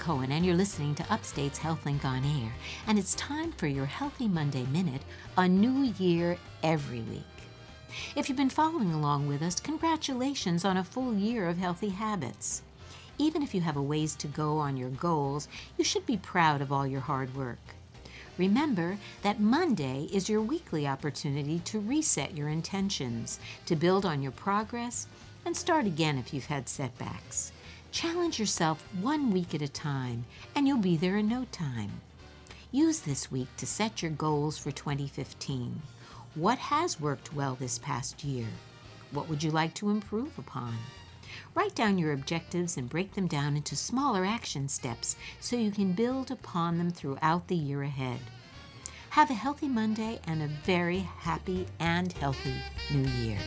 Cohen, 0.10 0.32
and 0.32 0.43
you're 0.43 0.55
listening 0.55 0.95
to 0.95 1.14
Upstate's 1.14 1.60
HealthLink 1.60 2.03
on 2.03 2.24
Air. 2.24 2.51
And 2.88 2.97
it's 2.97 3.14
time 3.14 3.51
for 3.51 3.68
your 3.68 3.86
Healthy 3.86 4.28
Monday 4.28 4.66
Minute, 4.72 5.03
a 5.38 5.47
new 5.47 5.93
year 5.99 6.36
every 6.64 7.01
week. 7.01 7.22
If 8.16 8.28
you've 8.28 8.36
been 8.36 8.49
following 8.49 8.91
along 8.91 9.28
with 9.28 9.43
us, 9.43 9.60
congratulations 9.60 10.66
on 10.66 10.78
a 10.78 10.84
full 10.84 11.14
year 11.14 11.47
of 11.47 11.60
healthy 11.60 11.89
habits. 11.89 12.64
Even 13.20 13.43
if 13.43 13.53
you 13.53 13.62
have 13.62 13.78
a 13.78 13.84
ways 13.84 14.16
to 14.16 14.26
go 14.26 14.57
on 14.57 14.78
your 14.78 14.89
goals, 14.89 15.47
you 15.78 15.84
should 15.84 16.07
be 16.07 16.18
proud 16.18 16.60
of 16.60 16.72
all 16.72 16.88
your 16.88 17.01
hard 17.01 17.36
work. 17.36 17.60
Remember 18.39 18.97
that 19.22 19.39
Monday 19.39 20.10
is 20.12 20.28
your 20.28 20.41
weekly 20.41 20.88
opportunity 20.88 21.60
to 21.66 21.80
reset 21.80 22.36
your 22.36 22.49
intentions, 22.49 23.39
to 23.68 23.76
build 23.76 24.07
on 24.07 24.24
your 24.24 24.32
progress, 24.32 25.05
and 25.45 25.55
start 25.55 25.86
again 25.86 26.18
if 26.18 26.34
you've 26.34 26.47
had 26.47 26.68
setbacks. 26.68 27.51
Challenge 27.92 28.40
yourself 28.40 28.86
one 29.02 29.32
week 29.32 29.56
at 29.56 29.64
a 29.64 29.68
time, 29.68 30.26
and 30.56 30.68
you'll 30.68 30.78
be 30.78 30.96
there 30.96 31.18
in 31.18 31.28
no 31.28 31.46
time. 31.52 31.90
Use 32.72 33.00
this 33.00 33.32
week 33.32 33.48
to 33.58 33.66
set 33.66 34.04
your 34.04 34.12
goals 34.12 34.60
for 34.60 34.70
2015. 34.70 35.82
What 36.36 36.60
has 36.60 37.02
worked 37.02 37.34
well 37.34 37.58
this 37.60 37.80
past 37.80 38.24
year? 38.24 38.46
What 39.12 39.28
would 39.28 39.42
you 39.42 39.50
like 39.50 39.74
to 39.76 39.90
improve 39.90 40.38
upon? 40.38 40.76
Write 41.56 41.74
down 41.74 41.98
your 41.98 42.14
objectives 42.14 42.78
and 42.78 42.88
break 42.88 43.14
them 43.14 43.26
down 43.26 43.58
into 43.58 43.76
smaller 43.76 44.24
action 44.24 44.68
steps 44.70 45.16
so 45.40 45.56
you 45.56 45.72
can 45.72 45.94
build 45.94 46.30
upon 46.30 46.78
them 46.78 46.92
throughout 46.92 47.48
the 47.48 47.56
year 47.56 47.82
ahead. 47.82 48.20
Have 49.10 49.32
a 49.32 49.34
healthy 49.34 49.68
Monday 49.68 50.20
and 50.28 50.44
a 50.44 50.48
very 50.64 51.00
happy 51.00 51.66
and 51.80 52.14
healthy 52.14 52.54
new 52.92 53.10
year. 53.24 53.40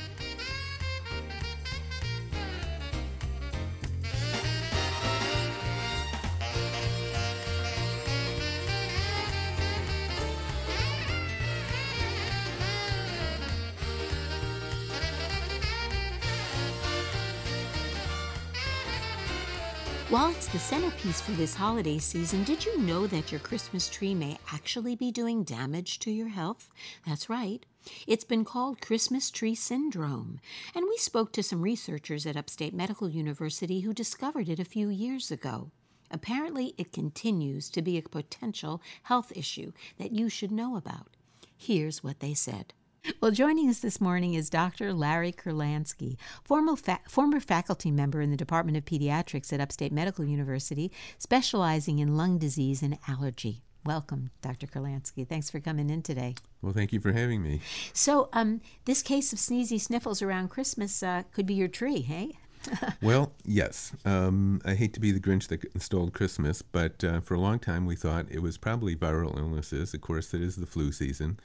While 20.12 20.32
it's 20.32 20.48
the 20.48 20.58
centerpiece 20.58 21.22
for 21.22 21.30
this 21.30 21.54
holiday 21.54 21.96
season, 21.96 22.44
did 22.44 22.66
you 22.66 22.76
know 22.82 23.06
that 23.06 23.32
your 23.32 23.40
Christmas 23.40 23.88
tree 23.88 24.14
may 24.14 24.36
actually 24.52 24.94
be 24.94 25.10
doing 25.10 25.42
damage 25.42 26.00
to 26.00 26.10
your 26.10 26.28
health? 26.28 26.68
That's 27.06 27.30
right. 27.30 27.64
It's 28.06 28.22
been 28.22 28.44
called 28.44 28.82
Christmas 28.82 29.30
tree 29.30 29.54
syndrome, 29.54 30.38
and 30.74 30.84
we 30.84 30.98
spoke 30.98 31.32
to 31.32 31.42
some 31.42 31.62
researchers 31.62 32.26
at 32.26 32.36
Upstate 32.36 32.74
Medical 32.74 33.08
University 33.08 33.80
who 33.80 33.94
discovered 33.94 34.50
it 34.50 34.60
a 34.60 34.66
few 34.66 34.90
years 34.90 35.30
ago. 35.30 35.70
Apparently, 36.10 36.74
it 36.76 36.92
continues 36.92 37.70
to 37.70 37.80
be 37.80 37.96
a 37.96 38.02
potential 38.02 38.82
health 39.04 39.32
issue 39.34 39.72
that 39.96 40.12
you 40.12 40.28
should 40.28 40.52
know 40.52 40.76
about. 40.76 41.16
Here's 41.56 42.04
what 42.04 42.20
they 42.20 42.34
said. 42.34 42.74
Well, 43.20 43.32
joining 43.32 43.68
us 43.68 43.80
this 43.80 44.00
morning 44.00 44.34
is 44.34 44.48
Dr. 44.48 44.92
Larry 44.92 45.32
Kurlandsky, 45.32 46.16
former, 46.44 46.76
fa- 46.76 47.00
former 47.09 47.40
faculty 47.40 47.90
member 47.90 48.20
in 48.20 48.30
the 48.30 48.36
Department 48.36 48.76
of 48.76 48.84
Pediatrics 48.84 49.53
at 49.53 49.61
Upstate 49.61 49.90
Medical 49.90 50.24
University, 50.24 50.92
specializing 51.18 51.98
in 51.98 52.16
lung 52.16 52.38
disease 52.38 52.80
and 52.80 52.98
allergy. 53.09 53.62
Welcome, 53.84 54.30
Dr. 54.40 54.68
Kurlandsky. 54.68 55.26
Thanks 55.26 55.50
for 55.50 55.59
coming 55.59 55.90
in 55.90 56.03
today. 56.03 56.36
Well, 56.61 56.72
thank 56.72 56.92
you 56.92 57.00
for 57.00 57.11
having 57.11 57.42
me. 57.42 57.61
So, 57.92 58.28
um, 58.32 58.61
this 58.84 59.03
case 59.03 59.32
of 59.32 59.40
sneezy 59.40 59.80
sniffles 59.80 60.22
around 60.22 60.50
Christmas 60.50 61.03
uh, 61.03 61.24
could 61.32 61.46
be 61.46 61.55
your 61.55 61.66
tree, 61.66 62.03
hey? 62.03 62.38
well, 63.03 63.32
yes. 63.44 63.92
Um, 64.05 64.61
I 64.64 64.74
hate 64.74 64.92
to 64.94 65.00
be 65.00 65.11
the 65.11 65.18
Grinch 65.18 65.48
that 65.48 65.82
stole 65.82 66.11
Christmas, 66.11 66.62
but 66.62 67.03
uh, 67.03 67.20
for 67.20 67.34
a 67.34 67.40
long 67.40 67.59
time 67.59 67.84
we 67.84 67.96
thought 67.96 68.26
it 68.30 68.42
was 68.42 68.59
probably 68.59 68.94
viral 68.94 69.36
illnesses. 69.36 69.92
Of 69.92 70.03
course, 70.03 70.32
it 70.34 70.40
is 70.40 70.55
the 70.55 70.66
flu 70.66 70.92
season. 70.92 71.40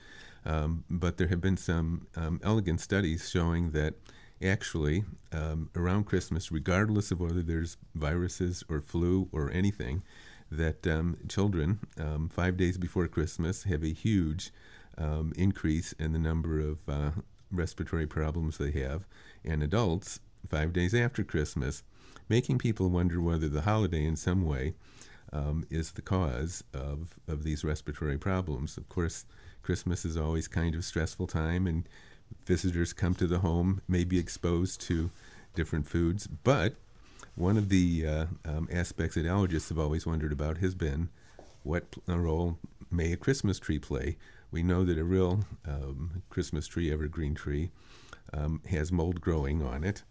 Um, 0.46 0.84
but 0.90 1.18
there 1.18 1.28
have 1.28 1.42
been 1.42 1.58
some 1.58 2.08
um, 2.16 2.40
elegant 2.44 2.80
studies 2.80 3.30
showing 3.30 3.72
that 3.72 3.96
actually 4.42 5.04
um, 5.32 5.70
around 5.76 6.06
Christmas, 6.06 6.52
regardless 6.52 7.12
of 7.12 7.20
whether 7.20 7.42
there's 7.42 7.78
viruses 7.96 8.64
or 8.70 8.82
flu 8.82 9.28
or 9.32 9.52
anything, 9.52 10.04
that 10.52 10.88
um, 10.88 11.18
children 11.28 11.80
um, 12.00 12.30
five 12.30 12.56
days 12.56 12.78
before 12.78 13.08
Christmas 13.08 13.64
have 13.64 13.84
a 13.84 13.94
huge 13.94 14.52
um, 14.98 15.34
increase 15.36 15.92
in 15.94 16.14
the 16.14 16.20
number 16.20 16.60
of 16.60 16.78
uh, 16.88 17.12
respiratory 17.52 18.08
problems 18.08 18.58
they 18.58 18.72
have, 18.72 19.06
and 19.44 19.62
adults 19.62 20.20
five 20.48 20.72
days 20.72 20.94
after 20.94 21.24
Christmas, 21.24 21.84
making 22.30 22.58
people 22.58 22.90
wonder 22.90 23.20
whether 23.20 23.50
the 23.50 23.62
holiday 23.62 24.06
in 24.06 24.16
some 24.16 24.46
way 24.46 24.74
is 25.70 25.92
the 25.92 26.02
cause 26.02 26.64
of, 26.74 27.16
of 27.28 27.44
these 27.44 27.64
respiratory 27.64 28.18
problems. 28.18 28.78
Of 28.78 28.88
course, 28.88 29.26
Christmas 29.68 30.06
is 30.06 30.16
always 30.16 30.48
kind 30.48 30.76
of 30.76 30.86
stressful 30.86 31.28
time, 31.28 31.68
and 31.68 31.90
visitors 32.46 32.94
come 32.94 33.14
to 33.16 33.28
the 33.28 33.40
home, 33.40 33.82
may 33.86 34.06
be 34.06 34.18
exposed 34.18 34.80
to 34.80 35.12
different 35.56 35.86
foods. 35.86 36.26
But 36.26 36.76
one 37.36 37.58
of 37.58 37.68
the 37.68 38.08
uh, 38.08 38.26
um, 38.46 38.70
aspects 38.72 39.16
that 39.16 39.26
allergists 39.26 39.68
have 39.68 39.78
always 39.78 40.06
wondered 40.06 40.32
about 40.32 40.60
has 40.60 40.74
been 40.74 41.10
what 41.64 41.98
role 42.08 42.60
may 42.90 43.12
a 43.12 43.18
Christmas 43.18 43.60
tree 43.60 43.78
play? 43.78 44.16
We 44.52 44.64
know 44.64 44.86
that 44.86 44.98
a 44.98 45.04
real 45.04 45.44
um, 45.68 46.24
Christmas 46.30 46.66
tree, 46.66 46.90
evergreen 46.90 47.36
tree, 47.36 47.70
um, 48.32 48.62
has 48.70 48.90
mold 48.90 49.20
growing 49.20 49.62
on 49.62 49.84
it. 49.84 50.02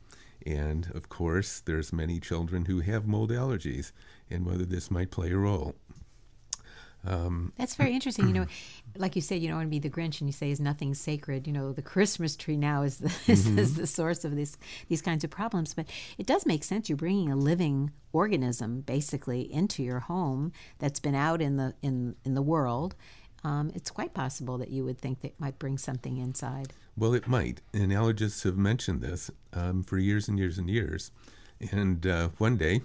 And 0.45 0.91
of 0.95 1.09
course, 1.09 1.61
there's 1.61 1.95
many 1.95 2.21
children 2.21 2.67
who 2.67 2.81
have 2.81 3.07
mold 3.07 3.31
allergies, 3.31 3.93
and 4.29 4.45
whether 4.45 4.67
this 4.67 4.91
might 4.91 5.11
play 5.11 5.33
a 5.33 5.39
role. 5.39 5.77
Um, 7.05 7.53
That's 7.57 7.75
very 7.77 7.93
interesting. 7.93 8.27
You 8.27 8.35
know, 8.35 8.47
like 8.97 9.17
you 9.17 9.23
said, 9.23 9.41
you 9.41 9.49
don't 9.49 9.59
want 9.59 9.67
to 9.67 9.71
be 9.71 9.79
the 9.79 9.91
Grinch, 9.91 10.21
and 10.21 10.29
you 10.29 10.33
say 10.33 10.51
is 10.51 10.61
nothing 10.61 10.95
sacred. 10.95 11.47
You 11.47 11.53
know, 11.53 11.73
the 11.73 11.83
Christmas 11.83 12.37
tree 12.37 12.57
now 12.57 12.83
is 12.83 12.99
the 12.99 13.09
mm-hmm. 13.27 13.59
is 13.59 13.75
the 13.75 13.87
source 13.87 14.25
of 14.25 14.37
this 14.37 14.57
these 14.89 15.03
kinds 15.03 15.25
of 15.25 15.31
problems. 15.31 15.75
But 15.75 15.87
it 16.19 16.27
does 16.27 16.47
make 16.47 16.65
sense. 16.65 16.89
You're 16.89 16.97
bringing 16.97 17.31
a 17.31 17.37
living 17.37 17.93
organism 18.13 18.81
basically 18.81 19.53
into 19.53 19.83
your 19.83 20.01
home 20.01 20.53
that's 20.79 21.01
been 21.01 21.15
out 21.15 21.41
in 21.41 21.57
the 21.57 21.75
in 21.83 22.17
in 22.25 22.35
the 22.35 22.43
world. 22.43 22.95
Um, 23.45 23.71
it's 23.75 23.91
quite 23.93 24.13
possible 24.13 24.59
that 24.59 24.71
you 24.71 24.85
would 24.85 24.99
think 24.99 25.21
that 25.21 25.39
might 25.39 25.59
bring 25.61 25.79
something 25.79 26.17
inside. 26.17 26.73
Well, 26.97 27.15
it 27.15 27.29
might, 27.29 27.61
and 27.73 27.93
allergists 27.93 28.43
have 28.43 28.57
mentioned 28.57 29.03
this 29.03 29.31
um, 29.53 29.85
for 29.85 29.99
years 29.99 30.27
and 30.27 30.37
years 30.37 30.59
and 30.59 30.69
years. 30.69 31.13
And 31.71 32.05
uh, 32.07 32.31
one 32.39 32.57
day, 32.57 32.81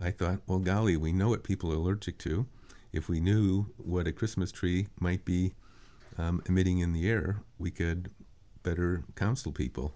I 0.00 0.10
thought, 0.10 0.40
well, 0.46 0.58
golly, 0.58 0.96
we 0.96 1.12
know 1.12 1.30
what 1.30 1.42
people 1.42 1.72
are 1.72 1.76
allergic 1.76 2.18
to 2.18 2.46
if 2.96 3.10
we 3.10 3.20
knew 3.20 3.66
what 3.76 4.06
a 4.06 4.12
Christmas 4.12 4.50
tree 4.50 4.86
might 4.98 5.24
be 5.24 5.52
um, 6.16 6.42
emitting 6.46 6.78
in 6.78 6.94
the 6.94 7.08
air, 7.08 7.42
we 7.58 7.70
could 7.70 8.10
better 8.62 9.04
counsel 9.14 9.52
people. 9.52 9.92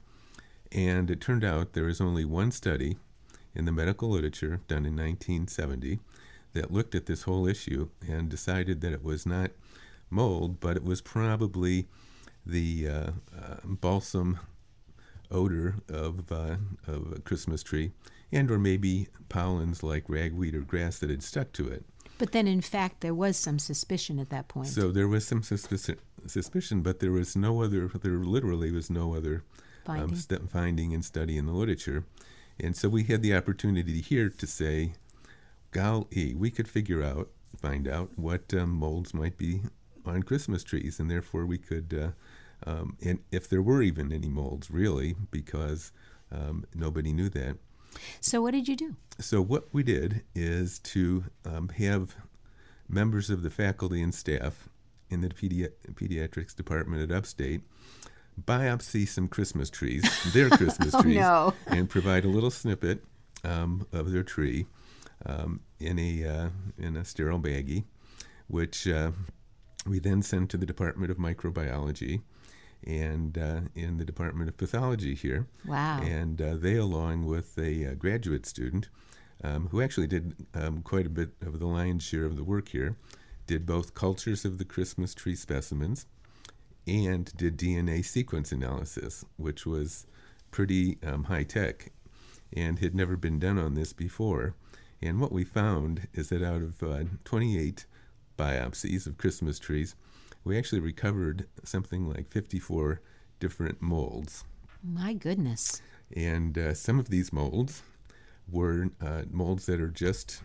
And 0.71 1.11
it 1.11 1.21
turned 1.21 1.43
out 1.43 1.73
there 1.73 1.89
is 1.89 2.01
only 2.01 2.27
one 2.27 2.53
study 2.53 2.99
in 3.55 3.65
the 3.65 3.73
medical 3.73 4.11
literature 4.11 4.61
done 4.69 4.85
in 4.85 4.95
1970 4.97 5.99
that 6.53 6.71
looked 6.71 6.95
at 6.95 7.07
this 7.07 7.23
whole 7.23 7.47
issue 7.47 7.89
and 8.07 8.29
decided 8.29 8.83
that 8.83 8.93
it 8.93 9.03
was 9.03 9.25
not 9.25 9.51
mold, 10.11 10.61
but 10.61 10.77
it 10.77 10.85
was 10.85 11.01
probably 11.01 11.87
the 12.45 12.87
uh, 12.87 13.11
uh, 13.37 13.57
balsam 13.65 14.39
odor 15.31 15.77
of, 15.89 16.31
uh, 16.31 16.57
of 16.87 17.13
a 17.17 17.21
Christmas 17.21 17.63
tree, 17.63 17.93
and 18.31 18.51
or 18.51 18.59
maybe 18.59 19.09
pollens 19.29 19.83
like 19.83 20.05
ragweed 20.09 20.55
or 20.55 20.61
grass 20.61 20.99
that 20.99 21.09
had 21.11 21.23
stuck 21.23 21.53
to 21.53 21.67
it. 21.69 21.85
But 22.21 22.33
then, 22.33 22.47
in 22.47 22.61
fact, 22.61 23.01
there 23.01 23.15
was 23.15 23.39
some 23.39 23.59
suspicion 23.59 24.19
at 24.19 24.29
that 24.29 24.47
point. 24.47 24.69
So 24.69 24.93
there 24.93 25.09
was 25.09 25.27
some 25.27 25.43
suspicion, 25.43 25.99
suspicion 26.27 26.83
but 26.83 27.01
there 27.01 27.13
was 27.13 27.35
no 27.35 27.63
other. 27.63 27.89
There 27.89 28.19
literally 28.19 28.71
was 28.71 28.91
no 28.91 29.15
other 29.15 29.43
um, 29.87 29.97
finding, 29.97 30.11
um, 30.11 30.17
st- 30.17 30.51
finding 30.51 30.93
and 30.93 31.03
study 31.03 31.39
in 31.39 31.47
the 31.47 31.53
literature, 31.53 32.05
and 32.59 32.77
so 32.77 32.91
we 32.91 33.05
had 33.05 33.23
the 33.23 33.35
opportunity 33.35 34.03
here 34.03 34.29
to 34.29 34.47
say, 34.47 34.93
"Golly, 35.71 36.35
we 36.37 36.51
could 36.51 36.69
figure 36.69 37.03
out, 37.03 37.31
find 37.57 37.89
out 37.89 38.11
what 38.17 38.53
um, 38.53 38.71
molds 38.71 39.15
might 39.15 39.39
be 39.39 39.63
on 40.05 40.23
Christmas 40.23 40.63
trees, 40.63 41.01
and 41.01 41.11
therefore 41.11 41.47
we 41.47 41.57
could." 41.57 42.15
Uh, 42.67 42.71
um, 42.71 42.99
and 43.03 43.21
if 43.33 43.49
there 43.49 43.63
were 43.63 43.81
even 43.81 44.13
any 44.13 44.29
molds, 44.29 44.71
really, 44.71 45.17
because 45.31 45.91
um, 46.31 46.67
nobody 46.75 47.15
knew 47.15 47.31
that, 47.31 47.57
so, 48.21 48.43
what 48.43 48.53
did 48.53 48.69
you 48.69 48.77
do? 48.77 48.97
So, 49.19 49.41
what 49.43 49.69
we 49.73 49.83
did 49.83 50.23
is 50.35 50.79
to 50.81 51.25
um, 51.45 51.69
have 51.71 52.17
members 52.89 53.31
of 53.31 53.43
the 53.43 53.51
faculty 53.51 54.03
and 54.03 54.15
staff 54.15 54.69
in 55.09 55.21
the 55.21 55.29
pedi- 55.29 55.71
pediatrics 55.95 56.55
department 56.55 57.03
at 57.03 57.17
Upstate 57.17 57.63
biopsy 58.41 59.07
some 59.07 59.29
Christmas 59.29 59.71
trees, 59.71 60.05
their 60.33 60.49
Christmas 60.51 60.95
oh, 60.95 61.03
trees, 61.03 61.17
no. 61.17 61.55
and 61.67 61.89
provide 61.89 62.25
a 62.25 62.29
little 62.29 62.51
snippet 62.51 63.05
um, 63.45 63.87
of 63.93 64.13
their 64.13 64.23
tree 64.23 64.67
um, 65.27 65.61
in 65.79 65.99
a 65.99 66.25
uh, 66.27 66.49
in 66.79 66.97
a 66.97 67.05
sterile 67.05 67.39
baggie, 67.39 67.85
which 68.47 68.87
uh, 68.89 69.13
we 69.87 69.99
then 69.99 70.23
send 70.23 70.51
to 70.51 70.57
the 70.57 70.67
Department 70.67 71.11
of 71.11 71.19
Microbiology 71.19 72.23
and 72.87 73.37
uh, 73.37 73.61
in 73.75 73.99
the 73.99 74.05
Department 74.05 74.49
of 74.49 74.57
Pathology 74.57 75.15
here. 75.15 75.47
Wow. 75.67 76.01
And 76.03 76.41
uh, 76.41 76.57
they, 76.57 76.77
along 76.77 77.27
with 77.27 77.59
a 77.59 77.91
uh, 77.91 77.95
graduate 77.95 78.47
student, 78.47 78.89
um, 79.43 79.69
who 79.69 79.81
actually 79.81 80.07
did 80.07 80.47
um, 80.55 80.83
quite 80.83 81.07
a 81.07 81.11
bit 81.11 81.31
of 81.43 81.59
the 81.59 81.67
lion's 81.67 82.03
share 82.03 82.25
of 82.25 82.37
the 82.37 82.45
work 82.45 82.69
here, 82.69 82.97
did 83.47 83.67
both 83.67 83.95
cultures 83.95 84.45
of 84.45 84.59
the 84.59 84.65
Christmas 84.65 85.15
tree 85.15 85.35
specimens 85.35 86.07
and 86.87 87.33
did 87.37 87.59
DNA 87.59 88.05
sequence 88.05 88.53
analysis, 88.53 89.25
which 89.37 89.67
was 89.67 90.07
pretty 90.51 90.99
um, 91.05 91.25
high 91.25 91.45
tech 91.45 91.93
and 92.53 92.81
had 92.81 92.95
never 92.95 93.17
been 93.17 93.39
done 93.39 93.59
on 93.59 93.75
this 93.75 93.93
before. 93.93 94.55
And 95.03 95.21
what 95.21 95.33
we 95.33 95.45
found 95.45 96.09
is 96.13 96.29
that 96.29 96.43
out 96.43 96.63
of 96.63 96.83
uh, 96.83 97.05
28 97.25 97.87
biopsies 98.39 99.07
of 99.07 99.19
Christmas 99.19 99.59
trees, 99.59 99.95
we 100.45 100.57
actually 100.57 100.81
recovered 100.81 101.47
something 101.65 102.09
like 102.09 102.31
54 102.31 103.01
different 103.39 103.81
molds. 103.81 104.45
My 104.83 105.13
goodness. 105.13 105.83
And 106.15 106.57
uh, 106.57 106.75
some 106.75 106.99
of 106.99 107.09
these 107.09 107.33
molds 107.33 107.83
were 108.51 108.89
uh, 109.01 109.23
molds 109.31 109.67
that 109.67 109.81
are 109.81 109.91
just 109.91 110.43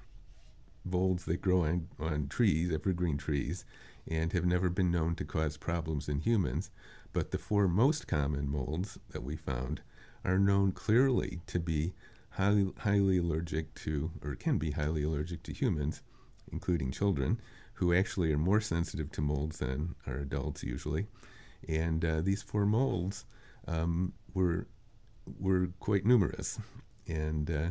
molds 0.84 1.26
that 1.26 1.42
grow 1.42 1.64
on, 1.64 1.88
on 2.00 2.28
trees, 2.28 2.72
evergreen 2.72 3.18
trees, 3.18 3.66
and 4.08 4.34
have 4.34 4.46
never 4.46 4.70
been 4.70 4.92
known 4.92 5.16
to 5.16 5.26
cause 5.26 5.58
problems 5.58 6.08
in 6.08 6.20
humans. 6.20 6.70
But 7.14 7.32
the 7.32 7.38
four 7.38 7.68
most 7.68 8.08
common 8.08 8.50
molds 8.50 9.00
that 9.10 9.24
we 9.24 9.36
found 9.36 9.82
are 10.24 10.38
known 10.38 10.72
clearly 10.72 11.42
to 11.48 11.60
be 11.60 11.94
highly, 12.32 12.72
highly 12.80 13.18
allergic 13.18 13.74
to, 13.76 14.12
or 14.22 14.36
can 14.36 14.58
be 14.58 14.72
highly 14.72 15.04
allergic 15.04 15.44
to 15.44 15.54
humans, 15.54 16.02
including 16.52 16.92
children, 16.92 17.40
who 17.76 17.94
actually 17.94 18.32
are 18.34 18.38
more 18.38 18.62
sensitive 18.62 19.12
to 19.12 19.22
molds 19.22 19.60
than 19.60 19.96
are 20.08 20.18
adults 20.18 20.64
usually. 20.64 21.08
And 21.68 22.04
uh, 22.04 22.22
these 22.22 22.42
four 22.42 22.66
molds 22.66 23.26
um, 23.68 24.14
were 24.34 24.68
were 25.40 25.70
quite 25.80 26.06
numerous, 26.06 26.60
and 27.08 27.50
uh, 27.50 27.70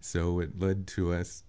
so 0.00 0.40
it 0.40 0.58
led 0.58 0.88
to 0.88 1.12
us, 1.12 1.44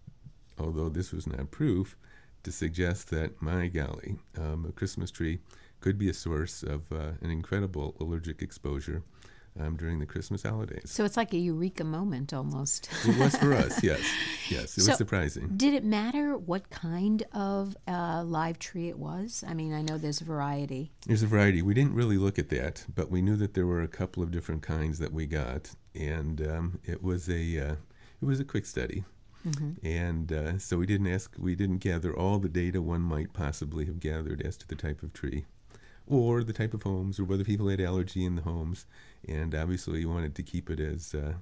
although 0.59 0.89
this 0.89 1.11
was 1.11 1.25
not 1.25 1.49
proof, 1.49 1.97
to 2.43 2.51
suggest 2.51 3.09
that 3.09 3.41
my 3.41 3.67
golly, 3.67 4.17
um, 4.37 4.65
a 4.69 4.71
Christmas 4.71 5.09
tree 5.09 5.39
could 5.79 5.97
be 5.97 6.09
a 6.09 6.13
source 6.13 6.61
of 6.61 6.91
uh, 6.91 7.13
an 7.21 7.31
incredible 7.31 7.95
allergic 7.99 8.43
exposure 8.43 9.01
um, 9.59 9.75
during 9.77 9.99
the 9.99 10.05
Christmas 10.05 10.43
holidays. 10.43 10.83
So 10.85 11.03
it's 11.05 11.17
like 11.17 11.33
a 11.33 11.37
eureka 11.37 11.83
moment 11.83 12.33
almost. 12.33 12.89
it 13.05 13.17
was 13.17 13.35
for 13.35 13.53
us, 13.53 13.83
yes. 13.83 14.01
Yes, 14.49 14.77
it 14.77 14.81
So- 14.81 14.91
was 14.91 14.97
surprising. 14.97 15.49
Did 15.57 15.73
it 15.73 15.83
matter 15.83 16.37
what 16.37 16.69
kind 16.69 17.23
of 17.33 17.75
uh, 17.87 18.23
live 18.25 18.57
tree 18.59 18.89
it 18.89 18.97
was? 18.97 19.43
I 19.47 19.53
mean, 19.53 19.73
I 19.73 19.81
know 19.81 19.97
there's 19.97 20.21
a 20.21 20.25
variety. 20.25 20.91
There's 21.05 21.23
a 21.23 21.27
variety. 21.27 21.61
We 21.61 21.73
didn't 21.73 21.93
really 21.93 22.17
look 22.17 22.39
at 22.39 22.49
that, 22.49 22.85
but 22.95 23.11
we 23.11 23.21
knew 23.21 23.35
that 23.35 23.53
there 23.53 23.65
were 23.67 23.81
a 23.81 23.87
couple 23.87 24.23
of 24.23 24.31
different 24.31 24.61
kinds 24.61 24.99
that 24.99 25.11
we 25.13 25.25
got, 25.25 25.71
and 25.93 26.41
um, 26.47 26.79
it 26.85 27.03
was 27.03 27.29
a 27.29 27.59
uh, 27.59 27.75
it 28.21 28.25
was 28.25 28.39
a 28.39 28.45
quick 28.45 28.65
study. 28.65 29.03
And 29.83 30.31
uh, 30.33 30.57
so 30.59 30.77
we 30.77 30.85
didn't 30.85 31.07
ask, 31.07 31.33
we 31.39 31.55
didn't 31.55 31.77
gather 31.77 32.13
all 32.15 32.39
the 32.39 32.49
data 32.49 32.81
one 32.81 33.01
might 33.01 33.31
possibly 33.33 33.85
have 33.85 33.99
gathered 33.99 34.41
as 34.41 34.57
to 34.57 34.67
the 34.67 34.75
type 34.75 35.01
of 35.01 35.13
tree, 35.13 35.45
or 36.09 36.43
the 36.43 36.53
type 36.53 36.73
of 36.73 36.83
homes, 36.83 37.19
or 37.19 37.23
whether 37.23 37.43
people 37.43 37.69
had 37.69 37.79
allergy 37.79 38.25
in 38.25 38.35
the 38.35 38.41
homes. 38.41 38.85
And 39.27 39.53
obviously, 39.53 39.99
we 39.99 40.05
wanted 40.05 40.35
to 40.35 40.43
keep 40.43 40.69
it 40.69 40.79
as 40.79 41.13
uh, 41.13 41.33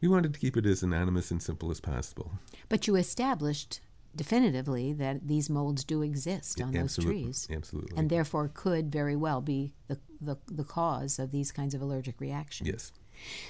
we 0.00 0.08
wanted 0.08 0.34
to 0.34 0.40
keep 0.40 0.56
it 0.56 0.66
as 0.66 0.82
anonymous 0.82 1.30
and 1.30 1.42
simple 1.42 1.70
as 1.70 1.80
possible. 1.80 2.32
But 2.68 2.86
you 2.86 2.96
established 2.96 3.80
definitively 4.14 4.92
that 4.92 5.26
these 5.26 5.48
molds 5.48 5.84
do 5.84 6.02
exist 6.02 6.60
on 6.60 6.72
those 6.72 6.96
trees. 6.96 7.48
absolutely. 7.50 7.96
And 7.96 8.10
therefore 8.10 8.50
could 8.52 8.92
very 8.92 9.16
well 9.16 9.40
be 9.40 9.72
the, 9.86 9.98
the, 10.20 10.36
the 10.50 10.64
cause 10.64 11.18
of 11.18 11.30
these 11.30 11.50
kinds 11.52 11.74
of 11.74 11.80
allergic 11.80 12.20
reactions. 12.20 12.68
yes. 12.68 12.92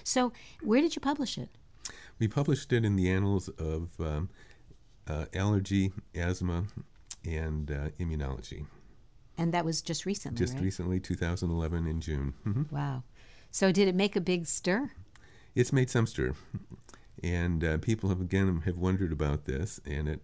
So, 0.04 0.32
where 0.62 0.80
did 0.80 0.94
you 0.94 1.00
publish 1.00 1.38
it? 1.38 1.48
We 2.18 2.28
published 2.28 2.72
it 2.72 2.84
in 2.84 2.96
the 2.96 3.10
Annals 3.10 3.48
of 3.48 3.90
um, 3.98 4.28
uh, 5.08 5.26
Allergy, 5.34 5.92
Asthma, 6.14 6.64
and 7.24 7.70
uh, 7.70 7.88
Immunology. 7.98 8.66
And 9.42 9.52
that 9.52 9.64
was 9.64 9.82
just 9.82 10.06
recently, 10.06 10.38
Just 10.38 10.54
right? 10.54 10.62
recently, 10.62 11.00
2011 11.00 11.88
in 11.88 12.00
June. 12.00 12.34
Mhm. 12.46 12.70
Wow. 12.70 13.02
So, 13.50 13.72
did 13.72 13.88
it 13.88 13.94
make 13.96 14.14
a 14.14 14.20
big 14.20 14.46
stir? 14.46 14.92
It's 15.56 15.72
made 15.72 15.90
some 15.90 16.06
stir, 16.06 16.34
and 17.24 17.64
uh, 17.64 17.78
people 17.78 18.08
have 18.10 18.20
again 18.20 18.60
have 18.64 18.78
wondered 18.78 19.10
about 19.10 19.46
this, 19.46 19.80
and 19.84 20.08
it 20.08 20.22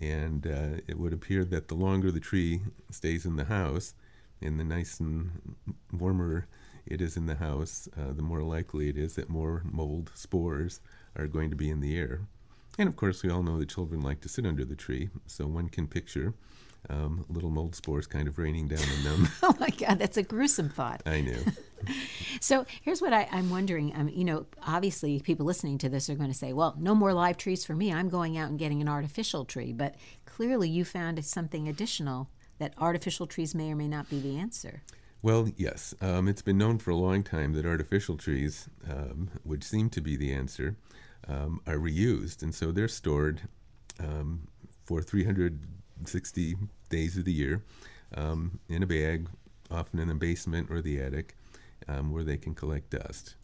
and 0.00 0.46
uh, 0.46 0.80
it 0.88 0.98
would 0.98 1.12
appear 1.12 1.44
that 1.44 1.68
the 1.68 1.74
longer 1.74 2.10
the 2.10 2.20
tree 2.20 2.62
stays 2.90 3.26
in 3.26 3.36
the 3.36 3.44
house, 3.44 3.92
and 4.40 4.58
the 4.58 4.64
nice 4.64 4.98
and 4.98 5.30
warmer 5.92 6.46
it 6.86 7.02
is 7.02 7.18
in 7.18 7.26
the 7.26 7.34
house, 7.36 7.86
uh, 7.98 8.12
the 8.14 8.22
more 8.22 8.42
likely 8.42 8.88
it 8.88 8.96
is 8.96 9.14
that 9.16 9.28
more 9.28 9.62
mold 9.70 10.10
spores 10.14 10.80
are 11.16 11.26
going 11.26 11.50
to 11.50 11.56
be 11.56 11.68
in 11.68 11.80
the 11.80 11.98
air. 11.98 12.22
And 12.78 12.88
of 12.88 12.96
course, 12.96 13.22
we 13.22 13.28
all 13.28 13.42
know 13.42 13.58
that 13.58 13.68
children 13.68 14.00
like 14.00 14.22
to 14.22 14.28
sit 14.30 14.46
under 14.46 14.64
the 14.64 14.74
tree, 14.74 15.10
so 15.26 15.46
one 15.46 15.68
can 15.68 15.86
picture 15.86 16.32
um, 16.90 17.24
little 17.28 17.50
mold 17.50 17.74
spores 17.74 18.06
kind 18.06 18.28
of 18.28 18.38
raining 18.38 18.68
down 18.68 18.84
on 18.98 19.04
them. 19.04 19.28
Oh 19.42 19.54
my 19.60 19.70
God, 19.70 19.98
that's 19.98 20.16
a 20.16 20.22
gruesome 20.22 20.68
thought. 20.68 21.02
I 21.06 21.20
know. 21.20 21.38
So 22.40 22.64
here's 22.82 23.02
what 23.02 23.12
I, 23.12 23.28
I'm 23.30 23.50
wondering. 23.50 23.92
Um, 23.94 24.08
you 24.08 24.24
know, 24.24 24.46
obviously, 24.66 25.20
people 25.20 25.44
listening 25.44 25.76
to 25.78 25.90
this 25.90 26.08
are 26.08 26.14
going 26.14 26.30
to 26.30 26.36
say, 26.36 26.54
"Well, 26.54 26.74
no 26.78 26.94
more 26.94 27.12
live 27.12 27.36
trees 27.36 27.64
for 27.64 27.74
me. 27.74 27.92
I'm 27.92 28.08
going 28.08 28.38
out 28.38 28.48
and 28.48 28.58
getting 28.58 28.80
an 28.80 28.88
artificial 28.88 29.44
tree." 29.44 29.72
But 29.72 29.94
clearly, 30.24 30.68
you 30.68 30.84
found 30.84 31.22
something 31.24 31.68
additional 31.68 32.30
that 32.58 32.72
artificial 32.78 33.26
trees 33.26 33.54
may 33.54 33.70
or 33.70 33.76
may 33.76 33.88
not 33.88 34.08
be 34.08 34.18
the 34.18 34.38
answer. 34.38 34.82
Well, 35.22 35.48
yes. 35.56 35.94
Um, 36.00 36.28
it's 36.28 36.42
been 36.42 36.58
known 36.58 36.78
for 36.78 36.90
a 36.90 36.96
long 36.96 37.22
time 37.22 37.54
that 37.54 37.64
artificial 37.64 38.16
trees, 38.16 38.68
um, 38.90 39.30
which 39.42 39.64
seem 39.64 39.88
to 39.90 40.00
be 40.00 40.16
the 40.16 40.32
answer, 40.32 40.76
um, 41.26 41.60
are 41.66 41.76
reused. 41.76 42.42
And 42.42 42.54
so 42.54 42.72
they're 42.72 42.88
stored 42.88 43.42
um, 43.98 44.48
for 44.84 45.00
360 46.04 46.56
days 46.90 47.16
of 47.16 47.24
the 47.24 47.32
year 47.32 47.62
um, 48.14 48.58
in 48.68 48.82
a 48.82 48.86
bag, 48.86 49.26
often 49.70 49.98
in 49.98 50.08
the 50.08 50.14
basement 50.14 50.70
or 50.70 50.80
the 50.80 51.00
attic, 51.00 51.34
um, 51.88 52.12
where 52.12 52.24
they 52.24 52.36
can 52.36 52.54
collect 52.54 52.90
dust. 52.90 53.34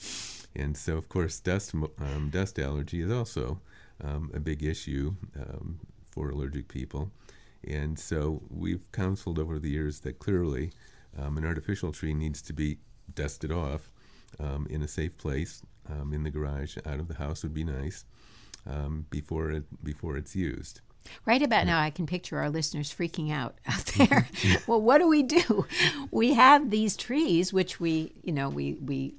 And 0.55 0.77
so, 0.77 0.97
of 0.97 1.09
course, 1.09 1.41
dust, 1.41 1.75
um, 1.75 2.31
dust 2.31 2.59
allergy 2.59 3.01
is 3.01 3.11
also 3.11 3.61
um, 4.03 4.31
a 4.35 4.41
big 4.41 4.63
issue 4.63 5.15
um, 5.39 5.81
for 6.11 6.31
allergic 6.31 6.69
people. 6.69 7.11
And 7.67 7.99
so 7.99 8.43
we've 8.51 8.91
counseled 8.93 9.39
over 9.39 9.59
the 9.59 9.71
years 9.71 10.01
that 10.01 10.19
clearly 10.19 10.73
um, 11.19 11.39
an 11.39 11.45
artificial 11.45 11.93
tree 11.93 12.15
needs 12.15 12.43
to 12.43 12.53
be 12.53 12.79
dusted 13.15 13.53
off 13.53 13.91
in 14.69 14.83
a 14.83 14.89
safe 14.89 15.19
place, 15.19 15.63
in 16.13 16.23
the 16.23 16.31
garage, 16.31 16.79
out 16.87 17.01
of 17.01 17.09
the 17.09 17.15
house 17.15 17.43
would 17.43 17.53
be 17.53 17.65
nice 17.65 18.05
before 19.11 19.51
it 19.51 19.65
before 19.85 20.17
it's 20.17 20.35
used. 20.35 20.81
Right 21.27 21.43
about 21.43 21.67
now, 21.67 21.81
I 21.81 21.91
can 21.91 22.07
picture 22.07 22.39
our 22.39 22.51
listeners 22.51 22.95
freaking 22.95 23.33
out 23.33 23.57
out 23.67 23.85
there. 23.99 24.29
well, 24.67 24.81
what 24.81 24.99
do 24.99 25.09
we 25.09 25.23
do? 25.23 25.67
We 26.11 26.35
have 26.35 26.71
these 26.71 26.97
trees, 26.97 27.53
which 27.53 27.81
we, 27.81 28.13
you 28.23 28.33
know, 28.33 28.49
we 28.49 28.75
we 28.75 29.15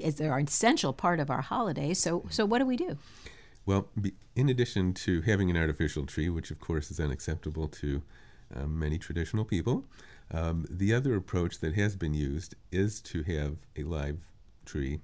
is 0.00 0.20
are 0.20 0.38
an 0.38 0.46
essential 0.46 0.92
part 0.92 1.20
of 1.20 1.30
our 1.30 1.42
holiday. 1.42 1.94
So, 1.94 2.24
so 2.30 2.44
what 2.44 2.58
do 2.58 2.66
we 2.66 2.76
do? 2.76 2.96
Well, 3.66 3.88
in 4.36 4.48
addition 4.48 4.94
to 4.94 5.22
having 5.22 5.50
an 5.50 5.56
artificial 5.56 6.06
tree, 6.06 6.28
which 6.28 6.50
of 6.50 6.60
course 6.60 6.90
is 6.90 7.00
unacceptable 7.00 7.68
to 7.68 8.02
um, 8.54 8.78
many 8.78 8.96
traditional 8.96 9.44
people, 9.44 9.84
um, 10.30 10.66
the 10.70 10.94
other 10.94 11.16
approach 11.16 11.58
that 11.60 11.74
has 11.74 11.96
been 11.96 12.14
used 12.14 12.54
is 12.70 13.00
to 13.00 13.22
have 13.24 13.56
a 13.76 13.82
live 13.82 14.18
tree. 14.64 15.00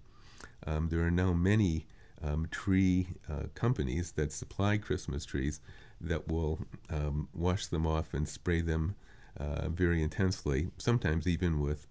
Um, 0.66 0.88
there 0.88 1.00
are 1.00 1.10
now 1.10 1.32
many 1.32 1.86
um, 2.22 2.46
tree 2.50 3.08
uh, 3.28 3.44
companies 3.54 4.12
that 4.12 4.32
supply 4.32 4.78
Christmas 4.78 5.24
trees 5.24 5.60
that 6.02 6.28
will 6.28 6.58
um, 6.90 7.28
wash 7.32 7.66
them 7.66 7.86
off 7.86 8.12
and 8.12 8.28
spray 8.28 8.60
them 8.60 8.96
uh, 9.38 9.68
very 9.68 10.02
intensely, 10.02 10.68
sometimes 10.78 11.26
even 11.26 11.60
with 11.60 11.86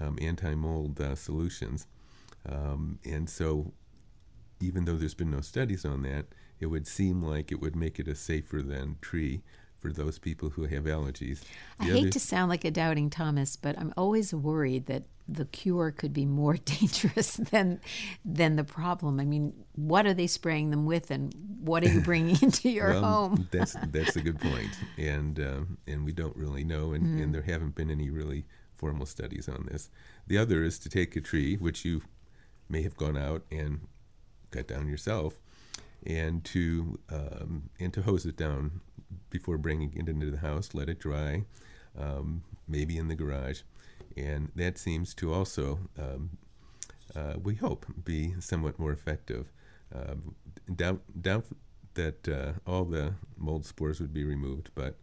um, 0.00 0.18
anti 0.20 0.54
mold 0.54 1.00
uh, 1.00 1.14
solutions. 1.14 1.86
Um, 2.48 2.98
and 3.04 3.28
so 3.28 3.72
even 4.60 4.84
though 4.84 4.96
there's 4.96 5.14
been 5.14 5.30
no 5.30 5.40
studies 5.40 5.84
on 5.84 6.02
that, 6.02 6.26
it 6.60 6.66
would 6.66 6.86
seem 6.86 7.22
like 7.22 7.50
it 7.50 7.60
would 7.60 7.74
make 7.76 7.98
it 7.98 8.08
a 8.08 8.14
safer 8.14 8.62
than 8.62 8.96
tree 9.00 9.42
for 9.78 9.92
those 9.92 10.18
people 10.18 10.50
who 10.50 10.64
have 10.64 10.84
allergies. 10.84 11.42
I 11.78 11.84
hate 11.84 12.00
other- 12.00 12.10
to 12.10 12.20
sound 12.20 12.48
like 12.48 12.64
a 12.64 12.70
doubting 12.70 13.10
Thomas, 13.10 13.56
but 13.56 13.78
I'm 13.78 13.92
always 13.96 14.32
worried 14.32 14.86
that 14.86 15.04
the 15.26 15.46
cure 15.46 15.90
could 15.90 16.12
be 16.12 16.26
more 16.26 16.56
dangerous 16.64 17.36
than 17.36 17.80
than 18.24 18.56
the 18.56 18.64
problem. 18.64 19.20
I 19.20 19.24
mean, 19.24 19.52
what 19.74 20.06
are 20.06 20.14
they 20.14 20.26
spraying 20.26 20.70
them 20.70 20.84
with, 20.86 21.10
and 21.10 21.34
what 21.60 21.82
are 21.82 21.88
you 21.88 22.00
bringing 22.00 22.36
into 22.42 22.68
your 22.68 22.90
well, 22.90 23.02
home? 23.02 23.48
that's 23.52 23.76
that's 23.90 24.16
a 24.16 24.20
good 24.20 24.38
point, 24.40 24.70
and 24.98 25.38
um, 25.40 25.78
and 25.86 26.04
we 26.04 26.12
don't 26.12 26.36
really 26.36 26.64
know, 26.64 26.92
and, 26.92 27.04
Mm-hmm. 27.04 27.22
and 27.22 27.34
there 27.34 27.42
haven't 27.42 27.74
been 27.74 27.90
any 27.90 28.10
really 28.10 28.44
formal 28.72 29.06
studies 29.06 29.48
on 29.48 29.68
this. 29.70 29.88
The 30.26 30.38
other 30.38 30.62
is 30.64 30.78
to 30.80 30.88
take 30.88 31.16
a 31.16 31.20
tree, 31.20 31.56
which 31.56 31.84
you 31.84 32.02
may 32.68 32.82
have 32.82 32.96
gone 32.96 33.16
out 33.16 33.44
and 33.50 33.80
cut 34.50 34.68
down 34.68 34.88
yourself, 34.88 35.38
and 36.06 36.44
to 36.44 36.98
um, 37.10 37.70
and 37.80 37.92
to 37.94 38.02
hose 38.02 38.26
it 38.26 38.36
down 38.36 38.80
before 39.30 39.58
bringing 39.58 39.92
it 39.94 40.08
into 40.08 40.30
the 40.30 40.38
house. 40.38 40.74
Let 40.74 40.88
it 40.88 40.98
dry, 40.98 41.44
um, 41.98 42.42
maybe 42.68 42.96
in 42.96 43.08
the 43.08 43.14
garage, 43.14 43.62
and 44.16 44.50
that 44.54 44.78
seems 44.78 45.14
to 45.14 45.32
also, 45.32 45.78
um, 45.98 46.30
uh, 47.14 47.34
we 47.42 47.54
hope, 47.54 47.86
be 48.04 48.34
somewhat 48.40 48.78
more 48.78 48.92
effective. 48.92 49.52
Um, 49.94 50.34
doubt, 50.74 51.00
doubt, 51.20 51.44
that 51.94 52.28
uh, 52.28 52.52
all 52.66 52.84
the 52.84 53.14
mold 53.36 53.64
spores 53.64 54.00
would 54.00 54.12
be 54.12 54.24
removed, 54.24 54.70
but 54.74 54.96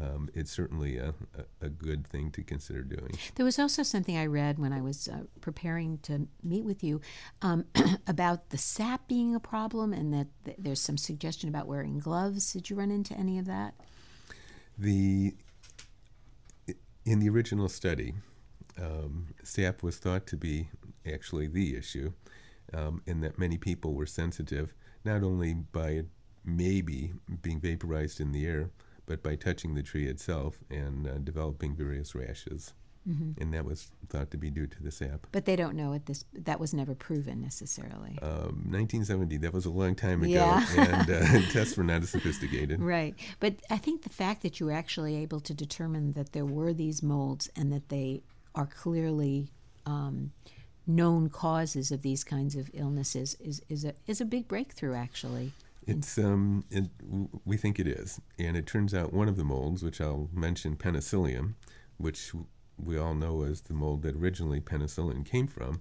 um, 0.00 0.30
it's 0.34 0.50
certainly 0.50 0.96
a, 0.96 1.14
a, 1.36 1.66
a, 1.66 1.68
good 1.68 2.06
thing 2.06 2.30
to 2.30 2.42
consider 2.42 2.80
doing. 2.82 3.12
There 3.34 3.44
was 3.44 3.58
also 3.58 3.82
something 3.82 4.16
I 4.16 4.24
read 4.24 4.58
when 4.58 4.72
I 4.72 4.80
was 4.80 5.06
uh, 5.06 5.24
preparing 5.42 5.98
to 6.04 6.28
meet 6.42 6.64
with 6.64 6.82
you 6.82 7.02
um, 7.42 7.66
about 8.06 8.48
the 8.48 8.56
sap 8.56 9.06
being 9.06 9.34
a 9.34 9.40
problem, 9.40 9.92
and 9.92 10.12
that 10.14 10.28
th- 10.46 10.56
there's 10.58 10.80
some 10.80 10.96
suggestion 10.96 11.50
about 11.50 11.66
wearing 11.66 11.98
gloves. 11.98 12.54
Did 12.54 12.70
you 12.70 12.76
run 12.76 12.90
into 12.90 13.12
any 13.14 13.38
of 13.38 13.44
that? 13.44 13.74
The 14.78 15.34
in 17.04 17.18
the 17.18 17.28
original 17.28 17.68
study, 17.68 18.14
um, 18.80 19.28
sap 19.42 19.82
was 19.82 19.98
thought 19.98 20.26
to 20.28 20.36
be 20.36 20.68
actually 21.06 21.46
the 21.46 21.76
issue, 21.76 22.12
um, 22.72 23.02
in 23.06 23.20
that 23.20 23.38
many 23.38 23.58
people 23.58 23.94
were 23.94 24.06
sensitive 24.06 24.74
not 25.04 25.22
only 25.22 25.54
by 25.54 26.02
maybe 26.44 27.12
being 27.42 27.60
vaporized 27.60 28.20
in 28.20 28.32
the 28.32 28.46
air, 28.46 28.70
but 29.06 29.22
by 29.22 29.36
touching 29.36 29.74
the 29.74 29.82
tree 29.82 30.06
itself 30.06 30.58
and 30.70 31.06
uh, 31.06 31.18
developing 31.18 31.74
various 31.74 32.14
rashes. 32.14 32.72
Mm-hmm. 33.08 33.42
And 33.42 33.52
that 33.52 33.64
was 33.64 33.90
thought 34.08 34.30
to 34.30 34.36
be 34.36 34.48
due 34.48 34.68
to 34.68 34.80
the 34.80 34.92
sap. 34.92 35.26
But 35.32 35.44
they 35.44 35.56
don't 35.56 35.74
know 35.74 35.92
it. 35.92 36.06
This 36.06 36.24
that 36.34 36.60
was 36.60 36.72
never 36.72 36.94
proven 36.94 37.40
necessarily. 37.40 38.16
Um, 38.22 38.70
1970. 38.70 39.38
That 39.38 39.52
was 39.52 39.66
a 39.66 39.70
long 39.70 39.96
time 39.96 40.22
ago, 40.22 40.30
yeah. 40.30 40.64
and 40.78 41.10
uh, 41.10 41.50
tests 41.50 41.76
were 41.76 41.82
not 41.82 42.02
as 42.02 42.10
sophisticated. 42.10 42.80
Right. 42.80 43.16
But 43.40 43.54
I 43.68 43.78
think 43.78 44.02
the 44.02 44.08
fact 44.08 44.42
that 44.42 44.60
you 44.60 44.66
were 44.66 44.72
actually 44.72 45.16
able 45.16 45.40
to 45.40 45.52
determine 45.52 46.12
that 46.12 46.32
there 46.32 46.46
were 46.46 46.72
these 46.72 47.02
molds 47.02 47.50
and 47.56 47.72
that 47.72 47.88
they 47.88 48.22
are 48.54 48.66
clearly 48.66 49.48
um, 49.86 50.32
known 50.86 51.28
causes 51.28 51.90
of 51.90 52.02
these 52.02 52.24
kinds 52.24 52.56
of 52.56 52.70
illnesses 52.72 53.36
is 53.40 53.62
is 53.68 53.84
a 53.84 53.94
is 54.06 54.20
a 54.20 54.24
big 54.24 54.48
breakthrough. 54.48 54.94
Actually. 54.94 55.52
It's 55.84 56.16
um, 56.16 56.64
it, 56.70 56.84
we 57.44 57.56
think 57.56 57.80
it 57.80 57.88
is, 57.88 58.20
and 58.38 58.56
it 58.56 58.66
turns 58.66 58.94
out 58.94 59.12
one 59.12 59.28
of 59.28 59.36
the 59.36 59.42
molds, 59.42 59.82
which 59.82 60.00
I'll 60.00 60.28
mention, 60.32 60.76
penicillium, 60.76 61.56
which 61.96 62.30
we 62.78 62.96
all 62.96 63.14
know 63.14 63.42
as 63.42 63.62
the 63.62 63.74
mold 63.74 64.02
that 64.02 64.14
originally 64.14 64.60
penicillin 64.60 65.24
came 65.24 65.48
from, 65.48 65.80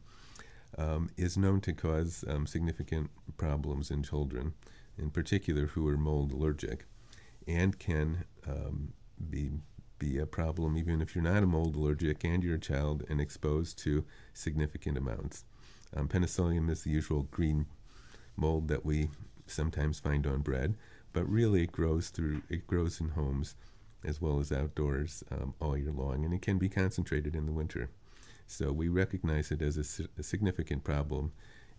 um, 0.76 1.11
is 1.17 1.38
known 1.38 1.61
to 1.61 1.74
cause 1.74 2.26
um, 2.28 2.47
significant 2.47 3.11
problems 3.38 3.91
in 3.91 4.01
children, 4.01 4.53
in 4.97 5.11
particular 5.11 5.67
who 5.67 5.88
are 5.88 5.97
mold 5.97 6.32
allergic, 6.32 6.86
and 7.47 7.78
can 7.78 8.24
um, 8.47 8.93
be 9.30 9.51
be 10.02 10.18
a 10.18 10.26
problem 10.26 10.76
even 10.76 10.99
if 10.99 11.14
you're 11.14 11.24
not 11.24 11.43
a 11.43 11.45
mold 11.45 11.76
allergic 11.76 12.24
and 12.24 12.43
you're 12.43 12.56
a 12.56 12.60
child 12.60 13.04
and 13.08 13.22
exposed 13.22 13.78
to 13.78 14.04
significant 14.34 14.97
amounts. 14.97 15.45
Um, 15.95 16.08
penicillium 16.08 16.70
is 16.72 16.84
the 16.84 16.89
usual 16.89 17.28
green 17.30 17.68
mold 18.36 18.68
that 18.70 18.84
we 18.84 19.10
sometimes 19.45 19.99
find 19.99 20.26
on 20.26 20.41
bread, 20.41 20.76
but 21.14 21.30
really 21.30 21.62
it 21.64 21.72
grows 21.72 22.10
through 22.10 22.41
it 22.49 22.66
grows 22.66 22.99
in 22.99 23.10
homes 23.10 23.56
as 24.04 24.20
well 24.20 24.39
as 24.39 24.52
outdoors 24.52 25.24
um, 25.30 25.54
all 25.62 25.78
year 25.78 25.91
long, 25.91 26.26
and 26.26 26.34
it 26.34 26.41
can 26.41 26.58
be 26.58 26.70
concentrated 26.70 27.36
in 27.36 27.45
the 27.45 27.52
winter. 27.52 27.91
So 28.47 28.72
we 28.72 28.89
recognize 28.89 29.52
it 29.52 29.62
as 29.62 29.78
a, 29.78 30.20
a 30.20 30.24
significant 30.24 30.84
problem, 30.84 31.32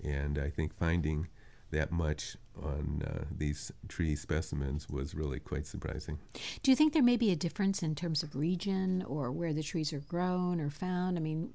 and 0.05 0.39
I 0.39 0.49
think 0.49 0.73
finding 0.79 1.27
that 1.73 1.93
much 1.93 2.37
on 2.63 3.03
uh, 3.07 3.25
these 3.37 3.73
tree 3.89 4.15
specimens 4.15 4.89
was 4.89 5.15
really 5.15 5.41
quite 5.41 5.67
surprising. 5.67 6.19
Do 6.63 6.71
you 6.71 6.77
think 6.77 6.93
there 6.93 7.03
may 7.03 7.17
be 7.17 7.33
a 7.33 7.37
difference 7.37 7.83
in 7.83 7.95
terms 7.95 8.23
of 8.23 8.37
region 8.37 9.03
or 9.07 9.33
where 9.33 9.53
the 9.53 9.63
trees 9.63 9.93
are 9.93 10.01
grown 10.01 10.61
or 10.61 10.71
found? 10.71 11.19
I 11.19 11.21
mean, 11.21 11.53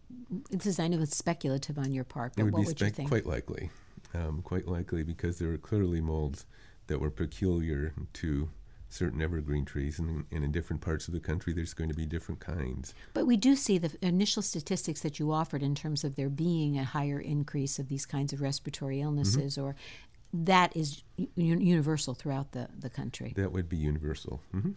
this 0.49 0.65
is 0.65 0.79
I 0.79 0.87
know 0.87 0.99
it's 0.99 1.15
speculative 1.15 1.77
on 1.77 1.91
your 1.91 2.03
part, 2.03 2.33
but 2.35 2.45
would 2.45 2.53
what 2.53 2.65
would 2.65 2.79
spe- 2.79 2.83
you 2.83 2.89
think? 2.89 3.09
Quite 3.09 3.25
likely 3.25 3.69
um, 4.13 4.41
quite 4.41 4.67
likely 4.67 5.03
because 5.03 5.39
there 5.39 5.51
are 5.51 5.57
clearly 5.57 6.01
molds 6.01 6.45
that 6.87 6.99
were 6.99 7.11
peculiar 7.11 7.93
to 8.13 8.49
certain 8.89 9.21
evergreen 9.21 9.65
trees, 9.65 9.99
and, 9.99 10.23
and, 10.31 10.45
in 10.45 10.51
different 10.53 10.81
parts 10.81 11.09
of 11.09 11.13
the 11.13 11.19
country, 11.19 11.51
there's 11.51 11.73
going 11.73 11.89
to 11.89 11.95
be 11.95 12.05
different 12.05 12.39
kinds. 12.39 12.93
But 13.13 13.27
we 13.27 13.35
do 13.35 13.53
see 13.53 13.77
the 13.77 13.91
initial 14.01 14.41
statistics 14.41 15.01
that 15.01 15.19
you 15.19 15.33
offered 15.33 15.61
in 15.61 15.75
terms 15.75 16.05
of 16.05 16.15
there 16.15 16.29
being 16.29 16.77
a 16.77 16.85
higher 16.85 17.19
increase 17.19 17.79
of 17.79 17.89
these 17.89 18.05
kinds 18.05 18.31
of 18.31 18.39
respiratory 18.39 19.01
illnesses, 19.01 19.57
mm-hmm. 19.57 19.67
or 19.67 19.75
that 20.33 20.75
is 20.75 21.03
universal 21.35 22.13
throughout 22.13 22.51
the, 22.51 22.67
the 22.77 22.89
country. 22.89 23.33
That 23.35 23.51
would 23.51 23.69
be 23.69 23.77
universal. 23.77 24.41
Mm-hmm. 24.53 24.71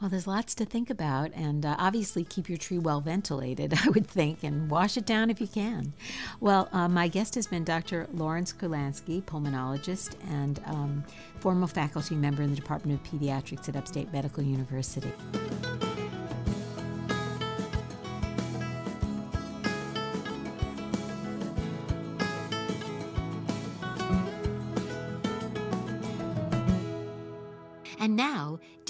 Well, 0.00 0.08
there's 0.08 0.26
lots 0.26 0.54
to 0.54 0.64
think 0.64 0.88
about, 0.88 1.30
and 1.34 1.66
uh, 1.66 1.76
obviously 1.78 2.24
keep 2.24 2.48
your 2.48 2.56
tree 2.56 2.78
well 2.78 3.02
ventilated, 3.02 3.74
I 3.84 3.90
would 3.90 4.06
think, 4.06 4.42
and 4.42 4.70
wash 4.70 4.96
it 4.96 5.04
down 5.04 5.28
if 5.28 5.42
you 5.42 5.46
can. 5.46 5.92
Well, 6.40 6.70
uh, 6.72 6.88
my 6.88 7.08
guest 7.08 7.34
has 7.34 7.46
been 7.46 7.64
Dr. 7.64 8.08
Lawrence 8.14 8.52
Kurlandsky, 8.52 9.22
pulmonologist 9.22 10.14
and 10.30 10.58
um, 10.64 11.04
former 11.40 11.66
faculty 11.66 12.14
member 12.14 12.42
in 12.42 12.48
the 12.48 12.56
Department 12.56 12.98
of 12.98 13.12
Pediatrics 13.12 13.68
at 13.68 13.76
Upstate 13.76 14.10
Medical 14.10 14.42
University. 14.42 15.12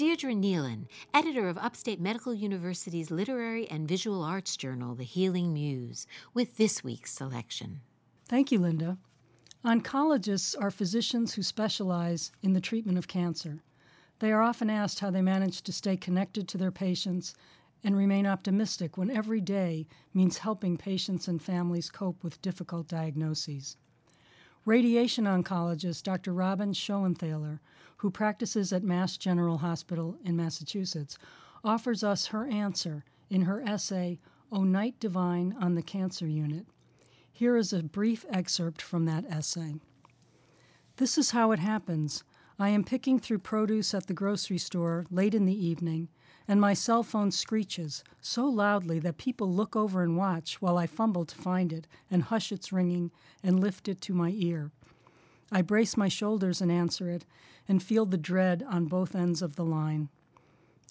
Deirdre 0.01 0.33
Neilan, 0.33 0.87
editor 1.13 1.47
of 1.47 1.59
Upstate 1.59 2.01
Medical 2.01 2.33
University's 2.33 3.11
literary 3.11 3.69
and 3.69 3.87
visual 3.87 4.23
arts 4.23 4.57
journal, 4.57 4.95
The 4.95 5.03
Healing 5.03 5.53
Muse, 5.53 6.07
with 6.33 6.57
this 6.57 6.83
week's 6.83 7.11
selection. 7.11 7.81
Thank 8.27 8.51
you, 8.51 8.57
Linda. 8.57 8.97
Oncologists 9.63 10.55
are 10.59 10.71
physicians 10.71 11.35
who 11.35 11.43
specialize 11.43 12.31
in 12.41 12.53
the 12.53 12.59
treatment 12.59 12.97
of 12.97 13.07
cancer. 13.07 13.61
They 14.17 14.31
are 14.31 14.41
often 14.41 14.71
asked 14.71 15.01
how 15.01 15.11
they 15.11 15.21
manage 15.21 15.61
to 15.61 15.71
stay 15.71 15.97
connected 15.97 16.47
to 16.47 16.57
their 16.57 16.71
patients 16.71 17.35
and 17.83 17.95
remain 17.95 18.25
optimistic 18.25 18.97
when 18.97 19.11
every 19.11 19.39
day 19.39 19.85
means 20.15 20.39
helping 20.39 20.77
patients 20.77 21.27
and 21.27 21.39
families 21.39 21.91
cope 21.91 22.23
with 22.23 22.41
difficult 22.41 22.87
diagnoses. 22.87 23.77
Radiation 24.65 25.25
oncologist 25.25 26.01
Dr. 26.01 26.33
Robin 26.33 26.73
Schoenthaler 26.73 27.59
who 28.01 28.09
practices 28.09 28.73
at 28.73 28.83
Mass 28.83 29.15
General 29.15 29.59
Hospital 29.59 30.17
in 30.25 30.35
Massachusetts, 30.35 31.19
offers 31.63 32.03
us 32.03 32.27
her 32.27 32.47
answer 32.47 33.05
in 33.29 33.43
her 33.43 33.61
essay, 33.61 34.17
O 34.51 34.63
Night 34.63 34.99
Divine 34.99 35.55
on 35.61 35.75
the 35.75 35.83
Cancer 35.83 36.25
Unit. 36.25 36.65
Here 37.31 37.55
is 37.55 37.71
a 37.71 37.83
brief 37.83 38.25
excerpt 38.31 38.81
from 38.81 39.05
that 39.05 39.25
essay. 39.25 39.75
This 40.95 41.15
is 41.15 41.29
how 41.29 41.51
it 41.51 41.59
happens. 41.59 42.23
I 42.57 42.69
am 42.69 42.83
picking 42.83 43.19
through 43.19 43.37
produce 43.37 43.93
at 43.93 44.07
the 44.07 44.15
grocery 44.15 44.57
store 44.57 45.05
late 45.11 45.35
in 45.35 45.45
the 45.45 45.65
evening, 45.65 46.09
and 46.47 46.59
my 46.59 46.73
cell 46.73 47.03
phone 47.03 47.29
screeches 47.29 48.03
so 48.19 48.45
loudly 48.45 48.97
that 48.97 49.19
people 49.19 49.53
look 49.53 49.75
over 49.75 50.01
and 50.01 50.17
watch 50.17 50.59
while 50.59 50.79
I 50.79 50.87
fumble 50.87 51.25
to 51.25 51.35
find 51.35 51.71
it 51.71 51.85
and 52.09 52.23
hush 52.23 52.51
its 52.51 52.73
ringing 52.73 53.11
and 53.43 53.59
lift 53.59 53.87
it 53.87 54.01
to 54.01 54.13
my 54.15 54.33
ear. 54.35 54.71
I 55.51 55.61
brace 55.61 55.97
my 55.97 56.07
shoulders 56.07 56.61
and 56.61 56.71
answer 56.71 57.09
it, 57.09 57.25
and 57.67 57.83
feel 57.83 58.05
the 58.05 58.17
dread 58.17 58.63
on 58.69 58.85
both 58.85 59.15
ends 59.15 59.41
of 59.41 59.55
the 59.55 59.65
line. 59.65 60.09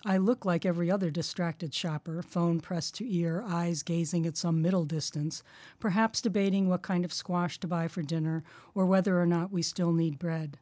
I 0.05 0.17
look 0.17 0.45
like 0.45 0.65
every 0.65 0.91
other 0.91 1.11
distracted 1.11 1.75
shopper, 1.75 2.23
phone 2.23 2.61
pressed 2.61 2.95
to 2.97 3.15
ear, 3.15 3.43
eyes 3.47 3.83
gazing 3.83 4.25
at 4.27 4.37
some 4.37 4.63
middle 4.63 4.85
distance, 4.85 5.43
perhaps 5.79 6.23
debating 6.23 6.69
what 6.69 6.83
kind 6.83 7.05
of 7.05 7.13
squash 7.13 7.59
to 7.61 7.67
buy 7.67 7.87
for 7.87 8.03
dinner 8.03 8.43
or 8.75 8.87
whether 8.87 9.21
or 9.21 9.27
not 9.27 9.53
we 9.53 9.61
still 9.61 9.93
need 9.93 10.19
bread. 10.19 10.59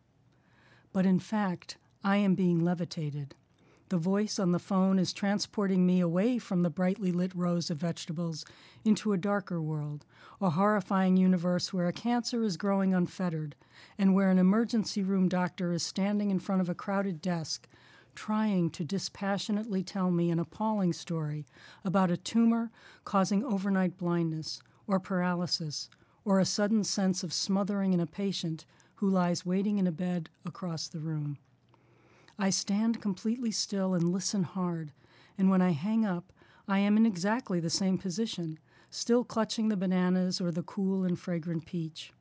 But 0.92 1.06
in 1.06 1.20
fact, 1.20 1.76
I 2.02 2.16
am 2.16 2.34
being 2.34 2.64
levitated. 2.64 3.34
The 3.90 3.96
voice 3.96 4.38
on 4.38 4.52
the 4.52 4.58
phone 4.58 4.98
is 4.98 5.14
transporting 5.14 5.86
me 5.86 6.00
away 6.00 6.36
from 6.38 6.60
the 6.60 6.68
brightly 6.68 7.10
lit 7.10 7.34
rows 7.34 7.70
of 7.70 7.78
vegetables 7.78 8.44
into 8.84 9.14
a 9.14 9.18
darker 9.18 9.62
world, 9.62 10.04
a 10.42 10.50
horrifying 10.50 11.16
universe 11.16 11.72
where 11.72 11.88
a 11.88 11.92
cancer 11.92 12.42
is 12.42 12.58
growing 12.58 12.92
unfettered, 12.92 13.56
and 13.96 14.14
where 14.14 14.30
an 14.30 14.38
emergency 14.38 15.02
room 15.02 15.26
doctor 15.26 15.72
is 15.72 15.82
standing 15.82 16.30
in 16.30 16.38
front 16.38 16.60
of 16.60 16.68
a 16.68 16.74
crowded 16.74 17.22
desk, 17.22 17.66
trying 18.14 18.68
to 18.70 18.84
dispassionately 18.84 19.82
tell 19.82 20.10
me 20.10 20.30
an 20.30 20.38
appalling 20.38 20.92
story 20.92 21.46
about 21.82 22.10
a 22.10 22.16
tumor 22.18 22.70
causing 23.04 23.42
overnight 23.42 23.96
blindness 23.96 24.60
or 24.86 25.00
paralysis 25.00 25.88
or 26.26 26.38
a 26.38 26.44
sudden 26.44 26.84
sense 26.84 27.22
of 27.22 27.32
smothering 27.32 27.94
in 27.94 28.00
a 28.00 28.06
patient 28.06 28.66
who 28.96 29.08
lies 29.08 29.46
waiting 29.46 29.78
in 29.78 29.86
a 29.86 29.92
bed 29.92 30.28
across 30.44 30.88
the 30.88 30.98
room. 30.98 31.38
I 32.40 32.50
stand 32.50 33.02
completely 33.02 33.50
still 33.50 33.94
and 33.94 34.12
listen 34.12 34.44
hard, 34.44 34.92
and 35.36 35.50
when 35.50 35.60
I 35.60 35.70
hang 35.70 36.04
up, 36.04 36.32
I 36.68 36.78
am 36.78 36.96
in 36.96 37.04
exactly 37.04 37.58
the 37.58 37.68
same 37.68 37.98
position, 37.98 38.60
still 38.90 39.24
clutching 39.24 39.68
the 39.68 39.76
bananas 39.76 40.40
or 40.40 40.52
the 40.52 40.62
cool 40.62 41.04
and 41.04 41.18
fragrant 41.18 41.66
peach. 41.66 42.12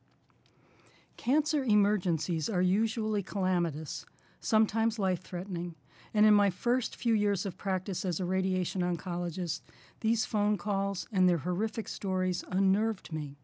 Cancer 1.16 1.62
emergencies 1.62 2.48
are 2.48 2.62
usually 2.62 3.22
calamitous, 3.22 4.06
sometimes 4.40 4.98
life 4.98 5.20
threatening, 5.20 5.76
and 6.12 6.26
in 6.26 6.34
my 6.34 6.50
first 6.50 6.96
few 6.96 7.14
years 7.14 7.46
of 7.46 7.56
practice 7.56 8.04
as 8.04 8.18
a 8.18 8.24
radiation 8.24 8.82
oncologist, 8.82 9.60
these 10.00 10.24
phone 10.24 10.56
calls 10.56 11.06
and 11.12 11.28
their 11.28 11.38
horrific 11.38 11.86
stories 11.86 12.44
unnerved 12.50 13.12
me. 13.12 13.36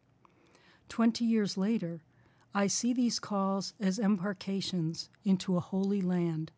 Twenty 0.88 1.24
years 1.24 1.56
later, 1.56 2.02
I 2.52 2.66
see 2.66 2.92
these 2.92 3.20
calls 3.20 3.74
as 3.80 3.98
embarkations 3.98 5.08
into 5.24 5.56
a 5.56 5.60
holy 5.60 6.00
land. 6.00 6.50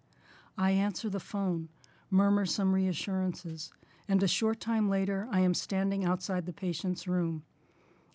I 0.58 0.70
answer 0.70 1.10
the 1.10 1.20
phone, 1.20 1.68
murmur 2.10 2.46
some 2.46 2.74
reassurances, 2.74 3.70
and 4.08 4.22
a 4.22 4.28
short 4.28 4.60
time 4.60 4.88
later 4.88 5.28
I 5.30 5.40
am 5.40 5.52
standing 5.52 6.04
outside 6.04 6.46
the 6.46 6.52
patient's 6.52 7.06
room. 7.06 7.42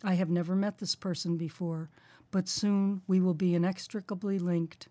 I 0.03 0.15
have 0.15 0.29
never 0.29 0.55
met 0.55 0.79
this 0.79 0.95
person 0.95 1.37
before, 1.37 1.89
but 2.31 2.47
soon 2.47 3.01
we 3.07 3.19
will 3.19 3.35
be 3.35 3.53
inextricably 3.53 4.39
linked. 4.39 4.87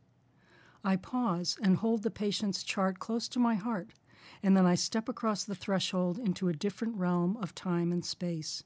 I 0.84 0.96
pause 0.96 1.58
and 1.62 1.76
hold 1.78 2.02
the 2.02 2.10
patient's 2.10 2.62
chart 2.62 2.98
close 2.98 3.28
to 3.28 3.38
my 3.38 3.56
heart, 3.56 3.90
and 4.42 4.56
then 4.56 4.66
I 4.66 4.76
step 4.76 5.08
across 5.08 5.44
the 5.44 5.54
threshold 5.54 6.18
into 6.18 6.48
a 6.48 6.54
different 6.54 6.96
realm 6.96 7.36
of 7.42 7.54
time 7.54 7.90
and 7.90 8.04
space. 8.04 8.62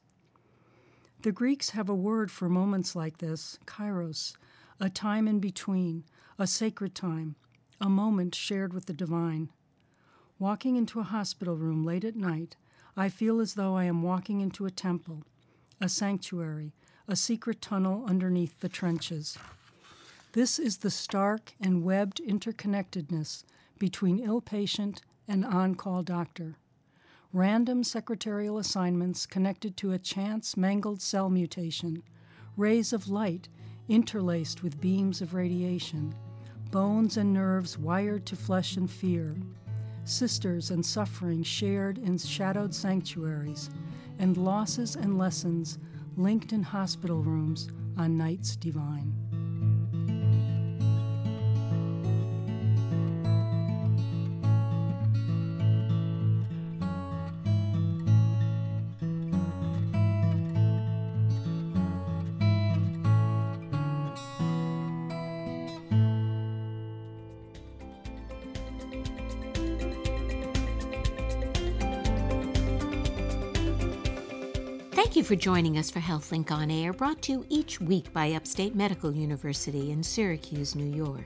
The 1.22 1.32
Greeks 1.32 1.70
have 1.70 1.88
a 1.88 1.94
word 1.94 2.30
for 2.30 2.50
moments 2.50 2.94
like 2.94 3.18
this, 3.18 3.58
kairos, 3.64 4.36
a 4.78 4.90
time 4.90 5.26
in 5.26 5.40
between, 5.40 6.04
a 6.38 6.46
sacred 6.46 6.94
time, 6.94 7.36
a 7.80 7.88
moment 7.88 8.34
shared 8.34 8.72
with 8.72 8.86
the 8.86 8.92
divine. 8.92 9.50
Walking 10.38 10.76
into 10.76 11.00
a 11.00 11.04
hospital 11.04 11.56
room 11.56 11.84
late 11.84 12.04
at 12.04 12.16
night, 12.16 12.56
I 12.96 13.08
feel 13.08 13.40
as 13.40 13.54
though 13.54 13.76
I 13.76 13.84
am 13.84 14.02
walking 14.02 14.40
into 14.40 14.66
a 14.66 14.70
temple, 14.70 15.22
a 15.80 15.88
sanctuary, 15.88 16.72
a 17.08 17.16
secret 17.16 17.60
tunnel 17.60 18.04
underneath 18.06 18.60
the 18.60 18.68
trenches. 18.68 19.36
This 20.32 20.58
is 20.58 20.78
the 20.78 20.90
stark 20.90 21.54
and 21.60 21.84
webbed 21.84 22.20
interconnectedness 22.26 23.44
between 23.78 24.18
ill 24.18 24.40
patient 24.40 25.02
and 25.28 25.44
on 25.44 25.74
call 25.74 26.02
doctor 26.02 26.56
random 27.34 27.82
secretarial 27.82 28.58
assignments 28.58 29.26
connected 29.26 29.76
to 29.76 29.90
a 29.90 29.98
chance 29.98 30.56
mangled 30.56 31.02
cell 31.02 31.28
mutation, 31.28 32.00
rays 32.56 32.92
of 32.92 33.08
light 33.08 33.48
interlaced 33.88 34.62
with 34.62 34.80
beams 34.80 35.20
of 35.20 35.34
radiation, 35.34 36.14
bones 36.74 37.18
and 37.18 37.32
nerves 37.32 37.78
wired 37.78 38.26
to 38.26 38.34
flesh 38.34 38.76
and 38.76 38.90
fear, 38.90 39.36
sisters 40.04 40.72
and 40.72 40.84
suffering 40.84 41.40
shared 41.40 41.98
in 41.98 42.18
shadowed 42.18 42.74
sanctuaries, 42.74 43.70
and 44.18 44.36
losses 44.36 44.96
and 44.96 45.16
lessons 45.16 45.78
linked 46.16 46.52
in 46.52 46.64
hospital 46.64 47.22
rooms 47.22 47.68
on 47.96 48.18
nights 48.18 48.56
divine. 48.56 49.23
You 75.24 75.36
for 75.36 75.40
joining 75.40 75.78
us 75.78 75.90
for 75.90 76.00
HealthLink 76.00 76.50
on 76.50 76.70
Air, 76.70 76.92
brought 76.92 77.22
to 77.22 77.32
you 77.32 77.46
each 77.48 77.80
week 77.80 78.12
by 78.12 78.32
Upstate 78.32 78.74
Medical 78.74 79.10
University 79.10 79.90
in 79.90 80.02
Syracuse, 80.02 80.74
New 80.74 80.94
York. 80.94 81.24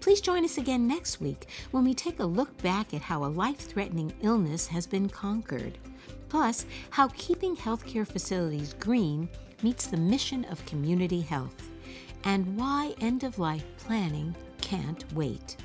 Please 0.00 0.22
join 0.22 0.46
us 0.46 0.56
again 0.56 0.88
next 0.88 1.20
week 1.20 1.46
when 1.70 1.84
we 1.84 1.92
take 1.92 2.20
a 2.20 2.24
look 2.24 2.56
back 2.62 2.94
at 2.94 3.02
how 3.02 3.24
a 3.24 3.26
life 3.26 3.58
threatening 3.58 4.14
illness 4.22 4.66
has 4.66 4.86
been 4.86 5.10
conquered, 5.10 5.76
plus, 6.30 6.64
how 6.88 7.08
keeping 7.08 7.54
healthcare 7.54 8.06
facilities 8.06 8.72
green 8.72 9.28
meets 9.62 9.88
the 9.88 9.96
mission 9.98 10.46
of 10.46 10.64
community 10.64 11.20
health, 11.20 11.70
and 12.24 12.56
why 12.56 12.94
end 13.02 13.24
of 13.24 13.38
life 13.38 13.64
planning 13.76 14.34
can't 14.62 15.04
wait. 15.12 15.56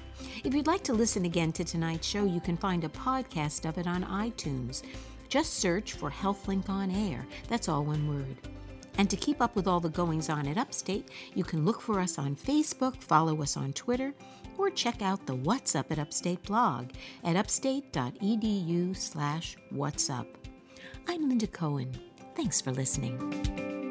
If 0.43 0.53
you'd 0.53 0.68
like 0.68 0.84
to 0.84 0.93
listen 0.93 1.24
again 1.24 1.53
to 1.53 1.64
tonight's 1.64 2.07
show, 2.07 2.26
you 2.26 2.41
can 2.41 2.57
find 2.57 2.84
a 2.84 2.89
podcast 2.89 3.68
of 3.68 3.78
it 3.78 3.88
on 3.88 4.03
iTunes. 4.03 4.84
Just 5.34 5.55
search 5.55 5.93
for 5.93 6.11
HealthLink 6.11 6.69
on 6.69 6.91
Air. 6.91 7.25
That's 7.47 7.67
all 7.67 7.84
one 7.84 8.07
word. 8.07 8.38
And 8.99 9.09
to 9.09 9.15
keep 9.15 9.41
up 9.41 9.55
with 9.55 9.65
all 9.65 9.79
the 9.79 9.89
goings 9.89 10.29
on 10.29 10.47
at 10.47 10.59
Upstate, 10.59 11.09
you 11.34 11.43
can 11.43 11.65
look 11.65 11.81
for 11.81 11.99
us 11.99 12.19
on 12.19 12.36
Facebook, 12.36 13.01
follow 13.01 13.41
us 13.41 13.57
on 13.57 13.73
Twitter, 13.73 14.13
or 14.59 14.69
check 14.69 15.01
out 15.01 15.25
the 15.25 15.34
What's 15.34 15.75
Up 15.75 15.91
at 15.91 15.97
Upstate 15.97 16.43
blog 16.43 16.91
at 17.23 17.36
upstate.edu 17.36 18.95
slash 18.95 19.57
what's 19.71 20.07
up. 20.07 20.27
I'm 21.07 21.27
Linda 21.27 21.47
Cohen. 21.47 21.91
Thanks 22.36 22.61
for 22.61 22.71
listening. 22.71 23.82